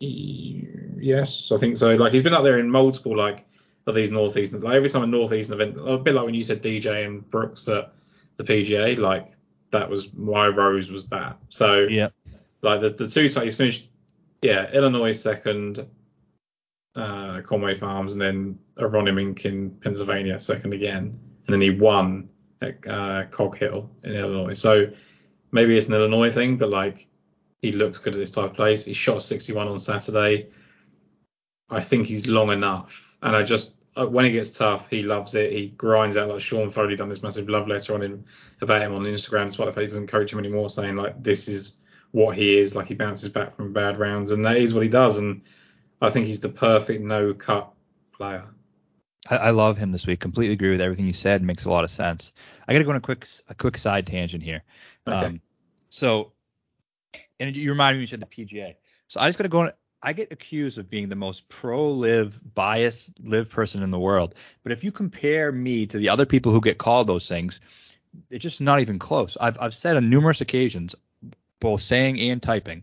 he? 0.00 0.68
Yes, 0.98 1.52
I 1.52 1.58
think 1.58 1.76
so. 1.76 1.94
Like 1.96 2.12
he's 2.12 2.22
been 2.22 2.34
up 2.34 2.44
there 2.44 2.58
in 2.58 2.70
multiple 2.70 3.16
like 3.16 3.46
of 3.86 3.94
these 3.94 4.10
northeastern. 4.10 4.60
Like 4.60 4.74
every 4.74 4.88
time 4.88 5.02
a 5.02 5.06
northeastern 5.06 5.60
event, 5.60 5.76
a 5.78 5.98
bit 5.98 6.14
like 6.14 6.24
when 6.24 6.34
you 6.34 6.42
said 6.42 6.62
DJ 6.62 7.06
and 7.06 7.28
Brooks 7.28 7.68
at 7.68 7.92
the 8.36 8.52
PGA. 8.52 8.98
Like 8.98 9.28
that 9.70 9.88
was 9.88 10.12
why 10.12 10.48
Rose 10.48 10.90
was 10.90 11.08
that. 11.10 11.38
So 11.48 11.80
yeah, 11.82 12.08
like 12.62 12.80
the 12.80 12.90
the 12.90 13.08
two 13.08 13.22
he's 13.22 13.56
finished, 13.56 13.88
yeah, 14.42 14.70
Illinois 14.72 15.12
second, 15.12 15.86
uh, 16.94 17.40
Conway 17.42 17.74
Farms, 17.74 18.12
and 18.12 18.20
then 18.20 18.58
Aronimink 18.76 19.44
in 19.44 19.70
Pennsylvania 19.70 20.40
second 20.40 20.74
again, 20.74 21.18
and 21.46 21.54
then 21.54 21.60
he 21.60 21.70
won 21.70 22.28
at 22.60 22.86
uh, 22.86 23.24
Cog 23.26 23.56
Hill 23.56 23.90
in 24.02 24.12
Illinois. 24.12 24.54
So 24.54 24.90
maybe 25.52 25.76
it's 25.76 25.88
an 25.88 25.94
Illinois 25.94 26.30
thing, 26.30 26.56
but 26.56 26.68
like 26.68 27.06
he 27.62 27.72
looks 27.72 27.98
good 27.98 28.14
at 28.14 28.18
this 28.18 28.30
type 28.30 28.50
of 28.50 28.56
place. 28.56 28.84
He 28.84 28.94
shot 28.94 29.22
61 29.22 29.68
on 29.68 29.78
Saturday. 29.78 30.48
I 31.68 31.80
think 31.80 32.06
he's 32.06 32.26
long 32.26 32.50
enough, 32.50 33.16
and 33.22 33.36
I 33.36 33.42
just 33.42 33.76
uh, 33.96 34.06
when 34.06 34.24
it 34.24 34.30
gets 34.30 34.50
tough, 34.50 34.88
he 34.88 35.02
loves 35.02 35.34
it. 35.34 35.52
He 35.52 35.68
grinds 35.68 36.16
out 36.16 36.28
like 36.28 36.40
Sean 36.40 36.70
Foley 36.70 36.96
done 36.96 37.08
this 37.08 37.22
massive 37.22 37.48
love 37.48 37.68
letter 37.68 37.94
on 37.94 38.02
him 38.02 38.24
about 38.60 38.82
him 38.82 38.94
on 38.94 39.02
Instagram, 39.02 39.46
despite 39.46 39.66
the 39.66 39.72
fact 39.72 39.82
he 39.82 39.88
doesn't 39.88 40.06
coach 40.06 40.32
him 40.32 40.38
anymore, 40.38 40.70
saying 40.70 40.96
like 40.96 41.22
this 41.22 41.48
is 41.48 41.74
what 42.12 42.36
he 42.36 42.58
is. 42.58 42.74
Like 42.74 42.86
he 42.86 42.94
bounces 42.94 43.30
back 43.30 43.56
from 43.56 43.72
bad 43.72 43.98
rounds, 43.98 44.30
and 44.30 44.44
that 44.44 44.56
is 44.56 44.74
what 44.74 44.82
he 44.82 44.88
does. 44.88 45.18
And 45.18 45.42
I 46.00 46.10
think 46.10 46.26
he's 46.26 46.40
the 46.40 46.48
perfect 46.48 47.02
no 47.02 47.34
cut 47.34 47.70
player. 48.12 48.44
I, 49.28 49.36
I, 49.36 49.50
love 49.50 49.76
him 49.76 49.92
this 49.92 50.06
week. 50.06 50.20
Completely 50.20 50.54
agree 50.54 50.70
with 50.70 50.80
everything 50.80 51.06
you 51.06 51.12
said. 51.12 51.42
Makes 51.42 51.64
a 51.64 51.70
lot 51.70 51.84
of 51.84 51.90
sense. 51.90 52.32
I 52.66 52.72
got 52.72 52.78
to 52.78 52.84
go 52.84 52.90
on 52.90 52.96
a 52.96 53.00
quick 53.00 53.26
a 53.48 53.54
quick 53.54 53.76
side 53.76 54.06
tangent 54.06 54.42
here. 54.42 54.62
Okay. 55.06 55.26
Um, 55.26 55.40
so, 55.90 56.32
and 57.38 57.56
you 57.56 57.70
reminded 57.70 57.98
me 57.98 58.02
you 58.02 58.06
said 58.06 58.20
the 58.20 58.26
PGA. 58.26 58.76
So 59.08 59.20
I 59.20 59.28
just 59.28 59.38
got 59.38 59.42
to 59.42 59.48
go 59.48 59.62
on. 59.62 59.72
I 60.02 60.14
get 60.14 60.32
accused 60.32 60.78
of 60.78 60.88
being 60.88 61.10
the 61.10 61.16
most 61.16 61.46
pro 61.50 61.90
LIV 61.90 62.40
biased 62.54 63.12
live 63.22 63.50
person 63.50 63.82
in 63.82 63.90
the 63.90 63.98
world. 63.98 64.34
But 64.62 64.72
if 64.72 64.82
you 64.82 64.90
compare 64.90 65.52
me 65.52 65.86
to 65.86 65.98
the 65.98 66.08
other 66.08 66.24
people 66.24 66.52
who 66.52 66.60
get 66.62 66.78
called 66.78 67.06
those 67.06 67.28
things, 67.28 67.60
it's 68.30 68.42
just 68.42 68.62
not 68.62 68.80
even 68.80 68.98
close. 68.98 69.36
I've 69.40 69.58
I've 69.60 69.74
said 69.74 69.96
on 69.96 70.08
numerous 70.08 70.40
occasions, 70.40 70.94
both 71.60 71.82
saying 71.82 72.20
and 72.20 72.42
typing, 72.42 72.82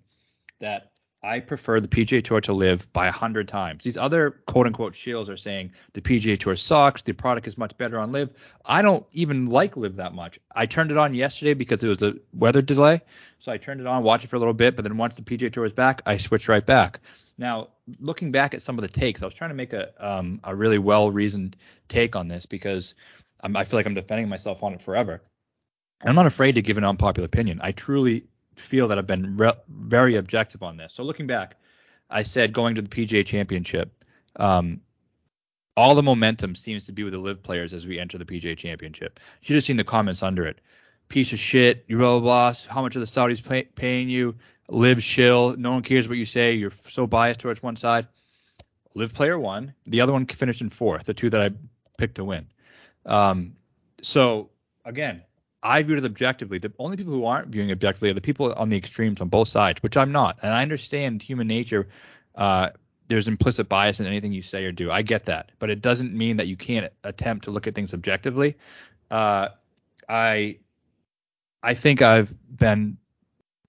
that 0.59 0.91
I 1.23 1.39
prefer 1.39 1.79
the 1.79 1.87
PGA 1.87 2.23
Tour 2.23 2.41
to 2.41 2.53
LIV 2.53 2.91
by 2.93 3.07
a 3.07 3.11
hundred 3.11 3.47
times. 3.47 3.83
These 3.83 3.97
other 3.97 4.41
quote 4.45 4.67
unquote 4.67 4.93
shills 4.93 5.29
are 5.29 5.37
saying 5.37 5.71
the 5.93 6.01
PGA 6.01 6.39
Tour 6.39 6.55
sucks, 6.55 7.01
the 7.01 7.11
product 7.11 7.47
is 7.47 7.57
much 7.57 7.75
better 7.77 7.99
on 7.99 8.11
LIV. 8.11 8.29
I 8.65 8.81
don't 8.81 9.05
even 9.11 9.47
like 9.47 9.75
LIV 9.75 9.95
that 9.95 10.13
much. 10.13 10.39
I 10.55 10.65
turned 10.65 10.91
it 10.91 10.97
on 10.97 11.13
yesterday 11.13 11.53
because 11.53 11.83
it 11.83 11.87
was 11.87 11.97
the 11.97 12.19
weather 12.33 12.61
delay, 12.61 13.01
so 13.39 13.51
I 13.51 13.57
turned 13.57 13.81
it 13.81 13.87
on, 13.87 14.03
watched 14.03 14.25
it 14.25 14.27
for 14.27 14.35
a 14.35 14.39
little 14.39 14.53
bit, 14.53 14.75
but 14.75 14.83
then 14.83 14.97
once 14.97 15.15
the 15.15 15.21
PGA 15.23 15.51
Tour 15.51 15.63
was 15.63 15.73
back, 15.73 16.01
I 16.05 16.17
switched 16.17 16.47
right 16.47 16.65
back. 16.65 16.99
Now, 17.39 17.69
looking 17.99 18.31
back 18.31 18.53
at 18.53 18.61
some 18.61 18.77
of 18.77 18.81
the 18.81 18.87
takes, 18.87 19.21
I 19.21 19.25
was 19.25 19.33
trying 19.33 19.49
to 19.49 19.55
make 19.55 19.73
a 19.73 19.91
um, 19.99 20.39
a 20.43 20.55
really 20.55 20.79
well 20.79 21.11
reasoned 21.11 21.57
take 21.87 22.15
on 22.15 22.27
this 22.27 22.45
because 22.45 22.95
I'm, 23.41 23.55
I 23.55 23.63
feel 23.63 23.79
like 23.79 23.85
I'm 23.85 23.93
defending 23.93 24.29
myself 24.29 24.63
on 24.63 24.73
it 24.73 24.81
forever. 24.81 25.21
I'm 26.01 26.15
not 26.15 26.27
afraid 26.27 26.55
to 26.55 26.61
give 26.61 26.77
an 26.77 26.83
unpopular 26.83 27.25
opinion. 27.25 27.59
I 27.63 27.71
truly 27.71 28.25
feel 28.59 28.87
that 28.89 28.97
I've 28.97 29.07
been 29.07 29.37
re- 29.37 29.53
very 29.69 30.15
objective 30.15 30.63
on 30.63 30.77
this. 30.77 30.93
So 30.93 31.03
looking 31.03 31.27
back, 31.27 31.55
I 32.09 32.23
said 32.23 32.53
going 32.53 32.75
to 32.75 32.81
the 32.81 32.89
PGA 32.89 33.25
Championship, 33.25 33.91
um, 34.35 34.81
all 35.75 35.93
the 35.93 36.03
momentum 36.03 36.55
seems 36.55 36.85
to 36.87 36.91
be 36.91 37.03
with 37.03 37.13
the 37.13 37.19
LIV 37.19 37.43
players 37.43 37.73
as 37.73 37.85
we 37.85 37.99
enter 37.99 38.17
the 38.17 38.25
PGA 38.25 38.57
Championship. 38.57 39.19
You 39.41 39.45
should 39.45 39.55
have 39.55 39.63
seen 39.63 39.77
the 39.77 39.83
comments 39.83 40.23
under 40.23 40.45
it. 40.45 40.59
Piece 41.09 41.31
of 41.31 41.39
shit, 41.39 41.85
you 41.87 41.97
blah 41.97 42.19
blah. 42.19 42.53
How 42.67 42.81
much 42.81 42.95
are 42.95 42.99
the 42.99 43.05
Saudis 43.05 43.43
pay- 43.43 43.63
paying 43.63 44.09
you? 44.09 44.35
LIV 44.69 45.01
shill. 45.01 45.55
No 45.55 45.71
one 45.71 45.83
cares 45.83 46.09
what 46.09 46.17
you 46.17 46.25
say. 46.25 46.53
You're 46.53 46.73
so 46.89 47.07
biased 47.07 47.39
towards 47.39 47.63
one 47.63 47.75
side. 47.75 48.07
LIV 48.95 49.13
player 49.13 49.39
one. 49.39 49.73
The 49.85 50.01
other 50.01 50.11
one 50.11 50.25
finished 50.25 50.61
in 50.61 50.69
fourth. 50.69 51.05
The 51.05 51.13
two 51.13 51.29
that 51.29 51.41
I 51.41 51.51
picked 51.97 52.15
to 52.15 52.25
win. 52.25 52.47
Um, 53.05 53.55
so 54.01 54.49
again, 54.83 55.21
I 55.67 55.83
viewed 55.83 55.97
it 55.97 56.05
objectively. 56.05 56.59
The 56.59 56.71
only 56.79 56.95
people 56.95 57.11
who 57.11 57.25
aren't 57.25 57.49
viewing 57.49 57.71
objectively 57.71 58.09
are 58.09 58.13
the 58.13 58.21
people 58.21 58.53
on 58.53 58.69
the 58.69 58.77
extremes 58.77 59.19
on 59.19 59.27
both 59.27 59.49
sides, 59.49 59.83
which 59.83 59.97
I'm 59.97 60.13
not. 60.13 60.39
And 60.41 60.53
I 60.53 60.61
understand 60.61 61.21
human 61.21 61.45
nature. 61.45 61.89
Uh, 62.35 62.69
there's 63.09 63.27
implicit 63.27 63.67
bias 63.67 63.99
in 63.99 64.07
anything 64.07 64.31
you 64.31 64.41
say 64.41 64.63
or 64.63 64.71
do. 64.71 64.91
I 64.91 65.01
get 65.01 65.23
that, 65.25 65.51
but 65.59 65.69
it 65.69 65.81
doesn't 65.81 66.13
mean 66.13 66.37
that 66.37 66.47
you 66.47 66.55
can't 66.55 66.91
attempt 67.03 67.43
to 67.45 67.51
look 67.51 67.67
at 67.67 67.75
things 67.75 67.93
objectively. 67.93 68.55
Uh, 69.11 69.49
I 70.07 70.57
I 71.63 71.73
think 71.73 72.01
I've 72.01 72.33
been 72.57 72.97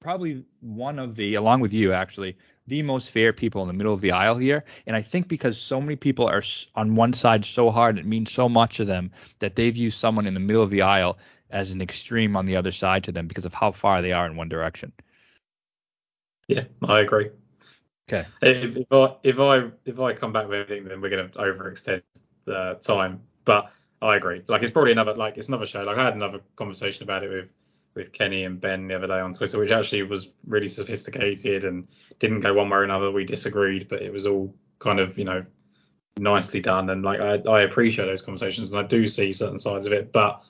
probably 0.00 0.44
one 0.60 1.00
of 1.00 1.16
the, 1.16 1.34
along 1.34 1.60
with 1.60 1.72
you 1.72 1.92
actually, 1.92 2.36
the 2.68 2.82
most 2.82 3.10
fair 3.10 3.32
people 3.32 3.62
in 3.62 3.66
the 3.66 3.74
middle 3.74 3.94
of 3.94 4.00
the 4.00 4.12
aisle 4.12 4.36
here. 4.36 4.64
And 4.86 4.94
I 4.94 5.02
think 5.02 5.26
because 5.26 5.60
so 5.60 5.80
many 5.80 5.96
people 5.96 6.28
are 6.28 6.42
on 6.76 6.94
one 6.94 7.12
side 7.12 7.44
so 7.44 7.70
hard, 7.70 7.98
it 7.98 8.06
means 8.06 8.30
so 8.30 8.48
much 8.48 8.76
to 8.76 8.84
them 8.84 9.10
that 9.40 9.56
they 9.56 9.70
view 9.70 9.90
someone 9.90 10.26
in 10.26 10.34
the 10.34 10.40
middle 10.40 10.62
of 10.62 10.70
the 10.70 10.82
aisle 10.82 11.18
as 11.50 11.70
an 11.70 11.80
extreme 11.80 12.36
on 12.36 12.46
the 12.46 12.56
other 12.56 12.72
side 12.72 13.04
to 13.04 13.12
them 13.12 13.26
because 13.26 13.44
of 13.44 13.54
how 13.54 13.72
far 13.72 14.02
they 14.02 14.12
are 14.12 14.26
in 14.26 14.36
one 14.36 14.48
direction. 14.48 14.92
Yeah, 16.46 16.64
I 16.86 17.00
agree. 17.00 17.30
Okay. 18.08 18.26
If, 18.40 18.76
if 18.76 18.92
I 18.92 19.14
if 19.22 19.38
I 19.38 19.70
if 19.84 20.00
I 20.00 20.12
come 20.14 20.32
back 20.32 20.48
with 20.48 20.70
anything, 20.70 20.88
then 20.88 21.00
we're 21.00 21.10
going 21.10 21.30
to 21.30 21.38
overextend 21.38 22.02
the 22.46 22.78
time. 22.80 23.20
But 23.44 23.70
I 24.00 24.16
agree. 24.16 24.42
Like 24.48 24.62
it's 24.62 24.72
probably 24.72 24.92
another 24.92 25.14
like 25.14 25.36
it's 25.36 25.48
another 25.48 25.66
show. 25.66 25.82
Like 25.82 25.98
I 25.98 26.04
had 26.04 26.14
another 26.14 26.40
conversation 26.56 27.02
about 27.02 27.22
it 27.22 27.30
with 27.30 27.48
with 27.94 28.12
Kenny 28.12 28.44
and 28.44 28.60
Ben 28.60 28.88
the 28.88 28.94
other 28.94 29.08
day 29.08 29.20
on 29.20 29.34
Twitter, 29.34 29.58
which 29.58 29.72
actually 29.72 30.02
was 30.04 30.30
really 30.46 30.68
sophisticated 30.68 31.64
and 31.64 31.88
didn't 32.18 32.40
go 32.40 32.54
one 32.54 32.70
way 32.70 32.78
or 32.78 32.84
another. 32.84 33.10
We 33.10 33.24
disagreed, 33.24 33.88
but 33.88 34.02
it 34.02 34.12
was 34.12 34.26
all 34.26 34.54
kind 34.78 35.00
of 35.00 35.18
you 35.18 35.24
know 35.24 35.44
nicely 36.18 36.60
done. 36.60 36.88
And 36.90 37.02
like 37.02 37.20
I, 37.20 37.42
I 37.50 37.62
appreciate 37.62 38.06
those 38.06 38.22
conversations 38.22 38.70
and 38.70 38.78
I 38.78 38.84
do 38.84 39.06
see 39.06 39.32
certain 39.32 39.58
sides 39.58 39.86
of 39.86 39.92
it, 39.92 40.12
but 40.12 40.42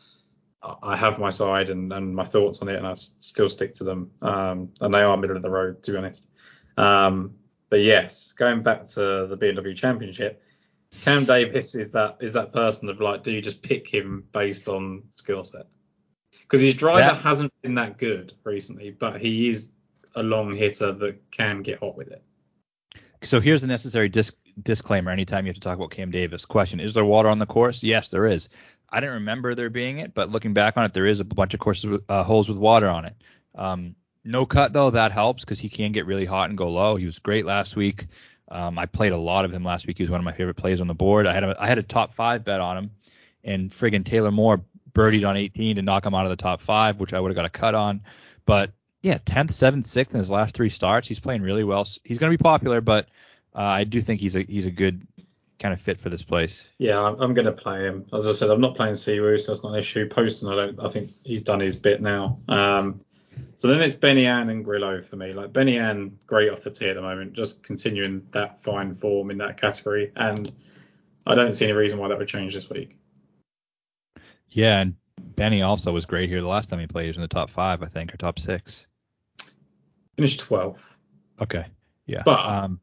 I 0.63 0.97
have 0.97 1.19
my 1.19 1.31
side 1.31 1.71
and, 1.71 1.93
and 1.93 2.15
my 2.15 2.25
thoughts 2.25 2.63
on 2.63 2.69
it, 2.69 2.77
and 2.77 2.87
I 2.87 2.95
still 2.95 3.49
stick 3.49 3.75
to 3.75 3.85
them. 3.85 4.11
Um, 4.21 4.71
and 4.81 4.93
they 4.93 5.03
are 5.03 5.17
middle 5.17 5.37
of 5.37 5.43
the 5.43 5.51
road, 5.51 5.83
to 5.85 5.93
be 5.93 5.99
honest. 5.99 6.29
Um, 6.77 7.35
but 7.71 7.81
yes, 7.81 8.33
going 8.33 8.63
back 8.63 8.87
to 8.89 9.27
the 9.27 9.37
BMW 9.37 9.77
Championship, 9.77 10.43
Cam 11.03 11.25
Davis 11.25 11.75
is 11.75 11.93
that 11.93 12.17
is 12.21 12.33
that 12.33 12.53
person 12.53 12.89
of 12.89 13.01
like, 13.01 13.23
do 13.23 13.31
you 13.31 13.43
just 13.43 13.63
pick 13.63 13.87
him 13.87 14.25
based 14.33 14.69
on 14.69 15.03
skill 15.15 15.45
set? 15.45 15.67
Because 16.41 16.63
his 16.63 16.75
driver 16.75 17.01
yeah. 17.01 17.15
hasn't 17.15 17.53
been 17.63 17.75
that 17.75 17.99
good 17.99 18.33
recently, 18.45 18.91
but 18.91 19.21
he 19.21 19.51
is 19.51 19.71
a 20.15 20.23
long 20.23 20.53
hitter 20.53 20.93
that 20.93 21.31
can 21.31 21.63
get 21.63 21.79
hot 21.79 21.97
with 21.97 22.09
it. 22.09 22.23
So 23.23 23.41
here's 23.41 23.61
the 23.61 23.67
necessary 23.67 24.09
disc- 24.09 24.37
disclaimer 24.63 25.11
anytime 25.11 25.45
you 25.45 25.51
have 25.51 25.57
to 25.57 25.61
talk 25.61 25.77
about 25.77 25.91
Cam 25.91 26.11
Davis. 26.11 26.45
Question 26.45 26.81
Is 26.81 26.95
there 26.95 27.05
water 27.05 27.29
on 27.29 27.39
the 27.39 27.47
course? 27.47 27.83
Yes, 27.83 28.09
there 28.09 28.27
is. 28.27 28.49
I 28.91 29.01
didn't 29.01 29.15
remember 29.17 29.55
there 29.55 29.71
being 29.71 29.99
it, 29.99 30.15
but 30.15 30.31
looking 30.31 30.55
back 30.55 30.77
on 30.77 30.85
it, 30.85 30.95
there 30.95 31.07
is 31.07 31.21
a 31.21 31.25
bunch 31.25 31.55
of 31.55 31.61
courses 31.61 31.87
with, 31.87 32.03
uh, 32.09 32.25
holes 32.25 32.49
with 32.49 32.59
water 32.59 32.89
on 32.89 33.05
it. 33.05 33.15
Um, 33.55 33.95
no 34.25 34.47
cut 34.47 34.73
though, 34.73 34.91
that 34.91 35.13
helps 35.13 35.45
because 35.45 35.61
he 35.61 35.69
can 35.69 35.93
get 35.93 36.07
really 36.07 36.25
hot 36.25 36.49
and 36.49 36.59
go 36.59 36.71
low. 36.71 36.97
He 36.97 37.07
was 37.07 37.19
great 37.19 37.47
last 37.47 37.77
week. 37.77 38.07
Um, 38.51 38.79
I 38.79 38.87
played 38.87 39.13
a 39.13 39.17
lot 39.17 39.45
of 39.45 39.53
him 39.53 39.63
last 39.63 39.87
week. 39.87 39.99
He 39.99 40.05
was 40.05 40.11
one 40.11 40.21
of 40.21 40.25
my 40.25 40.33
favorite 40.33 40.55
plays 40.55 40.81
on 40.81 40.87
the 40.87 40.95
board. 40.95 41.27
I 41.27 41.35
had 41.35 41.45
a, 41.45 41.57
I 41.59 41.67
had 41.67 41.79
a 41.79 41.83
top 41.83 42.15
five 42.15 42.45
bet 42.45 42.61
on 42.61 42.79
him, 42.79 42.91
and 43.45 43.71
friggin' 43.71 44.05
Taylor 44.05 44.31
Moore 44.31 44.63
birdied 44.93 45.29
on 45.29 45.37
18 45.37 45.77
to 45.77 45.83
knock 45.83 46.07
him 46.07 46.15
out 46.15 46.25
of 46.25 46.31
the 46.31 46.37
top 46.37 46.61
five, 46.61 46.99
which 46.99 47.13
I 47.13 47.21
would 47.21 47.31
have 47.31 47.37
got 47.37 47.45
a 47.45 47.51
cut 47.51 47.75
on. 47.75 48.03
But 48.47 48.73
yeah, 49.03 49.19
10th, 49.19 49.51
7th, 49.51 49.85
6th 49.85 50.13
in 50.15 50.19
his 50.19 50.31
last 50.31 50.55
three 50.55 50.71
starts. 50.71 51.07
He's 51.07 51.21
playing 51.21 51.43
really 51.43 51.65
well. 51.65 51.87
He's 52.05 52.19
going 52.19 52.33
to 52.33 52.37
be 52.37 52.43
popular, 52.43 52.81
but 52.81 53.07
uh, 53.55 53.61
I 53.61 53.85
do 53.85 54.01
think 54.01 54.21
he's 54.21 54.35
a 54.35 54.43
he's 54.43 54.67
a 54.67 54.71
good 54.71 55.07
kind 55.59 55.75
of 55.75 55.81
fit 55.81 56.01
for 56.01 56.09
this 56.09 56.23
place. 56.23 56.65
Yeah, 56.79 57.01
I'm, 57.01 57.21
I'm 57.21 57.35
going 57.35 57.47
to 57.47 57.53
play 57.53 57.83
him. 57.83 58.07
As 58.13 58.29
I 58.29 58.33
said, 58.33 58.51
I'm 58.51 58.61
not 58.61 58.77
playing 58.77 58.95
Siwoo, 58.95 59.39
so 59.41 59.53
that's 59.53 59.63
not 59.63 59.73
an 59.73 59.79
issue. 59.79 60.09
Poston, 60.09 60.49
I 60.49 60.55
don't. 60.55 60.81
I 60.81 60.89
think 60.89 61.13
he's 61.25 61.43
done 61.43 61.61
his 61.61 61.77
bit 61.77 62.01
now. 62.01 62.39
Um, 62.49 63.01
so 63.57 63.69
then 63.69 63.81
it's 63.81 63.95
Benny 63.95 64.27
An 64.27 64.51
and 64.51 64.65
Grillo 64.65 65.01
for 65.01 65.17
me. 65.17 65.33
Like 65.33 65.53
Benny 65.53 65.77
An, 65.77 66.19
great 66.27 66.51
off 66.51 66.63
the 66.63 66.71
tee 66.71 66.89
at 66.89 66.95
the 66.95 67.03
moment, 67.03 67.33
just 67.33 67.63
continuing 67.63 68.27
that 68.33 68.61
fine 68.61 68.95
form 68.95 69.31
in 69.31 69.39
that 69.39 69.61
category, 69.61 70.13
and 70.17 70.51
I 71.27 71.35
don't 71.35 71.53
see 71.53 71.65
any 71.65 71.75
reason 71.75 71.99
why 71.99 72.09
that 72.09 72.19
would 72.19 72.29
change 72.29 72.55
this 72.55 72.71
week. 72.71 72.97
Yeah, 74.51 74.81
and 74.81 74.95
Benny 75.19 75.63
also 75.63 75.93
was 75.93 76.07
great 76.07 76.29
here 76.29 76.41
the 76.41 76.49
last 76.49 76.71
time 76.71 76.79
he 76.79 76.87
played. 76.87 77.05
He 77.05 77.09
was 77.09 77.17
in 77.17 77.23
the 77.23 77.29
top 77.29 77.51
five, 77.51 77.83
I 77.83 77.87
think, 77.87 78.15
or 78.15 78.17
top 78.17 78.39
six. 78.39 78.87
Finished 80.17 80.41
12th. 80.41 80.97
Okay. 81.41 81.67
Yeah. 82.07 82.23
But 82.25 82.45
um, 82.45 82.81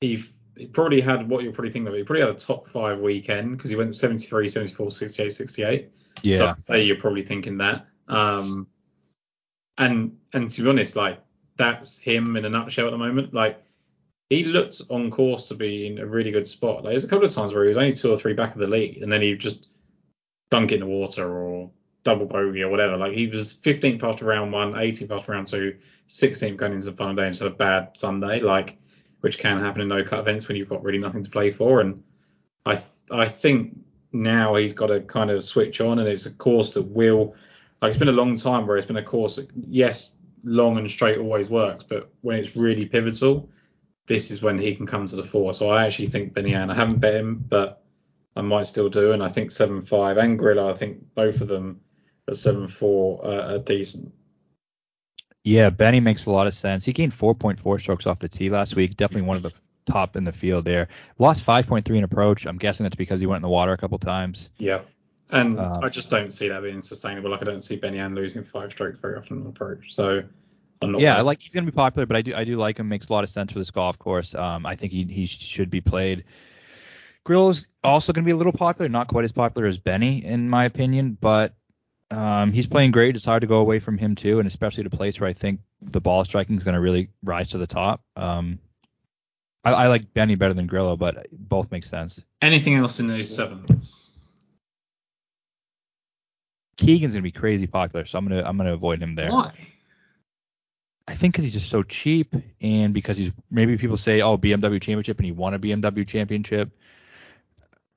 he 0.00 0.24
he 0.60 0.66
probably 0.66 1.00
had 1.00 1.26
what 1.26 1.42
you're 1.42 1.52
probably 1.52 1.70
thinking 1.70 1.88
of. 1.88 1.94
He 1.94 2.02
probably 2.02 2.20
had 2.20 2.30
a 2.30 2.34
top 2.34 2.68
five 2.68 2.98
weekend 2.98 3.56
because 3.56 3.70
he 3.70 3.76
went 3.76 3.96
73, 3.96 4.48
74, 4.48 4.90
68, 4.90 5.32
68. 5.32 5.90
Yeah. 6.22 6.36
So 6.36 6.48
I'd 6.48 6.64
say 6.64 6.82
you're 6.84 6.96
probably 6.96 7.22
thinking 7.22 7.56
that. 7.58 7.86
Um, 8.08 8.66
and 9.78 10.18
and 10.34 10.50
to 10.50 10.62
be 10.62 10.68
honest, 10.68 10.96
like 10.96 11.22
that's 11.56 11.96
him 11.96 12.36
in 12.36 12.44
a 12.44 12.50
nutshell 12.50 12.86
at 12.86 12.90
the 12.90 12.98
moment. 12.98 13.32
Like 13.32 13.62
he 14.28 14.44
looked 14.44 14.82
on 14.90 15.10
course 15.10 15.48
to 15.48 15.54
be 15.54 15.86
in 15.86 15.98
a 15.98 16.06
really 16.06 16.30
good 16.30 16.46
spot. 16.46 16.84
Like 16.84 16.92
there's 16.92 17.04
a 17.04 17.08
couple 17.08 17.26
of 17.26 17.34
times 17.34 17.54
where 17.54 17.64
he 17.64 17.68
was 17.68 17.78
only 17.78 17.94
two 17.94 18.10
or 18.10 18.18
three 18.18 18.34
back 18.34 18.52
of 18.52 18.58
the 18.58 18.66
lead, 18.66 19.02
and 19.02 19.10
then 19.10 19.22
he 19.22 19.34
just 19.36 19.68
dunk 20.50 20.72
in 20.72 20.80
the 20.80 20.86
water 20.86 21.26
or 21.26 21.70
double 22.02 22.26
bogey 22.26 22.62
or 22.62 22.68
whatever. 22.68 22.98
Like 22.98 23.12
he 23.12 23.28
was 23.28 23.54
15th 23.54 24.02
after 24.02 24.26
round 24.26 24.52
one, 24.52 24.72
18th 24.72 25.10
after 25.10 25.32
round 25.32 25.46
two, 25.46 25.78
16th 26.08 26.56
going 26.56 26.72
into 26.72 26.90
the 26.90 26.96
final 26.96 27.14
day 27.14 27.26
and 27.26 27.38
had 27.38 27.46
a 27.46 27.50
bad 27.50 27.92
Sunday. 27.96 28.40
Like 28.40 28.76
which 29.20 29.38
can 29.38 29.60
happen 29.60 29.80
in 29.82 29.88
no 29.88 30.04
cut 30.04 30.20
events 30.20 30.48
when 30.48 30.56
you've 30.56 30.68
got 30.68 30.82
really 30.82 30.98
nothing 30.98 31.22
to 31.22 31.30
play 31.30 31.50
for. 31.50 31.80
And 31.80 32.02
I 32.64 32.76
th- 32.76 32.86
I 33.10 33.28
think 33.28 33.78
now 34.12 34.56
he's 34.56 34.74
got 34.74 34.88
to 34.88 35.00
kind 35.00 35.30
of 35.30 35.44
switch 35.44 35.80
on, 35.80 35.98
and 35.98 36.08
it's 36.08 36.26
a 36.26 36.30
course 36.30 36.74
that 36.74 36.82
will 36.82 37.34
like 37.80 37.90
it's 37.90 37.98
been 37.98 38.08
a 38.08 38.12
long 38.12 38.36
time 38.36 38.66
where 38.66 38.76
it's 38.76 38.86
been 38.86 38.96
a 38.96 39.02
course 39.02 39.36
that 39.36 39.48
yes, 39.54 40.14
long 40.44 40.78
and 40.78 40.90
straight 40.90 41.18
always 41.18 41.48
works, 41.48 41.84
but 41.84 42.10
when 42.20 42.36
it's 42.36 42.56
really 42.56 42.86
pivotal, 42.86 43.48
this 44.06 44.30
is 44.30 44.42
when 44.42 44.58
he 44.58 44.74
can 44.74 44.86
come 44.86 45.06
to 45.06 45.16
the 45.16 45.24
fore. 45.24 45.54
So 45.54 45.70
I 45.70 45.86
actually 45.86 46.08
think 46.08 46.34
Benny 46.34 46.52
An, 46.54 46.70
I 46.70 46.74
haven't 46.74 46.98
bet 46.98 47.14
him, 47.14 47.44
but 47.48 47.82
I 48.36 48.42
might 48.42 48.66
still 48.66 48.88
do, 48.88 49.12
and 49.12 49.22
I 49.22 49.28
think 49.28 49.50
seven 49.50 49.82
five 49.82 50.18
and 50.18 50.38
Grillo, 50.38 50.68
I 50.68 50.74
think 50.74 51.14
both 51.14 51.40
of 51.40 51.48
them 51.48 51.80
at 52.28 52.36
seven 52.36 52.66
four 52.68 53.24
uh, 53.24 53.54
are 53.54 53.58
decent. 53.58 54.12
Yeah, 55.44 55.70
Benny 55.70 56.00
makes 56.00 56.26
a 56.26 56.30
lot 56.30 56.46
of 56.46 56.54
sense. 56.54 56.84
He 56.84 56.92
gained 56.92 57.12
4.4 57.12 57.80
strokes 57.80 58.06
off 58.06 58.18
the 58.18 58.28
tee 58.28 58.50
last 58.50 58.76
week. 58.76 58.96
Definitely 58.96 59.26
one 59.26 59.36
of 59.36 59.42
the 59.42 59.52
top 59.86 60.16
in 60.16 60.24
the 60.24 60.32
field 60.32 60.64
there. 60.64 60.88
Lost 61.18 61.44
5.3 61.44 61.88
in 61.96 62.04
approach. 62.04 62.46
I'm 62.46 62.58
guessing 62.58 62.84
that's 62.84 62.96
because 62.96 63.20
he 63.20 63.26
went 63.26 63.38
in 63.38 63.42
the 63.42 63.48
water 63.48 63.72
a 63.72 63.78
couple 63.78 63.98
times. 63.98 64.50
Yeah. 64.58 64.80
And 65.30 65.58
um, 65.58 65.82
I 65.82 65.88
just 65.88 66.10
don't 66.10 66.32
see 66.32 66.48
that 66.48 66.62
being 66.62 66.82
sustainable. 66.82 67.30
Like 67.30 67.42
I 67.42 67.44
don't 67.44 67.62
see 67.62 67.76
Benny 67.76 67.98
An 67.98 68.14
losing 68.14 68.42
five 68.42 68.72
strokes 68.72 69.00
very 69.00 69.16
often 69.16 69.40
on 69.40 69.46
approach. 69.46 69.94
So 69.94 70.22
I'm 70.82 70.92
not. 70.92 71.00
Yeah, 71.00 71.16
I 71.16 71.20
like 71.20 71.40
he's 71.40 71.52
going 71.52 71.64
to 71.64 71.70
be 71.70 71.74
popular, 71.74 72.04
but 72.04 72.16
I 72.16 72.22
do 72.22 72.34
I 72.34 72.42
do 72.42 72.56
like 72.56 72.78
him. 72.78 72.88
Makes 72.88 73.10
a 73.10 73.12
lot 73.12 73.22
of 73.22 73.30
sense 73.30 73.52
for 73.52 73.60
this 73.60 73.70
golf 73.70 73.96
course. 73.96 74.34
Um, 74.34 74.66
I 74.66 74.74
think 74.74 74.90
he 74.90 75.04
he 75.04 75.26
should 75.26 75.70
be 75.70 75.80
played 75.80 76.24
Grillo's 77.24 77.66
also 77.84 78.12
going 78.12 78.24
to 78.24 78.26
be 78.26 78.32
a 78.32 78.36
little 78.36 78.52
popular, 78.52 78.88
not 78.88 79.08
quite 79.08 79.24
as 79.24 79.32
popular 79.32 79.66
as 79.66 79.78
Benny 79.78 80.24
in 80.24 80.48
my 80.48 80.64
opinion, 80.64 81.16
but 81.20 81.54
um, 82.10 82.52
he's 82.52 82.66
playing 82.66 82.90
great. 82.90 83.14
It's 83.14 83.24
hard 83.24 83.42
to 83.42 83.46
go 83.46 83.58
away 83.58 83.78
from 83.78 83.96
him 83.96 84.14
too, 84.14 84.38
and 84.38 84.48
especially 84.48 84.82
at 84.82 84.92
a 84.92 84.96
place 84.96 85.20
where 85.20 85.30
I 85.30 85.32
think 85.32 85.60
the 85.80 86.00
ball 86.00 86.24
striking 86.24 86.56
is 86.56 86.64
going 86.64 86.74
to 86.74 86.80
really 86.80 87.10
rise 87.22 87.48
to 87.50 87.58
the 87.58 87.66
top. 87.66 88.02
Um, 88.16 88.58
I, 89.64 89.72
I, 89.72 89.86
like 89.88 90.12
Benny 90.14 90.34
better 90.34 90.54
than 90.54 90.66
Grillo, 90.66 90.96
but 90.96 91.26
both 91.32 91.70
make 91.70 91.84
sense. 91.84 92.20
Anything 92.42 92.74
else 92.74 92.98
in 92.98 93.06
those 93.06 93.34
sevens? 93.34 94.06
Keegan's 96.76 97.12
gonna 97.12 97.22
be 97.22 97.30
crazy 97.30 97.66
popular, 97.66 98.06
so 98.06 98.18
I'm 98.18 98.26
gonna 98.26 98.42
I'm 98.42 98.56
gonna 98.56 98.72
avoid 98.72 99.02
him 99.02 99.14
there. 99.14 99.30
Why? 99.30 99.52
I 101.06 101.14
think 101.14 101.34
because 101.34 101.44
he's 101.44 101.52
just 101.52 101.68
so 101.68 101.82
cheap, 101.82 102.34
and 102.62 102.94
because 102.94 103.18
he's 103.18 103.32
maybe 103.50 103.76
people 103.76 103.98
say, 103.98 104.22
oh, 104.22 104.38
BMW 104.38 104.80
championship, 104.80 105.18
and 105.18 105.26
he 105.26 105.32
won 105.32 105.52
a 105.52 105.58
BMW 105.58 106.08
championship. 106.08 106.70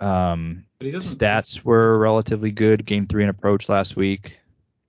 Um, 0.04 0.66
but 0.80 0.86
he 0.86 0.92
doesn't. 0.92 1.18
Stats 1.18 1.64
were 1.64 1.98
relatively 1.98 2.52
good. 2.52 2.86
Game 2.86 3.08
three 3.08 3.24
in 3.24 3.30
approach 3.30 3.70
last 3.70 3.96
week. 3.96 4.40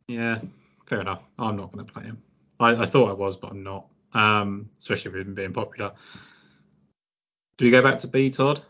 Yeah, 0.09 0.41
fair 0.87 1.01
enough. 1.01 1.23
I'm 1.39 1.57
not 1.57 1.73
going 1.73 1.87
to 1.87 1.93
play 1.93 2.05
him. 2.05 2.23
I, 2.59 2.75
I 2.83 2.87
thought 2.87 3.11
I 3.11 3.15
was, 3.15 3.37
but 3.37 3.53
I'm 3.53 3.63
not. 3.63 3.87
Um, 4.13 4.71
especially 4.79 5.13
with 5.13 5.27
him 5.27 5.35
being 5.35 5.53
popular. 5.53 5.93
Do 7.57 7.65
we 7.65 7.71
go 7.71 7.83
back 7.83 7.99
to 8.01 8.09
B, 8.09 8.31
Todd? 8.31 8.63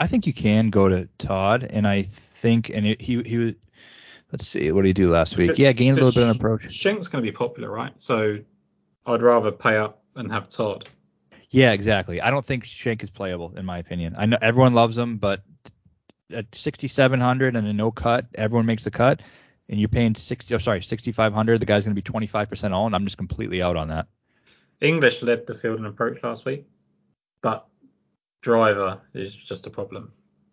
I 0.00 0.06
think 0.06 0.26
you 0.26 0.32
can 0.32 0.70
go 0.70 0.88
to 0.88 1.08
Todd, 1.18 1.66
and 1.70 1.86
I 1.86 2.08
think, 2.42 2.70
and 2.70 2.86
it, 2.86 3.00
he 3.00 3.22
he 3.22 3.38
was. 3.38 3.54
Let's 4.30 4.46
see, 4.46 4.70
what 4.72 4.82
did 4.82 4.88
he 4.88 4.92
do 4.92 5.10
last 5.10 5.38
week? 5.38 5.56
Yeah, 5.56 5.72
gained 5.72 5.98
a 5.98 6.04
little 6.04 6.20
bit 6.20 6.28
on 6.28 6.36
approach. 6.36 6.66
Schenk's 6.66 7.08
going 7.08 7.24
to 7.24 7.30
be 7.30 7.34
popular, 7.34 7.70
right? 7.70 7.94
So 7.96 8.38
I'd 9.06 9.22
rather 9.22 9.50
pay 9.50 9.78
up 9.78 10.02
and 10.16 10.30
have 10.30 10.50
Todd. 10.50 10.86
Yeah, 11.50 11.72
exactly. 11.72 12.20
I 12.20 12.30
don't 12.30 12.44
think 12.44 12.64
Schenk 12.64 13.02
is 13.02 13.10
playable 13.10 13.54
in 13.56 13.64
my 13.64 13.78
opinion. 13.78 14.14
I 14.18 14.26
know 14.26 14.38
everyone 14.40 14.74
loves 14.74 14.98
him, 14.98 15.16
but 15.16 15.42
at 16.32 16.54
6,700 16.54 17.56
and 17.56 17.66
a 17.66 17.72
no 17.72 17.90
cut, 17.90 18.26
everyone 18.34 18.66
makes 18.66 18.84
the 18.84 18.90
cut, 18.90 19.22
and 19.68 19.80
you're 19.80 19.88
paying 19.88 20.14
60. 20.14 20.54
Oh, 20.54 20.58
sorry, 20.58 20.82
6,500. 20.82 21.60
The 21.60 21.66
guy's 21.66 21.84
going 21.84 21.96
to 21.96 22.02
be 22.02 22.10
25% 22.10 22.72
owned. 22.72 22.94
I'm 22.94 23.04
just 23.04 23.16
completely 23.16 23.62
out 23.62 23.76
on 23.76 23.88
that. 23.88 24.06
English 24.80 25.22
led 25.22 25.46
the 25.46 25.54
field 25.54 25.78
in 25.78 25.86
approach 25.86 26.22
last 26.22 26.44
week, 26.44 26.66
but 27.42 27.66
driver 28.42 29.00
is 29.14 29.34
just 29.34 29.66
a 29.66 29.70
problem. 29.70 30.12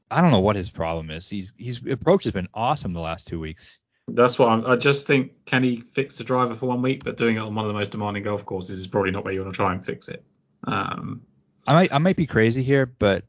I 0.09 0.21
don't 0.21 0.31
know 0.31 0.39
what 0.39 0.55
his 0.55 0.69
problem 0.69 1.11
is. 1.11 1.27
He's 1.27 1.53
his 1.57 1.81
approach 1.89 2.23
has 2.23 2.33
been 2.33 2.47
awesome 2.53 2.93
the 2.93 3.01
last 3.01 3.27
two 3.27 3.39
weeks. 3.39 3.79
That's 4.07 4.37
what 4.37 4.49
I'm, 4.49 4.65
I 4.65 4.75
just 4.75 5.07
think. 5.07 5.45
Can 5.45 5.63
he 5.63 5.77
fix 5.93 6.17
the 6.17 6.23
driver 6.23 6.53
for 6.55 6.67
one 6.67 6.81
week? 6.81 7.03
But 7.03 7.17
doing 7.17 7.37
it 7.37 7.39
on 7.39 7.53
one 7.55 7.65
of 7.65 7.69
the 7.69 7.77
most 7.77 7.91
demanding 7.91 8.23
golf 8.23 8.45
courses 8.45 8.79
is 8.79 8.87
probably 8.87 9.11
not 9.11 9.25
where 9.25 9.33
you 9.33 9.41
want 9.41 9.53
to 9.53 9.57
try 9.57 9.73
and 9.73 9.85
fix 9.85 10.07
it. 10.07 10.23
Um, 10.65 11.21
I 11.67 11.73
might 11.73 11.93
I 11.93 11.97
might 11.97 12.15
be 12.15 12.27
crazy 12.27 12.63
here, 12.63 12.85
but 12.85 13.23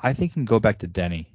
I 0.00 0.12
think 0.12 0.32
he 0.32 0.34
can 0.34 0.44
go 0.44 0.60
back 0.60 0.78
to 0.80 0.86
Denny 0.86 1.30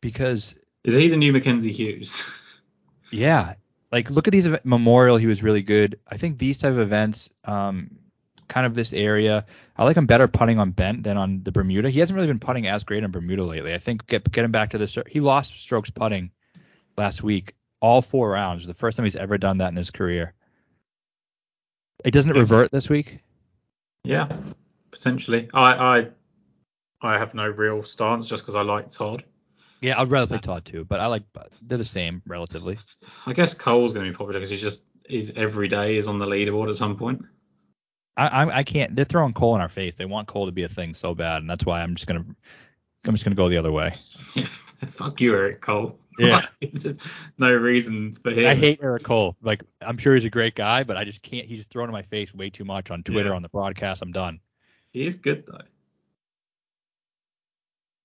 because 0.00 0.56
is 0.84 0.94
he 0.94 1.08
the 1.08 1.16
new 1.16 1.32
Mackenzie 1.32 1.72
Hughes? 1.72 2.24
yeah, 3.10 3.54
like 3.92 4.10
look 4.10 4.28
at 4.28 4.32
these 4.32 4.48
Memorial. 4.64 5.16
He 5.16 5.26
was 5.26 5.42
really 5.42 5.62
good. 5.62 5.98
I 6.08 6.16
think 6.16 6.38
these 6.38 6.58
type 6.58 6.72
of 6.72 6.78
events, 6.78 7.30
um, 7.44 7.90
kind 8.48 8.66
of 8.66 8.74
this 8.74 8.92
area. 8.92 9.44
I 9.76 9.84
like 9.84 9.96
him 9.96 10.06
better 10.06 10.28
putting 10.28 10.58
on 10.58 10.70
bent 10.72 11.02
than 11.04 11.16
on 11.16 11.42
the 11.42 11.52
Bermuda. 11.52 11.90
He 11.90 12.00
hasn't 12.00 12.14
really 12.14 12.28
been 12.28 12.40
putting 12.40 12.66
as 12.66 12.84
great 12.84 13.04
on 13.04 13.10
Bermuda 13.10 13.44
lately. 13.44 13.74
I 13.74 13.78
think 13.78 14.06
get 14.06 14.30
get 14.30 14.44
him 14.44 14.52
back 14.52 14.70
to 14.70 14.78
this. 14.78 14.96
He 15.08 15.20
lost 15.20 15.58
strokes 15.60 15.90
putting 15.90 16.30
last 16.96 17.22
week, 17.22 17.54
all 17.80 18.02
four 18.02 18.30
rounds. 18.30 18.66
The 18.66 18.74
first 18.74 18.96
time 18.96 19.04
he's 19.04 19.16
ever 19.16 19.38
done 19.38 19.58
that 19.58 19.68
in 19.68 19.76
his 19.76 19.90
career. 19.90 20.34
It 22.04 22.12
doesn't 22.12 22.32
revert 22.32 22.70
this 22.70 22.88
week. 22.88 23.18
Yeah, 24.04 24.28
potentially. 24.90 25.48
I 25.52 25.98
I 25.98 26.08
I 27.00 27.18
have 27.18 27.34
no 27.34 27.48
real 27.48 27.82
stance 27.82 28.26
just 28.26 28.42
because 28.42 28.54
I 28.54 28.62
like 28.62 28.90
Todd. 28.90 29.24
Yeah, 29.80 30.00
I'd 30.00 30.10
rather 30.10 30.26
play 30.26 30.38
uh, 30.38 30.40
Todd 30.40 30.64
too, 30.64 30.84
but 30.84 31.00
I 31.00 31.06
like 31.06 31.22
they're 31.62 31.78
the 31.78 31.84
same 31.84 32.22
relatively. 32.26 32.78
I 33.26 33.32
guess 33.32 33.54
Cole's 33.54 33.92
going 33.92 34.06
to 34.06 34.12
be 34.12 34.16
popular 34.16 34.40
because 34.40 34.50
he's 34.50 34.60
just 34.60 34.84
he's 35.06 35.30
every 35.36 35.68
day 35.68 35.96
is 35.96 36.08
on 36.08 36.18
the 36.18 36.26
leaderboard 36.26 36.68
at 36.68 36.76
some 36.76 36.96
point. 36.96 37.24
I, 38.16 38.26
I 38.26 38.56
I 38.58 38.62
can't. 38.64 38.96
They're 38.96 39.04
throwing 39.04 39.34
Cole 39.34 39.54
in 39.54 39.60
our 39.60 39.68
face. 39.68 39.94
They 39.94 40.04
want 40.04 40.26
Cole 40.26 40.46
to 40.46 40.52
be 40.52 40.64
a 40.64 40.68
thing 40.68 40.94
so 40.94 41.14
bad, 41.14 41.42
and 41.42 41.50
that's 41.50 41.64
why 41.64 41.82
I'm 41.82 41.94
just 41.94 42.08
gonna 42.08 42.24
I'm 43.06 43.14
just 43.14 43.24
gonna 43.24 43.36
go 43.36 43.48
the 43.48 43.58
other 43.58 43.72
way. 43.72 43.92
Yeah, 44.34 44.46
fuck 44.46 45.20
you, 45.20 45.34
Eric 45.34 45.60
Cole. 45.60 45.98
Yeah, 46.18 46.46
just 46.74 47.00
no 47.38 47.52
reason 47.54 48.12
for 48.12 48.30
him. 48.30 48.46
I 48.46 48.54
hate 48.54 48.80
Eric 48.82 49.04
Cole. 49.04 49.36
Like 49.42 49.62
I'm 49.80 49.98
sure 49.98 50.14
he's 50.14 50.24
a 50.24 50.30
great 50.30 50.54
guy, 50.54 50.82
but 50.82 50.96
I 50.96 51.04
just 51.04 51.22
can't. 51.22 51.46
He's 51.46 51.58
just 51.58 51.70
thrown 51.70 51.88
in 51.88 51.92
my 51.92 52.02
face 52.02 52.34
way 52.34 52.50
too 52.50 52.64
much 52.64 52.90
on 52.90 53.02
Twitter, 53.02 53.30
yeah. 53.30 53.36
on 53.36 53.42
the 53.42 53.48
broadcast. 53.48 54.02
I'm 54.02 54.12
done. 54.12 54.40
He 54.92 55.06
is 55.06 55.16
good 55.16 55.46
though. 55.46 55.60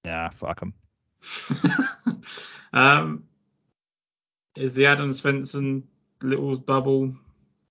Yeah, 0.06 0.30
fuck 0.30 0.62
him. 0.62 0.74
um, 2.74 3.24
is 4.56 4.76
the 4.76 4.86
Adam 4.86 5.10
Svensson 5.12 5.84
Littles 6.22 6.60
bubble 6.60 7.16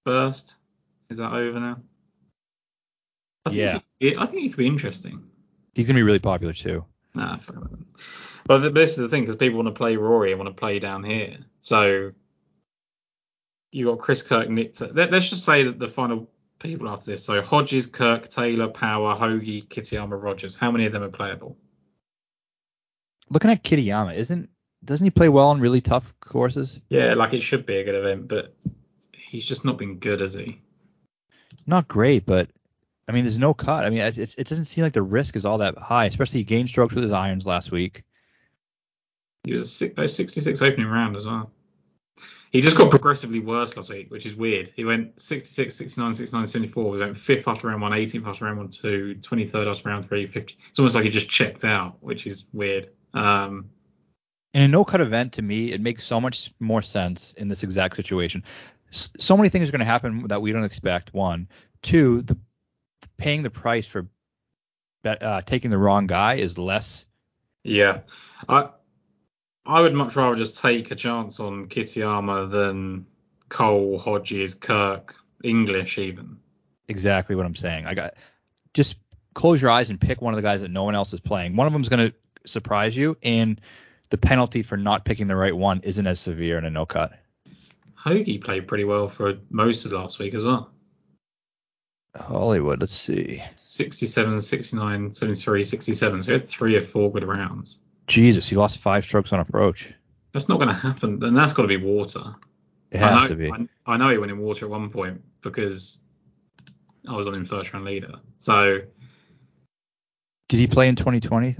burst? 0.05 0.57
Is 1.11 1.19
that 1.19 1.33
over 1.33 1.61
now? 1.61 1.81
I 3.47 3.51
yeah. 3.51 3.79
He, 4.01 4.17
I 4.17 4.27
think 4.27 4.43
he 4.43 4.49
could 4.49 4.59
be 4.59 4.67
interesting. 4.67 5.23
He's 5.75 5.87
gonna 5.87 5.99
be 5.99 6.03
really 6.03 6.19
popular 6.19 6.53
too. 6.53 6.85
Nah, 7.15 7.37
fuck 7.37 7.69
But 8.45 8.75
this 8.75 8.91
is 8.93 8.97
the 8.97 9.09
thing 9.09 9.23
because 9.23 9.37
people 9.37 9.63
want 9.63 9.69
to 9.69 9.79
play 9.79 9.97
Rory 9.97 10.33
and 10.33 10.41
want 10.41 10.55
to 10.55 10.59
play 10.59 10.79
down 10.79 11.05
here. 11.05 11.39
So 11.61 12.13
you 13.71 13.87
got 13.87 13.99
Chris 13.99 14.23
Kirk, 14.23 14.49
Nick. 14.49 14.75
Let, 14.81 15.13
us 15.13 15.31
just 15.31 15.45
say 15.45 15.65
that 15.65 15.79
the 15.79 15.89
final 15.89 16.29
people 16.59 16.89
after 16.89 17.13
this. 17.13 17.25
So 17.25 17.41
Hodges, 17.43 17.87
Kirk, 17.87 18.29
Taylor, 18.29 18.69
Power, 18.69 19.15
Hoge, 19.15 19.69
Kitayama, 19.69 20.23
Rodgers. 20.23 20.55
How 20.55 20.71
many 20.71 20.87
of 20.87 20.93
them 20.93 21.03
are 21.03 21.09
playable? 21.09 21.57
Looking 23.31 23.51
at 23.51 23.65
Kitayama, 23.65 24.17
isn't 24.17 24.51
doesn't 24.85 25.05
he 25.05 25.11
play 25.11 25.29
well 25.29 25.49
on 25.49 25.61
really 25.61 25.81
tough 25.81 26.13
courses? 26.21 26.81
Yeah, 26.89 27.15
like 27.15 27.35
it 27.35 27.43
should 27.43 27.67
be 27.67 27.77
a 27.77 27.85
good 27.85 27.95
event, 27.95 28.29
but 28.29 28.55
he's 29.13 29.47
just 29.47 29.65
not 29.65 29.79
been 29.79 29.99
good, 29.99 30.21
has 30.21 30.35
he? 30.35 30.61
Not 31.67 31.87
great, 31.87 32.27
but 32.27 32.51
I 33.09 33.13
mean, 33.13 33.25
there's 33.25 33.39
no 33.39 33.55
cut. 33.55 33.85
I 33.85 33.91
mean, 33.91 34.01
it, 34.01 34.19
it 34.19 34.47
doesn't 34.49 34.65
seem 34.65 34.83
like 34.83 34.93
the 34.93 35.03
risk 35.03 35.37
is 35.37 35.45
all 35.45 35.59
that 35.59 35.79
high, 35.79 36.07
especially 36.07 36.41
he 36.41 36.45
gained 36.45 36.69
strokes 36.69 36.95
with 36.95 37.05
his 37.05 37.13
irons 37.13 37.47
last 37.47 37.71
week. 37.71 38.03
He 39.45 39.53
was 39.53 39.83
a, 39.83 40.09
66 40.09 40.63
opening 40.63 40.87
round 40.87 41.17
as 41.17 41.27
well. 41.27 41.51
He 42.53 42.61
just 42.61 42.77
got 42.77 42.91
progressively 42.91 43.41
worse 43.41 43.75
last 43.77 43.89
week, 43.89 44.11
which 44.11 44.27
is 44.27 44.35
weird. 44.35 44.71
He 44.77 44.85
went 44.85 45.19
66, 45.19 45.75
69, 45.75 46.15
69, 46.15 46.47
74. 46.47 46.95
He 46.95 47.01
went 47.01 47.15
5th 47.15 47.45
after 47.47 47.69
round 47.69 47.81
1, 47.81 47.93
18th 47.93 48.27
after 48.27 48.45
round 48.45 48.59
1, 48.59 48.69
2, 48.69 49.17
23rd 49.21 49.71
after 49.71 49.89
round 49.89 50.07
3, 50.07 50.27
50. 50.27 50.59
It's 50.69 50.79
almost 50.79 50.95
like 50.95 51.05
he 51.05 51.11
just 51.11 51.31
checked 51.31 51.65
out, 51.65 51.97
which 52.01 52.27
is 52.27 52.45
weird. 52.53 52.91
Um, 53.15 53.71
in 54.53 54.63
a 54.63 54.69
no 54.69 54.85
cut 54.85 55.01
event, 55.01 55.33
to 55.35 55.43
me, 55.43 55.73
it 55.73 55.81
makes 55.81 56.05
so 56.05 56.21
much 56.21 56.53
more 56.61 56.83
sense 56.83 57.33
in 57.39 57.49
this 57.49 57.63
exact 57.63 57.97
situation. 57.97 58.45
So 58.91 59.37
many 59.37 59.49
things 59.49 59.67
are 59.69 59.73
going 59.73 59.79
to 59.81 59.87
happen 59.87 60.27
that 60.29 60.43
we 60.43 60.53
don't 60.53 60.65
expect. 60.65 61.15
One, 61.15 61.49
two, 61.81 62.21
the 62.23 62.37
paying 63.17 63.43
the 63.43 63.51
price 63.51 63.87
for 63.87 64.07
uh, 65.07 65.41
taking 65.41 65.71
the 65.71 65.79
wrong 65.79 66.07
guy 66.07 66.35
is 66.35 66.59
less. 66.59 67.07
Yeah, 67.65 68.01
I 68.49 68.69
I 69.65 69.81
would 69.81 69.95
much 69.95 70.17
rather 70.17 70.35
just 70.37 70.59
take 70.59 70.91
a 70.91 70.95
chance 70.95 71.39
on 71.39 71.67
Kitayama 71.69 72.51
than 72.51 73.07
Cole, 73.49 73.99
Hodges, 73.99 74.55
Kirk, 74.55 75.15
English 75.45 75.99
even. 75.99 76.39
Exactly 76.89 77.37
what 77.37 77.47
I'm 77.47 77.55
saying. 77.55 77.87
I 77.87 77.95
got 77.95 78.15
just 78.75 78.97
close 79.35 79.63
your 79.63 79.71
eyes 79.71 79.91
and 79.91 80.01
pick 80.01 80.21
one 80.21 80.35
of 80.35 80.37
the 80.37 80.43
guys 80.43 80.63
that 80.63 80.71
no 80.71 80.85
one 80.85 80.95
else 80.95 81.13
is 81.13 81.21
playing. 81.21 81.57
One 81.57 81.67
of 81.67 81.73
them 81.73 81.83
is 81.83 81.89
going 81.89 82.11
to 82.11 82.15
surprise 82.45 82.97
you, 82.97 83.17
and 83.23 83.61
the 84.11 84.19
penalty 84.19 84.63
for 84.63 84.77
not 84.77 85.05
picking 85.05 85.27
the 85.27 85.37
right 85.37 85.57
one 85.57 85.81
isn't 85.85 86.07
as 86.07 86.19
severe 86.19 86.59
in 86.59 86.65
a 86.65 86.71
no 86.71 86.85
cut. 86.85 87.13
Hoge 87.95 88.41
played 88.41 88.67
pretty 88.67 88.85
well 88.85 89.09
for 89.09 89.39
most 89.49 89.85
of 89.85 89.93
last 89.93 90.19
week 90.19 90.35
as 90.35 90.43
well. 90.43 90.71
Hollywood, 92.17 92.81
let's 92.81 92.95
see. 92.95 93.43
67, 93.55 94.41
69, 94.41 95.13
73, 95.13 95.65
67. 95.65 96.23
So 96.23 96.27
he 96.27 96.33
had 96.33 96.49
three 96.49 96.77
or 96.77 96.83
four 96.83 97.11
good 97.11 97.25
rounds. 97.25 97.79
Jesus, 98.13 98.47
he 98.47 98.57
lost 98.57 98.77
five 98.77 99.05
strokes 99.05 99.33
on 99.33 99.41
approach. 99.41 99.91
That's 100.33 100.47
not 100.47 100.59
going 100.59 100.69
to 100.69 100.75
happen. 100.75 101.25
And 101.25 101.35
that's 101.35 101.55
got 101.55 101.63
to 101.63 101.69
be 101.69 101.79
water. 101.79 102.35
It 102.91 103.01
has 103.01 103.23
know, 103.23 103.29
to 103.29 103.35
be. 103.35 103.51
I, 103.51 103.67
I, 103.87 103.97
know 103.97 104.11
he 104.11 104.19
went 104.19 104.31
in 104.31 104.39
water 104.39 104.67
at 104.67 104.71
one 104.71 104.91
point 104.91 105.23
because 105.41 106.01
I 107.09 107.17
was 107.17 107.27
on 107.27 107.35
him 107.35 107.47
first 107.47 107.73
round 107.73 107.87
leader. 107.87 108.13
So. 108.37 108.81
Did 110.51 110.61
he 110.61 110.67
play 110.67 110.89
in 110.89 110.97
2020? 110.97 111.57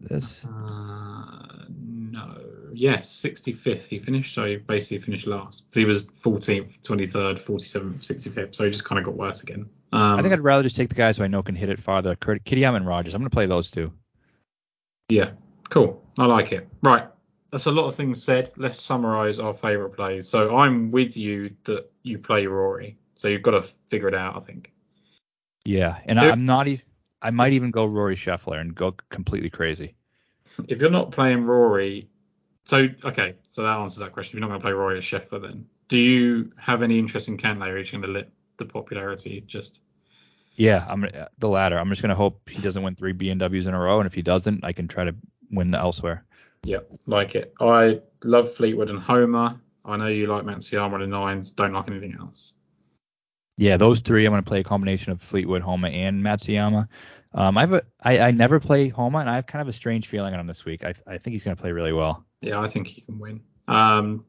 This? 0.00 0.44
Uh, 0.44 1.64
no. 1.70 2.38
Yes, 2.74 3.10
65th 3.22 3.84
he 3.84 3.98
finished. 3.98 4.34
So 4.34 4.44
he 4.44 4.56
basically 4.56 4.98
finished 4.98 5.26
last. 5.26 5.64
But 5.70 5.78
he 5.78 5.86
was 5.86 6.04
14th, 6.04 6.82
23rd, 6.82 7.40
47th, 7.40 8.00
65th. 8.00 8.54
So 8.54 8.64
he 8.64 8.70
just 8.70 8.84
kind 8.84 8.98
of 8.98 9.06
got 9.06 9.16
worse 9.16 9.42
again. 9.42 9.70
Um, 9.92 10.18
I 10.18 10.22
think 10.22 10.34
I'd 10.34 10.40
rather 10.40 10.64
just 10.64 10.76
take 10.76 10.90
the 10.90 10.94
guys 10.94 11.16
who 11.16 11.24
I 11.24 11.28
know 11.28 11.42
can 11.42 11.54
hit 11.54 11.70
it 11.70 11.80
farther. 11.80 12.14
Kitayama 12.14 12.76
and 12.76 12.86
Rodgers. 12.86 13.14
I'm 13.14 13.22
going 13.22 13.30
to 13.30 13.34
play 13.34 13.46
those 13.46 13.70
two. 13.70 13.90
Yeah, 15.08 15.30
cool. 15.74 16.02
I 16.18 16.26
like 16.26 16.52
it. 16.52 16.68
Right. 16.82 17.08
That's 17.50 17.66
a 17.66 17.72
lot 17.72 17.86
of 17.86 17.96
things 17.96 18.22
said. 18.22 18.50
Let's 18.56 18.80
summarize 18.80 19.40
our 19.40 19.52
favorite 19.52 19.90
plays. 19.90 20.28
So 20.28 20.56
I'm 20.56 20.92
with 20.92 21.16
you 21.16 21.54
that 21.64 21.90
you 22.02 22.18
play 22.18 22.46
Rory. 22.46 22.96
So 23.14 23.28
you've 23.28 23.42
got 23.42 23.52
to 23.52 23.62
figure 23.62 24.08
it 24.08 24.14
out, 24.14 24.36
I 24.36 24.40
think. 24.40 24.72
Yeah, 25.64 25.98
and 26.04 26.18
Who, 26.18 26.28
I'm 26.28 26.44
not 26.44 26.68
even. 26.68 26.84
I 27.22 27.30
might 27.30 27.54
even 27.54 27.70
go 27.70 27.86
Rory 27.86 28.16
Scheffler 28.16 28.60
and 28.60 28.74
go 28.74 28.94
completely 29.08 29.50
crazy. 29.50 29.94
If 30.68 30.80
you're 30.80 30.90
not 30.90 31.10
playing 31.10 31.44
Rory, 31.44 32.08
so 32.64 32.88
okay, 33.02 33.34
so 33.44 33.62
that 33.62 33.78
answers 33.78 33.98
that 33.98 34.12
question. 34.12 34.32
If 34.32 34.34
you're 34.34 34.48
not 34.48 34.48
going 34.48 34.60
to 34.60 34.64
play 34.64 34.72
Rory 34.72 34.98
at 34.98 35.04
Scheffler, 35.04 35.40
then 35.40 35.66
do 35.88 35.96
you 35.96 36.52
have 36.56 36.82
any 36.82 36.98
interest 36.98 37.28
in 37.28 37.38
Cantlay? 37.38 37.68
Or 37.68 37.76
are 37.76 37.78
you 37.78 37.90
going 37.90 38.02
to 38.02 38.08
let 38.08 38.28
the 38.58 38.66
popularity 38.66 39.42
just? 39.46 39.80
Yeah, 40.56 40.84
I'm 40.88 41.04
uh, 41.04 41.26
the 41.38 41.48
latter. 41.48 41.78
I'm 41.78 41.88
just 41.88 42.02
going 42.02 42.10
to 42.10 42.14
hope 42.14 42.48
he 42.48 42.60
doesn't 42.60 42.82
win 42.82 42.94
three 42.94 43.14
BMWs 43.14 43.66
in 43.66 43.74
a 43.74 43.80
row, 43.80 44.00
and 44.00 44.06
if 44.06 44.14
he 44.14 44.22
doesn't, 44.22 44.64
I 44.64 44.72
can 44.72 44.86
try 44.86 45.04
to 45.04 45.14
win 45.50 45.74
elsewhere. 45.74 46.24
Yeah, 46.64 46.78
like 47.06 47.34
it. 47.34 47.54
I 47.60 48.00
love 48.22 48.54
Fleetwood 48.54 48.90
and 48.90 48.98
Homa. 48.98 49.60
I 49.84 49.96
know 49.96 50.06
you 50.06 50.26
like 50.26 50.44
Matsuyama 50.44 50.94
and 50.94 51.02
the 51.02 51.06
nines. 51.06 51.50
Don't 51.50 51.72
like 51.72 51.88
anything 51.88 52.16
else. 52.18 52.52
Yeah, 53.56 53.76
those 53.76 54.00
three. 54.00 54.24
I'm 54.24 54.32
going 54.32 54.42
to 54.42 54.48
play 54.48 54.60
a 54.60 54.64
combination 54.64 55.12
of 55.12 55.20
Fleetwood, 55.22 55.62
Homa, 55.62 55.88
and 55.88 56.22
Matsuyama. 56.24 56.88
Um, 57.34 57.58
I 57.58 57.60
have 57.60 57.72
a, 57.72 57.82
I, 58.00 58.18
I 58.20 58.30
never 58.30 58.60
play 58.60 58.88
Homa, 58.88 59.18
and 59.18 59.28
I 59.28 59.36
have 59.36 59.46
kind 59.46 59.60
of 59.60 59.68
a 59.68 59.72
strange 59.72 60.08
feeling 60.08 60.34
on 60.34 60.40
him 60.40 60.46
this 60.46 60.64
week. 60.64 60.84
I, 60.84 60.94
I 61.06 61.18
think 61.18 61.32
he's 61.32 61.42
going 61.42 61.56
to 61.56 61.60
play 61.60 61.72
really 61.72 61.92
well. 61.92 62.24
Yeah, 62.40 62.60
I 62.60 62.68
think 62.68 62.86
he 62.86 63.00
can 63.00 63.18
win. 63.18 63.42
Um, 63.68 64.24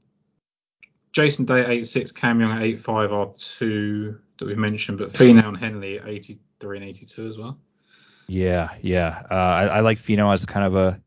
Jason 1.11 1.45
Day 1.45 1.61
at 1.61 1.69
86, 1.69 2.11
Cam 2.11 2.39
Young 2.39 2.51
at 2.51 2.61
85 2.61 3.11
are 3.13 3.33
two 3.37 4.19
that 4.37 4.45
we 4.45 4.55
mentioned, 4.55 4.97
but 4.97 5.13
Finau 5.13 5.47
and 5.47 5.57
Henley 5.57 5.99
at 5.99 6.07
83 6.07 6.77
and 6.77 6.89
82 6.89 7.27
as 7.27 7.37
well. 7.37 7.57
Yeah, 8.27 8.71
yeah. 8.81 9.23
Uh, 9.29 9.33
I, 9.33 9.65
I 9.65 9.79
like 9.79 9.99
Finau 9.99 10.33
as 10.33 10.43
kind 10.45 10.65
of 10.65 10.75
a 10.75 11.01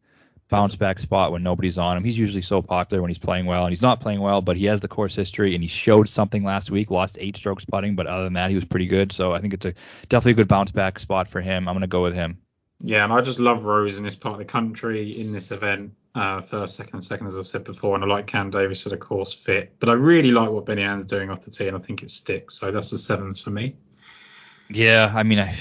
bounce 0.49 0.74
back 0.76 0.99
spot 0.99 1.32
when 1.32 1.42
nobody's 1.42 1.78
on 1.78 1.96
him. 1.96 2.05
He's 2.05 2.18
usually 2.18 2.42
so 2.42 2.62
popular 2.62 3.03
when 3.03 3.11
he's 3.11 3.18
playing 3.18 3.46
well, 3.46 3.64
and 3.64 3.72
he's 3.72 3.82
not 3.82 4.01
playing 4.01 4.20
well, 4.20 4.40
but 4.40 4.57
he 4.57 4.64
has 4.66 4.80
the 4.80 4.88
course 4.88 5.14
history, 5.14 5.55
and 5.55 5.62
he 5.62 5.68
showed 5.68 6.09
something 6.09 6.42
last 6.44 6.70
week. 6.70 6.90
Lost 6.90 7.18
eight 7.20 7.36
strokes 7.36 7.64
putting, 7.64 7.94
but 7.94 8.07
other 8.07 8.24
than 8.24 8.32
that, 8.34 8.51
he 8.51 8.55
was 8.55 8.64
pretty 8.64 8.86
good. 8.86 9.12
So 9.12 9.32
I 9.32 9.40
think 9.40 9.55
it's 9.55 9.66
a 9.66 9.74
definitely 10.09 10.32
a 10.32 10.36
good 10.36 10.49
bounce 10.49 10.70
back 10.70 10.99
spot 10.99 11.28
for 11.28 11.40
him. 11.40 11.68
I'm 11.68 11.74
gonna 11.74 11.86
go 11.86 12.03
with 12.03 12.14
him. 12.14 12.38
Yeah, 12.80 13.05
and 13.05 13.12
I 13.12 13.20
just 13.20 13.40
love 13.40 13.64
Rose 13.64 13.99
in 13.99 14.05
this 14.05 14.14
part 14.14 14.34
of 14.34 14.38
the 14.38 14.44
country 14.44 15.20
in 15.20 15.32
this 15.32 15.51
event. 15.51 15.94
Uh, 16.14 16.40
first, 16.40 16.76
second, 16.76 17.03
second, 17.03 17.26
as 17.26 17.36
I 17.36 17.42
said 17.42 17.64
before, 17.64 17.94
and 17.94 18.03
I 18.03 18.07
like 18.07 18.26
Cam 18.26 18.51
Davis 18.51 18.82
for 18.82 18.88
the 18.88 18.96
course 18.96 19.32
fit. 19.32 19.74
But 19.78 19.88
I 19.88 19.92
really 19.92 20.30
like 20.30 20.51
what 20.51 20.66
Benny 20.66 20.82
An's 20.82 21.07
doing 21.07 21.30
off 21.30 21.42
the 21.42 21.51
tee, 21.51 21.68
and 21.68 21.76
I 21.76 21.80
think 21.80 22.03
it 22.03 22.11
sticks. 22.11 22.59
So 22.59 22.70
that's 22.70 22.90
the 22.90 22.99
sevens 22.99 23.40
for 23.40 23.51
me. 23.51 23.76
Yeah, 24.70 25.12
I 25.14 25.22
mean, 25.22 25.38
I 25.38 25.57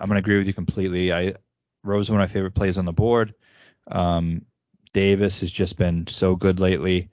I'm 0.00 0.06
gonna 0.08 0.18
agree 0.18 0.38
with 0.38 0.46
you 0.46 0.54
completely. 0.54 1.12
I 1.12 1.34
Rose 1.84 2.06
is 2.06 2.10
one 2.10 2.20
of 2.20 2.28
my 2.28 2.32
favorite 2.32 2.54
plays 2.54 2.78
on 2.78 2.84
the 2.84 2.92
board. 2.92 3.34
Um, 3.90 4.42
Davis 4.92 5.40
has 5.40 5.50
just 5.50 5.76
been 5.76 6.06
so 6.06 6.36
good 6.36 6.60
lately, 6.60 7.10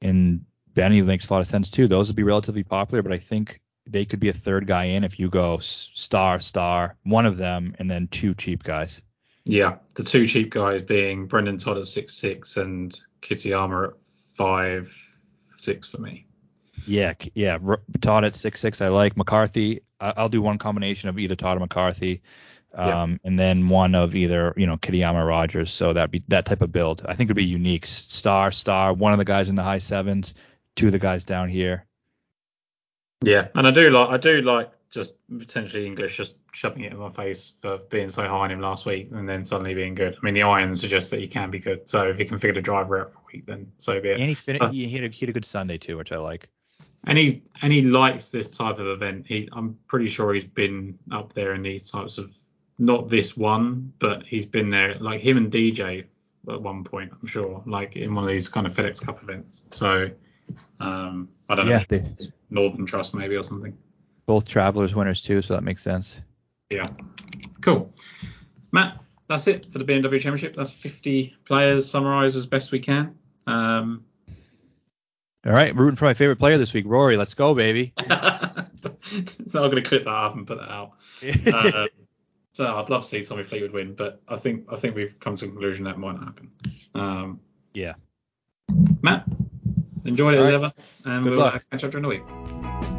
and 0.00 0.44
Benny 0.74 1.02
makes 1.02 1.28
a 1.28 1.32
lot 1.32 1.40
of 1.40 1.46
sense 1.46 1.70
too. 1.70 1.88
Those 1.88 2.08
would 2.08 2.16
be 2.16 2.22
relatively 2.22 2.62
popular, 2.62 3.02
but 3.02 3.12
I 3.12 3.18
think 3.18 3.60
they 3.86 4.04
could 4.04 4.20
be 4.20 4.28
a 4.28 4.34
third 4.34 4.66
guy 4.66 4.84
in 4.84 5.04
if 5.04 5.18
you 5.18 5.28
go 5.28 5.58
star 5.58 6.40
star 6.40 6.96
one 7.04 7.24
of 7.26 7.36
them 7.36 7.74
and 7.78 7.90
then 7.90 8.08
two 8.08 8.34
cheap 8.34 8.62
guys. 8.62 9.00
Yeah, 9.44 9.76
the 9.94 10.02
two 10.02 10.26
cheap 10.26 10.50
guys 10.50 10.82
being 10.82 11.26
Brendon 11.26 11.56
Todd 11.56 11.78
at 11.78 11.86
six 11.86 12.14
six 12.14 12.56
and 12.56 12.98
Kitayama 13.22 13.88
at 13.88 13.94
five 14.36 14.92
six 15.58 15.88
for 15.88 15.98
me. 15.98 16.26
Yeah, 16.86 17.14
yeah, 17.34 17.58
Todd 18.00 18.24
at 18.24 18.34
six 18.34 18.60
six. 18.60 18.80
I 18.80 18.88
like 18.88 19.16
McCarthy. 19.16 19.82
I'll 20.00 20.28
do 20.28 20.42
one 20.42 20.58
combination 20.58 21.08
of 21.08 21.18
either 21.18 21.36
Todd 21.36 21.56
or 21.56 21.60
McCarthy, 21.60 22.22
um, 22.74 23.12
yeah. 23.12 23.16
and 23.24 23.38
then 23.38 23.68
one 23.68 23.94
of 23.94 24.14
either 24.14 24.54
you 24.56 24.66
know 24.66 24.76
Kitayama 24.76 25.26
Rodgers. 25.26 25.72
So 25.72 25.92
that'd 25.92 26.10
be 26.10 26.22
that 26.28 26.46
type 26.46 26.62
of 26.62 26.72
build. 26.72 27.02
I 27.06 27.14
think 27.14 27.28
it'd 27.28 27.36
be 27.36 27.44
unique. 27.44 27.86
Star 27.86 28.50
star. 28.50 28.92
One 28.92 29.12
of 29.12 29.18
the 29.18 29.24
guys 29.24 29.48
in 29.48 29.54
the 29.54 29.62
high 29.62 29.78
sevens, 29.78 30.34
two 30.74 30.86
of 30.86 30.92
the 30.92 30.98
guys 30.98 31.24
down 31.24 31.48
here. 31.48 31.86
Yeah, 33.24 33.48
and 33.54 33.66
I 33.66 33.70
do 33.70 33.90
like 33.90 34.08
I 34.10 34.16
do 34.18 34.42
like 34.42 34.70
just 34.90 35.14
potentially 35.28 35.86
English 35.86 36.16
just 36.16 36.34
shoving 36.52 36.84
it 36.84 36.92
in 36.92 36.98
my 36.98 37.10
face 37.10 37.52
for 37.60 37.78
being 37.90 38.08
so 38.08 38.22
high 38.22 38.28
on 38.28 38.50
him 38.50 38.60
last 38.60 38.86
week 38.86 39.10
and 39.12 39.28
then 39.28 39.44
suddenly 39.44 39.74
being 39.74 39.94
good. 39.94 40.14
I 40.14 40.24
mean, 40.24 40.34
the 40.34 40.42
iron 40.42 40.74
suggests 40.76 41.10
that 41.10 41.20
he 41.20 41.26
can 41.26 41.50
be 41.50 41.58
good. 41.58 41.88
So 41.88 42.08
if 42.08 42.18
he 42.18 42.24
can 42.24 42.38
figure 42.38 42.54
the 42.54 42.62
driver 42.62 43.00
out 43.00 43.12
for 43.12 43.18
a 43.18 43.22
week, 43.32 43.46
then 43.46 43.70
so 43.78 44.00
be 44.00 44.10
it. 44.10 44.20
And 44.20 44.28
he, 44.28 44.34
fin- 44.34 44.58
uh, 44.60 44.70
he, 44.70 44.88
hit 44.88 45.04
a, 45.04 45.08
he 45.08 45.20
hit 45.20 45.28
a 45.28 45.32
good 45.32 45.44
Sunday 45.44 45.76
too, 45.76 45.96
which 45.96 46.12
I 46.12 46.16
like. 46.16 46.48
And 47.04 47.18
he's 47.18 47.40
and 47.62 47.72
he 47.72 47.82
likes 47.82 48.30
this 48.30 48.50
type 48.56 48.78
of 48.78 48.86
event. 48.86 49.26
He 49.28 49.48
I'm 49.52 49.78
pretty 49.86 50.08
sure 50.08 50.32
he's 50.34 50.44
been 50.44 50.98
up 51.12 51.32
there 51.34 51.54
in 51.54 51.62
these 51.62 51.90
types 51.90 52.18
of 52.18 52.34
not 52.78 53.08
this 53.08 53.36
one, 53.36 53.92
but 53.98 54.24
he's 54.24 54.46
been 54.46 54.70
there 54.70 54.96
like 54.98 55.20
him 55.20 55.36
and 55.36 55.50
DJ 55.50 56.04
at 56.48 56.62
one 56.62 56.84
point. 56.84 57.12
I'm 57.20 57.26
sure 57.26 57.62
like 57.66 57.96
in 57.96 58.14
one 58.14 58.24
of 58.24 58.30
these 58.30 58.48
kind 58.48 58.66
of 58.66 58.74
FedEx 58.74 59.00
Cup 59.00 59.22
events. 59.22 59.62
So 59.70 60.10
um, 60.80 61.28
I 61.48 61.54
don't 61.54 61.68
yeah, 61.68 61.78
know. 61.78 61.84
They, 61.88 62.30
Northern 62.50 62.86
Trust 62.86 63.14
maybe 63.14 63.36
or 63.36 63.42
something. 63.42 63.76
Both 64.26 64.48
Travelers 64.48 64.94
winners 64.94 65.22
too, 65.22 65.42
so 65.42 65.54
that 65.54 65.62
makes 65.62 65.82
sense. 65.82 66.20
Yeah. 66.70 66.88
Cool. 67.60 67.92
Matt, 68.72 69.00
that's 69.28 69.46
it 69.46 69.72
for 69.72 69.78
the 69.78 69.84
BMW 69.84 70.20
Championship. 70.20 70.54
That's 70.54 70.70
50 70.70 71.36
players 71.44 71.88
summarised 71.88 72.36
as 72.36 72.46
best 72.46 72.72
we 72.72 72.80
can. 72.80 73.14
Um, 73.46 74.04
all 75.46 75.52
right, 75.52 75.74
rooting 75.76 75.96
for 75.96 76.06
my 76.06 76.14
favorite 76.14 76.40
player 76.40 76.58
this 76.58 76.72
week, 76.72 76.86
Rory. 76.88 77.16
Let's 77.16 77.34
go, 77.34 77.54
baby. 77.54 77.92
it's 77.98 79.54
not 79.54 79.70
going 79.70 79.76
to 79.76 79.88
clip 79.88 80.04
that 80.04 80.10
up 80.10 80.34
and 80.34 80.44
put 80.44 80.58
that 80.58 80.70
out. 80.70 80.92
uh, 81.46 81.86
so 82.56 82.74
I'd 82.74 82.88
love 82.88 83.02
to 83.02 83.08
see 83.08 83.22
Tommy 83.22 83.42
Fleetwood 83.42 83.72
win, 83.72 83.92
but 83.92 84.22
I 84.28 84.36
think 84.36 84.64
I 84.72 84.76
think 84.76 84.96
we've 84.96 85.20
come 85.20 85.34
to 85.34 85.44
the 85.44 85.50
conclusion 85.50 85.84
that 85.84 85.98
might 85.98 86.14
not 86.14 86.24
happen. 86.24 86.50
Um, 86.94 87.40
yeah. 87.74 87.92
Matt, 89.02 89.26
enjoyed 90.06 90.32
it 90.32 90.38
All 90.38 90.44
as 90.44 90.48
right. 90.48 90.54
ever, 90.54 90.72
and 91.04 91.24
Good 91.24 91.30
we'll 91.32 91.40
luck. 91.40 91.62
catch 91.70 91.84
up 91.84 91.90
during 91.90 92.04
the 92.04 92.08
week. 92.08 92.95